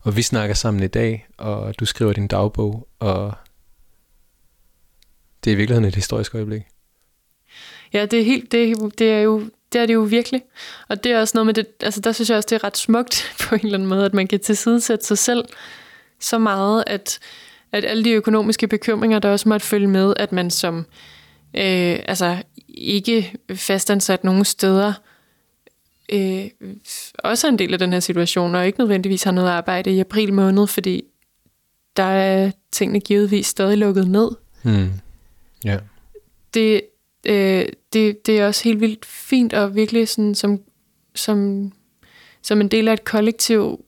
og 0.00 0.16
vi 0.16 0.22
snakker 0.22 0.54
sammen 0.54 0.82
i 0.82 0.86
dag, 0.86 1.26
og 1.38 1.80
du 1.80 1.84
skriver 1.84 2.12
din 2.12 2.26
dagbog, 2.26 2.88
og 2.98 3.32
det 5.44 5.50
er 5.50 5.54
i 5.54 5.56
virkeligheden 5.56 5.88
et 5.88 5.94
historisk 5.94 6.34
øjeblik. 6.34 6.62
Ja, 7.92 8.06
det 8.06 8.20
er, 8.20 8.24
helt, 8.24 8.52
det, 8.52 8.98
det 8.98 9.10
er 9.10 9.20
jo 9.20 9.42
det 9.72 9.80
er 9.80 9.86
det 9.86 9.94
jo 9.94 10.00
virkelig. 10.00 10.42
Og 10.88 11.04
det 11.04 11.12
er 11.12 11.20
også 11.20 11.32
noget 11.34 11.46
med 11.46 11.54
det, 11.54 11.66
altså 11.80 12.00
der 12.00 12.12
synes 12.12 12.30
jeg 12.30 12.36
også, 12.36 12.46
det 12.50 12.56
er 12.56 12.64
ret 12.64 12.76
smukt 12.76 13.32
på 13.48 13.54
en 13.54 13.60
eller 13.60 13.74
anden 13.74 13.88
måde, 13.88 14.04
at 14.04 14.14
man 14.14 14.26
kan 14.26 14.40
tilsidesætte 14.40 15.04
sig 15.04 15.18
selv 15.18 15.44
så 16.20 16.38
meget, 16.38 16.84
at, 16.86 17.18
at 17.72 17.84
alle 17.84 18.04
de 18.04 18.10
økonomiske 18.10 18.68
bekymringer, 18.68 19.18
der 19.18 19.30
også 19.30 19.48
måtte 19.48 19.66
følge 19.66 19.86
med, 19.86 20.14
at 20.16 20.32
man 20.32 20.50
som 20.50 20.86
øh, 21.54 21.98
altså 22.08 22.42
ikke 22.68 23.34
fastansat 23.54 24.24
nogen 24.24 24.44
steder, 24.44 24.92
øh, 26.12 26.44
også 27.18 27.46
er 27.46 27.50
en 27.50 27.58
del 27.58 27.72
af 27.72 27.78
den 27.78 27.92
her 27.92 28.00
situation, 28.00 28.54
og 28.54 28.66
ikke 28.66 28.78
nødvendigvis 28.78 29.22
har 29.22 29.32
noget 29.32 29.48
arbejde 29.50 29.90
i 29.90 30.00
april 30.00 30.32
måned, 30.32 30.66
fordi 30.66 31.04
der 31.96 32.02
er 32.02 32.50
tingene 32.72 33.00
givetvis 33.00 33.46
stadig 33.46 33.78
lukket 33.78 34.08
ned. 34.08 34.30
Mm. 34.62 34.90
Ja. 35.64 35.78
Det, 36.54 36.80
øh, 37.26 37.66
det, 37.92 38.26
det 38.26 38.38
er 38.38 38.46
også 38.46 38.64
helt 38.64 38.80
vildt 38.80 39.06
fint 39.06 39.52
og 39.52 39.74
virkelig 39.74 40.08
sådan 40.08 40.34
som, 40.34 40.60
som, 41.14 41.72
som 42.42 42.60
en 42.60 42.68
del 42.68 42.88
af 42.88 42.92
et 42.92 43.04
kollektiv 43.04 43.84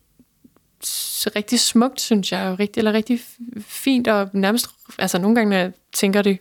s- 0.85 1.29
rigtig 1.37 1.61
smukt, 1.61 2.01
synes 2.01 2.33
jeg, 2.33 2.57
rigtig, 2.59 2.81
eller 2.81 2.93
rigtig 2.93 3.21
fint, 3.61 4.09
og 4.09 4.31
nærmest, 4.33 4.67
altså 4.99 5.19
nogle 5.19 5.35
gange, 5.35 5.51
når 5.51 5.57
jeg 5.57 5.73
tænker 5.93 6.23
det 6.23 6.39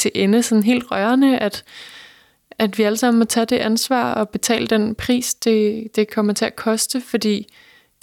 til 0.00 0.10
ende, 0.14 0.42
sådan 0.42 0.62
helt 0.62 0.90
rørende, 0.90 1.38
at, 1.38 1.64
at 2.58 2.78
vi 2.78 2.82
alle 2.82 2.98
sammen 2.98 3.18
må 3.18 3.24
tage 3.24 3.46
det 3.46 3.56
ansvar 3.56 4.14
og 4.14 4.28
betale 4.28 4.66
den 4.66 4.94
pris, 4.94 5.34
det, 5.34 5.88
det 5.96 6.10
kommer 6.10 6.32
til 6.32 6.44
at 6.44 6.56
koste, 6.56 7.00
fordi 7.00 7.46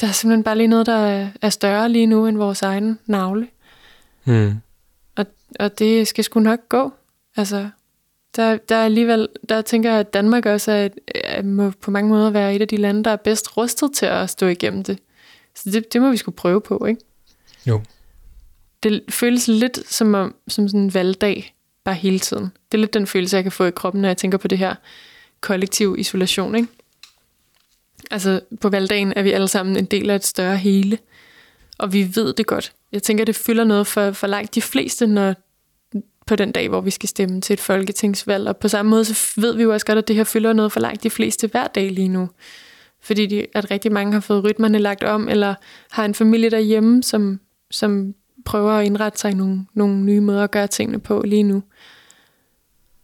der 0.01 0.07
er 0.07 0.11
simpelthen 0.11 0.43
bare 0.43 0.57
lige 0.57 0.67
noget, 0.67 0.85
der 0.85 1.29
er, 1.41 1.49
større 1.49 1.89
lige 1.89 2.05
nu 2.05 2.27
end 2.27 2.37
vores 2.37 2.61
egen 2.61 2.99
navle. 3.05 3.47
Mm. 4.25 4.55
Og, 5.15 5.25
og 5.59 5.79
det 5.79 6.07
skal 6.07 6.23
sgu 6.23 6.39
nok 6.39 6.69
gå. 6.69 6.91
Altså, 7.37 7.69
der, 8.35 8.57
der 8.57 8.75
er 8.75 8.85
alligevel, 8.85 9.27
der 9.49 9.61
tænker 9.61 9.89
jeg, 9.89 9.99
at 9.99 10.13
Danmark 10.13 10.45
også 10.45 10.71
er, 10.71 10.89
er, 11.15 11.41
må 11.41 11.71
på 11.81 11.91
mange 11.91 12.09
måder 12.09 12.29
være 12.29 12.55
et 12.55 12.61
af 12.61 12.67
de 12.67 12.77
lande, 12.77 13.03
der 13.03 13.11
er 13.11 13.15
bedst 13.15 13.57
rustet 13.57 13.93
til 13.93 14.05
at 14.05 14.29
stå 14.29 14.47
igennem 14.47 14.83
det. 14.83 14.99
Så 15.55 15.69
det, 15.71 15.93
det 15.93 16.01
må 16.01 16.11
vi 16.11 16.17
skulle 16.17 16.35
prøve 16.35 16.61
på, 16.61 16.85
ikke? 16.85 17.01
Jo. 17.65 17.81
Det 18.83 19.03
føles 19.09 19.47
lidt 19.47 19.79
som, 19.93 20.13
om, 20.13 20.35
som 20.47 20.67
sådan 20.67 20.79
en 20.79 20.93
valgdag, 20.93 21.55
bare 21.87 21.95
hele 21.95 22.19
tiden. 22.19 22.43
Det 22.43 22.77
er 22.77 22.77
lidt 22.77 22.93
den 22.93 23.07
følelse, 23.07 23.35
jeg 23.35 23.43
kan 23.43 23.51
få 23.51 23.65
i 23.65 23.71
kroppen, 23.71 24.01
når 24.01 24.09
jeg 24.09 24.17
tænker 24.17 24.37
på 24.37 24.47
det 24.47 24.57
her 24.57 24.75
kollektiv 25.41 25.95
isolation, 25.97 26.55
ikke? 26.55 26.67
Altså, 28.11 28.41
på 28.61 28.69
valgdagen 28.69 29.13
er 29.15 29.21
vi 29.21 29.31
alle 29.31 29.47
sammen 29.47 29.77
en 29.77 29.85
del 29.85 30.09
af 30.09 30.15
et 30.15 30.25
større 30.25 30.57
hele, 30.57 30.97
og 31.77 31.93
vi 31.93 32.15
ved 32.15 32.33
det 32.33 32.45
godt. 32.45 32.73
Jeg 32.91 33.03
tænker, 33.03 33.25
det 33.25 33.35
fylder 33.35 33.63
noget 33.63 33.87
for, 33.87 34.11
for 34.11 34.27
langt 34.27 34.55
de 34.55 34.61
fleste, 34.61 35.07
når 35.07 35.35
på 36.27 36.35
den 36.35 36.51
dag, 36.51 36.69
hvor 36.69 36.81
vi 36.81 36.91
skal 36.91 37.09
stemme 37.09 37.41
til 37.41 37.53
et 37.53 37.59
folketingsvalg. 37.59 38.47
Og 38.47 38.57
på 38.57 38.67
samme 38.67 38.89
måde, 38.89 39.05
så 39.05 39.41
ved 39.41 39.55
vi 39.55 39.63
jo 39.63 39.73
også 39.73 39.85
godt, 39.85 39.97
at 39.97 40.07
det 40.07 40.15
her 40.15 40.23
fylder 40.23 40.53
noget 40.53 40.71
for 40.71 40.79
langt 40.79 41.03
de 41.03 41.09
fleste 41.09 41.47
hver 41.47 41.67
dag 41.67 41.91
lige 41.91 42.07
nu. 42.07 42.29
Fordi 43.01 43.25
de, 43.25 43.45
at 43.53 43.71
rigtig 43.71 43.91
mange 43.91 44.13
har 44.13 44.19
fået 44.19 44.43
rytmerne 44.43 44.79
lagt 44.79 45.03
om, 45.03 45.29
eller 45.29 45.55
har 45.91 46.05
en 46.05 46.13
familie 46.13 46.49
derhjemme, 46.49 47.03
som, 47.03 47.39
som 47.71 48.13
prøver 48.47 48.71
at 48.71 48.85
indrette 48.85 49.19
sig 49.19 49.31
i 49.31 49.33
nogle, 49.33 49.65
nogle 49.73 49.95
nye 49.95 50.19
måder 50.19 50.43
at 50.43 50.51
gøre 50.51 50.67
tingene 50.67 50.99
på 50.99 51.21
lige 51.25 51.43
nu. 51.43 51.63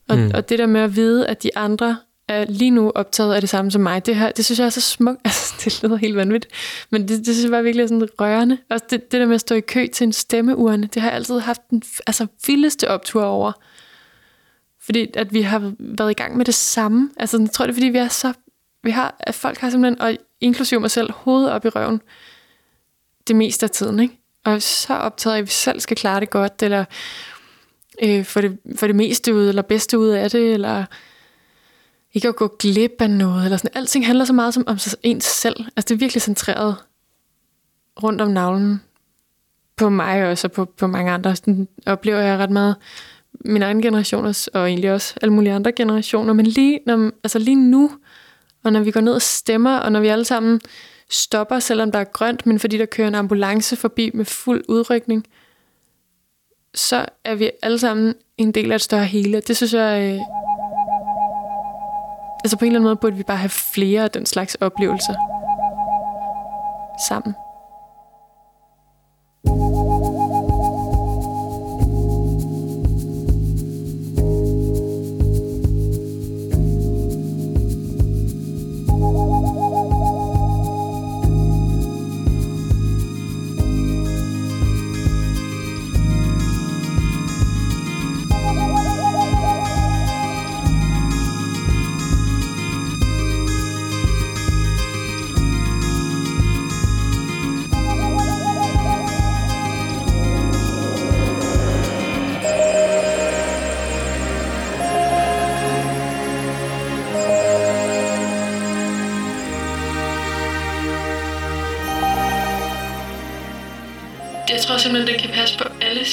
Og, 0.10 0.18
Mm. 0.18 0.32
og 0.34 0.50
det 0.50 0.60
der 0.60 0.66
med 0.66 0.82
at 0.82 0.96
vide, 0.96 1.28
at 1.28 1.44
de 1.44 1.58
andre 1.58 1.98
er 2.28 2.46
lige 2.50 2.72
nu 2.72 2.92
optaget 2.96 3.34
af 3.34 3.42
det 3.42 3.50
samme 3.50 3.72
som 3.72 3.82
mig, 3.82 4.06
det, 4.06 4.16
her, 4.16 4.32
det 4.32 4.46
synes 4.46 4.60
jeg 4.60 4.66
er 4.66 4.70
så 4.70 4.82
smukt. 4.82 5.20
Altså, 5.26 5.54
det 5.64 5.84
lyder 5.84 5.96
helt 5.96 6.16
vanvittigt. 6.16 6.54
Men 6.90 7.02
det, 7.02 7.10
det 7.10 7.26
synes 7.26 7.44
jeg 7.44 7.52
bare 7.52 7.64
virkelig 7.64 7.84
er 7.84 7.88
sådan 7.88 8.10
rørende. 8.22 8.58
Også 8.70 8.86
det, 8.90 9.12
det 9.12 9.20
der 9.20 9.26
med 9.26 9.36
at 9.36 9.42
stå 9.42 9.56
i 9.56 9.60
kø 9.60 9.88
til 9.94 10.06
en 10.06 10.14
stemmeurne, 10.14 10.88
det 10.94 11.02
har 11.02 11.10
jeg 11.10 11.16
altid 11.16 11.40
haft 11.40 11.62
den 11.70 11.84
altså, 12.08 12.28
vildeste 12.48 12.90
optur 12.90 13.24
over. 13.24 13.52
Fordi 14.82 15.08
at 15.14 15.34
vi 15.34 15.42
har 15.42 15.74
været 15.80 16.12
i 16.12 16.14
gang 16.14 16.38
med 16.38 16.46
det 16.46 16.56
samme. 16.56 17.10
Altså, 17.18 17.38
jeg 17.42 17.50
tror, 17.52 17.66
det 17.66 17.72
er, 17.72 17.76
fordi 17.76 17.88
vi 17.88 17.98
er 17.98 18.08
så... 18.08 18.34
Vi 18.84 18.92
har, 18.92 19.16
at 19.20 19.36
folk 19.36 19.58
har 19.58 19.70
simpelthen, 19.70 20.02
og 20.02 20.18
inklusive 20.42 20.80
mig 20.80 20.92
selv, 20.92 21.12
hovedet 21.12 21.52
op 21.52 21.66
i 21.66 21.70
røven 21.70 22.02
det 23.28 23.36
meste 23.36 23.66
af 23.66 23.70
tiden, 23.70 24.00
ikke? 24.00 24.23
Og 24.44 24.62
så 24.62 24.94
optaget 24.94 25.34
af, 25.36 25.40
at 25.40 25.46
vi 25.46 25.52
selv 25.52 25.80
skal 25.80 25.98
klare 25.98 26.20
det 26.20 26.30
godt, 26.30 26.64
eller 26.64 26.86
øh, 28.04 28.26
få, 28.26 28.42
det, 28.42 28.58
få 28.76 28.88
det 28.88 28.96
meste 28.96 29.34
ud, 29.36 29.50
eller 29.50 29.62
bedste 29.62 30.00
ud 30.00 30.08
af 30.08 30.32
det, 30.32 30.54
eller 30.54 30.86
ikke 32.14 32.28
at 32.28 32.36
gå 32.36 32.56
glip 32.60 32.92
af 33.00 33.10
noget, 33.10 33.44
eller 33.44 33.58
sådan. 33.58 33.72
Alting 33.78 34.06
handler 34.06 34.26
så 34.26 34.34
meget 34.34 34.54
som 34.54 34.64
om 34.68 34.78
sig- 34.78 35.00
ens 35.04 35.24
selv. 35.26 35.56
Altså, 35.76 35.88
det 35.88 35.92
er 35.92 36.00
virkelig 36.00 36.22
centreret 36.22 36.76
rundt 38.04 38.22
om 38.22 38.32
navlen 38.32 38.82
på 39.76 39.90
mig 39.90 40.26
også, 40.30 40.48
og 40.48 40.52
på, 40.52 40.66
på 40.66 40.88
mange 40.88 41.12
andre. 41.12 41.36
Sådan 41.36 41.68
oplever 41.86 42.20
jeg 42.20 42.38
ret 42.40 42.50
meget 42.52 42.76
min 43.46 43.62
egen 43.62 43.82
generationers, 43.82 44.48
og 44.48 44.68
egentlig 44.68 44.92
også 44.92 45.14
alle 45.22 45.34
mulige 45.34 45.54
andre 45.54 45.72
generationer. 45.72 46.34
Men 46.34 46.46
lige, 46.46 46.80
når, 46.86 47.12
altså 47.24 47.40
lige 47.40 47.56
nu, 47.56 47.92
og 48.64 48.74
når 48.74 48.80
vi 48.80 48.92
går 48.92 49.02
ned 49.02 49.14
og 49.14 49.22
stemmer, 49.22 49.78
og 49.78 49.92
når 49.92 50.00
vi 50.00 50.08
alle 50.08 50.26
sammen 50.26 50.62
stopper, 51.10 51.60
selvom 51.60 51.92
der 51.92 52.00
er 52.00 52.04
grønt, 52.04 52.46
men 52.46 52.60
fordi 52.60 52.78
der 52.78 52.86
kører 52.86 53.08
en 53.08 53.16
ambulance 53.16 53.76
forbi 53.76 54.12
med 54.14 54.26
fuld 54.26 54.64
udrykning, 54.70 55.26
så 56.76 57.06
er 57.24 57.36
vi 57.36 57.52
alle 57.62 57.80
sammen 57.80 58.16
en 58.38 58.52
del 58.52 58.72
af 58.72 58.76
et 58.76 58.82
større 58.82 59.06
hele. 59.06 59.42
Det 59.42 59.58
synes 59.58 59.74
jeg... 59.74 60.02
Øh, 60.02 60.20
altså 62.44 62.58
på 62.58 62.66
en 62.66 62.72
eller 62.72 62.80
anden 62.80 62.84
måde 62.84 62.96
burde 62.96 63.16
vi 63.16 63.24
bare 63.24 63.38
have 63.38 63.50
flere 63.50 64.04
af 64.04 64.12
den 64.12 64.26
slags 64.26 64.56
oplevelser 64.56 65.14
sammen. 67.08 67.36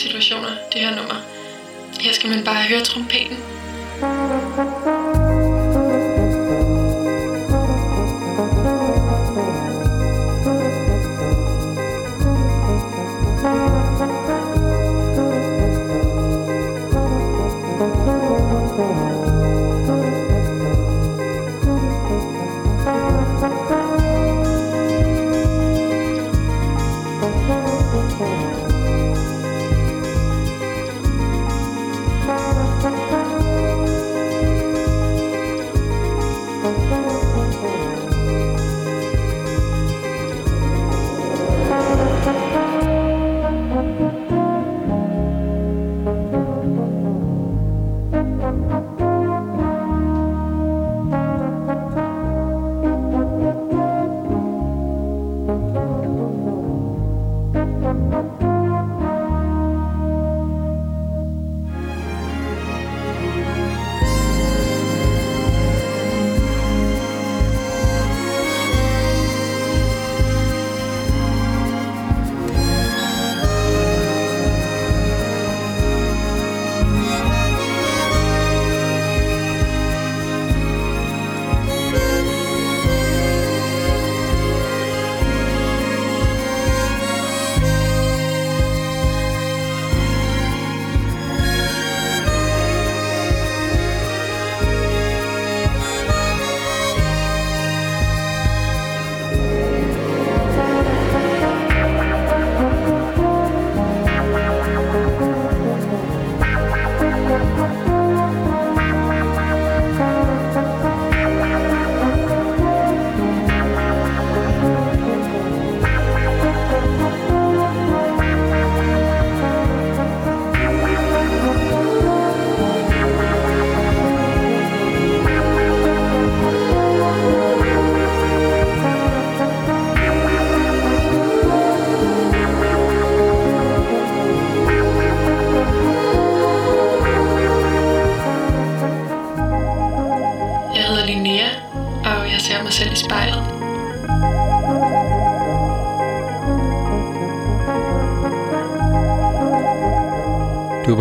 Situationer, 0.01 0.53
det 0.73 0.81
her 0.81 0.97
nummer. 0.97 1.19
Her 2.01 2.13
skal 2.13 2.31
man 2.31 2.45
bare 2.45 2.63
høre 2.69 2.81
trompeten. 2.81 3.37
Thank 4.01 4.70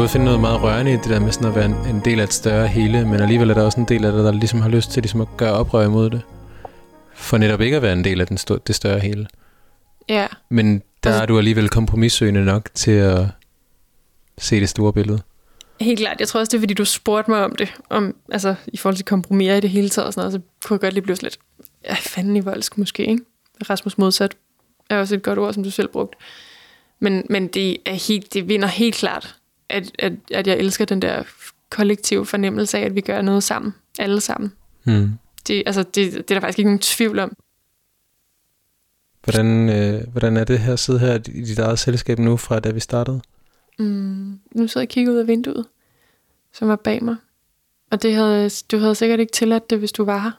både 0.09 0.13
finde 0.13 0.25
noget 0.25 0.39
meget 0.41 0.61
rørende 0.61 0.93
i 0.93 0.95
det 0.95 1.05
der 1.05 1.19
med 1.19 1.31
sådan 1.31 1.47
at 1.47 1.55
være 1.55 1.65
en, 1.65 1.95
en 1.95 2.01
del 2.05 2.19
af 2.19 2.23
et 2.23 2.33
større 2.33 2.67
hele, 2.67 3.05
men 3.05 3.19
alligevel 3.21 3.49
er 3.49 3.53
der 3.53 3.61
også 3.63 3.79
en 3.79 3.85
del 3.85 4.05
af 4.05 4.11
det, 4.11 4.23
der 4.23 4.31
ligesom 4.31 4.61
har 4.61 4.69
lyst 4.69 4.91
til 4.91 5.03
ligesom 5.03 5.21
at 5.21 5.27
gøre 5.37 5.53
oprør 5.53 5.85
imod 5.85 6.09
det. 6.09 6.21
For 7.13 7.37
netop 7.37 7.61
ikke 7.61 7.75
at 7.75 7.81
være 7.81 7.93
en 7.93 8.03
del 8.03 8.21
af 8.21 8.27
den 8.27 8.37
sto- 8.37 8.57
det 8.67 8.75
større 8.75 8.99
hele. 8.99 9.27
Ja, 10.09 10.27
Men 10.49 10.81
der 11.03 11.09
Altså- 11.09 11.21
er 11.21 11.25
du 11.25 11.37
alligevel 11.37 11.69
kompromissøgende 11.69 12.45
nok 12.45 12.69
til 12.73 12.91
at 12.91 13.25
se 14.37 14.59
det 14.59 14.69
store 14.69 14.93
billede. 14.93 15.21
helt 15.81 15.99
klart. 15.99 16.19
Jeg 16.19 16.27
tror 16.27 16.39
også, 16.39 16.49
det 16.51 16.57
er, 16.57 16.61
fordi 16.61 16.73
du 16.73 16.85
spurgte 16.85 17.31
mig 17.31 17.43
om 17.43 17.55
det. 17.55 17.73
Om, 17.89 18.15
altså, 18.31 18.55
i 18.67 18.77
forhold 18.77 18.95
til 18.95 19.05
kompromiser 19.05 19.55
i 19.55 19.59
det 19.59 19.69
hele 19.69 19.89
taget 19.89 20.07
og 20.07 20.13
sådan 20.13 20.21
noget, 20.31 20.33
så 20.61 20.67
kunne 20.67 20.75
jeg 20.75 20.81
godt 20.81 20.93
lige 20.93 21.03
blive 21.03 21.17
lidt, 21.21 21.39
ja, 21.85 21.93
fanden 21.99 22.35
i 22.35 22.39
voldsk 22.39 22.77
måske, 22.77 23.05
ikke? 23.05 23.23
Rasmus 23.69 23.97
modsat 23.97 24.35
er 24.89 24.99
også 24.99 25.15
et 25.15 25.23
godt 25.23 25.39
ord, 25.39 25.53
som 25.53 25.63
du 25.63 25.71
selv 25.71 25.87
brugte. 25.87 26.17
Men, 26.99 27.23
men 27.29 27.47
det 27.47 27.77
er 27.85 27.93
helt, 28.07 28.33
det 28.33 28.47
vinder 28.47 28.67
helt 28.67 28.95
klart, 28.95 29.35
at, 29.69 29.91
at, 29.99 30.13
at 30.31 30.47
jeg 30.47 30.57
elsker 30.57 30.85
den 30.85 31.01
der 31.01 31.23
kollektive 31.69 32.25
fornemmelse 32.25 32.77
af, 32.77 32.81
at 32.81 32.95
vi 32.95 33.01
gør 33.01 33.21
noget 33.21 33.43
sammen. 33.43 33.73
Alle 33.99 34.21
sammen. 34.21 34.53
Hmm. 34.83 35.11
Det, 35.47 35.63
altså, 35.65 35.83
det, 35.83 35.95
det 36.13 36.17
er 36.17 36.21
der 36.35 36.39
faktisk 36.39 36.59
ikke 36.59 36.69
nogen 36.69 36.79
tvivl 36.79 37.19
om. 37.19 37.35
Hvordan, 39.23 39.69
øh, 39.69 40.07
hvordan 40.11 40.37
er 40.37 40.43
det 40.43 40.59
her 40.59 40.73
at 40.73 40.79
sidde 40.79 40.99
her 40.99 41.13
i 41.15 41.19
dit 41.19 41.59
eget 41.59 41.79
selskab 41.79 42.19
nu, 42.19 42.37
fra 42.37 42.59
da 42.59 42.71
vi 42.71 42.79
startede? 42.79 43.21
Mm, 43.79 44.39
nu 44.51 44.67
sidder 44.67 44.79
jeg 44.81 44.87
og 44.87 44.89
kigger 44.91 45.11
ud 45.11 45.17
af 45.17 45.27
vinduet, 45.27 45.65
som 46.53 46.67
var 46.67 46.75
bag 46.75 47.03
mig. 47.03 47.15
Og 47.91 48.01
det 48.01 48.13
havde, 48.15 48.49
du 48.71 48.77
havde 48.77 48.95
sikkert 48.95 49.19
ikke 49.19 49.31
tilladt 49.31 49.69
det, 49.69 49.79
hvis 49.79 49.91
du 49.91 50.03
var 50.05 50.19
her. 50.19 50.31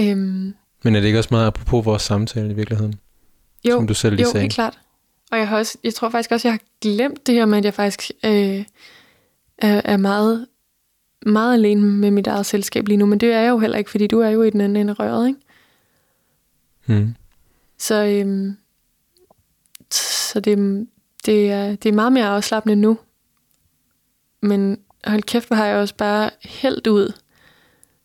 Øhm, 0.00 0.54
Men 0.82 0.94
er 0.96 1.00
det 1.00 1.06
ikke 1.06 1.18
også 1.18 1.28
meget 1.32 1.46
apropos 1.46 1.84
vores 1.86 2.02
samtale 2.02 2.50
i 2.50 2.54
virkeligheden? 2.54 2.94
jo, 3.64 3.76
Som 3.76 3.86
du 3.86 3.94
selv 3.94 4.16
lige 4.16 4.26
jo, 4.26 4.30
sagde. 4.30 4.42
helt 4.42 4.54
klart. 4.54 4.78
Og 5.32 5.38
jeg, 5.38 5.48
har 5.48 5.58
også, 5.58 5.78
jeg 5.84 5.94
tror 5.94 6.08
faktisk 6.08 6.32
også, 6.32 6.48
jeg 6.48 6.52
har 6.52 6.60
glemt 6.80 7.26
det 7.26 7.34
her 7.34 7.44
med, 7.44 7.58
at 7.58 7.64
jeg 7.64 7.74
faktisk 7.74 8.10
øh, 8.24 8.64
er, 9.58 9.80
er 9.84 9.96
meget, 9.96 10.46
meget 11.26 11.54
alene 11.54 11.82
med 11.82 12.10
mit 12.10 12.26
eget 12.26 12.46
selskab 12.46 12.88
lige 12.88 12.96
nu. 12.96 13.06
Men 13.06 13.20
det 13.20 13.32
er 13.32 13.40
jeg 13.40 13.50
jo 13.50 13.58
heller 13.58 13.78
ikke, 13.78 13.90
fordi 13.90 14.06
du 14.06 14.20
er 14.20 14.28
jo 14.28 14.42
i 14.42 14.50
den 14.50 14.60
anden 14.60 14.76
ende 14.76 14.90
af 14.90 15.00
røret, 15.00 15.28
ikke? 15.28 15.40
Hmm. 16.86 17.14
Så, 17.78 18.04
øhm, 18.04 18.56
så 19.90 20.40
det, 20.40 20.86
det, 21.26 21.50
er, 21.50 21.76
det 21.76 21.88
er 21.88 21.92
meget 21.92 22.12
mere 22.12 22.26
afslappende 22.26 22.76
nu. 22.76 22.98
Men 24.42 24.80
hold 25.04 25.22
kæft, 25.22 25.46
hvor 25.46 25.56
har 25.56 25.66
jeg 25.66 25.76
også 25.76 25.94
bare 25.94 26.30
hældt 26.44 26.86
ud 26.86 27.12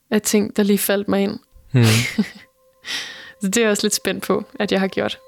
af 0.09 0.21
ting, 0.21 0.57
der 0.57 0.63
lige 0.63 0.77
faldt 0.77 1.07
mig 1.07 1.21
ind. 1.21 1.39
Hmm. 1.71 1.83
Så 3.41 3.47
det 3.47 3.57
er 3.57 3.61
jeg 3.61 3.71
også 3.71 3.83
lidt 3.83 3.95
spændt 3.95 4.23
på, 4.23 4.43
at 4.59 4.71
jeg 4.71 4.79
har 4.79 4.87
gjort. 4.87 5.19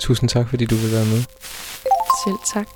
Tusind 0.00 0.28
tak, 0.28 0.48
fordi 0.48 0.64
du 0.64 0.74
vil 0.74 0.92
være 0.92 1.04
med. 1.04 1.22
Selv 2.24 2.38
tak. 2.54 2.68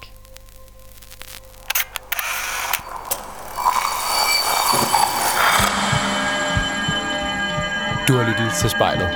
Du 8.09 8.17
har 8.17 8.29
lyttet 8.29 8.53
til 8.61 8.71
Spejlet. 8.71 9.09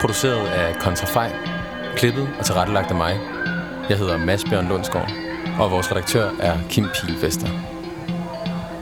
Produceret 0.00 0.46
af 0.46 0.76
Kontrafej. 0.80 1.32
Klippet 1.96 2.28
og 2.38 2.44
tilrettelagt 2.46 2.90
af 2.90 2.96
mig. 2.96 3.20
Jeg 3.88 3.98
hedder 3.98 4.16
Mads 4.16 4.44
Bjørn 4.44 4.68
Lundsgaard, 4.68 5.10
og 5.58 5.70
vores 5.70 5.90
redaktør 5.90 6.30
er 6.40 6.58
Kim 6.70 6.86
Pilvester. 6.94 7.48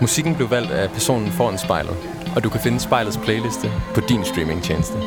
Musikken 0.01 0.35
blev 0.35 0.51
valgt 0.51 0.71
af 0.71 0.91
personen 0.91 1.33
foran 1.33 1.59
spejlet, 1.59 1.97
og 2.37 2.45
du 2.45 2.51
kan 2.51 2.61
finde 2.61 2.81
spejlets 2.81 3.17
playliste 3.25 3.73
på 3.95 4.01
din 4.01 4.25
streamingtjeneste. 4.25 4.99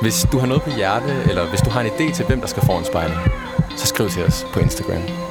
Hvis 0.00 0.26
du 0.32 0.38
har 0.38 0.46
noget 0.46 0.62
på 0.62 0.70
hjerte, 0.70 1.12
eller 1.28 1.48
hvis 1.48 1.60
du 1.60 1.70
har 1.70 1.80
en 1.80 1.86
idé 1.86 2.14
til, 2.14 2.24
hvem 2.26 2.40
der 2.40 2.46
skal 2.46 2.62
foran 2.62 2.84
spejlet, 2.84 3.18
så 3.76 3.86
skriv 3.86 4.08
til 4.08 4.24
os 4.24 4.46
på 4.52 4.60
Instagram. 4.60 5.27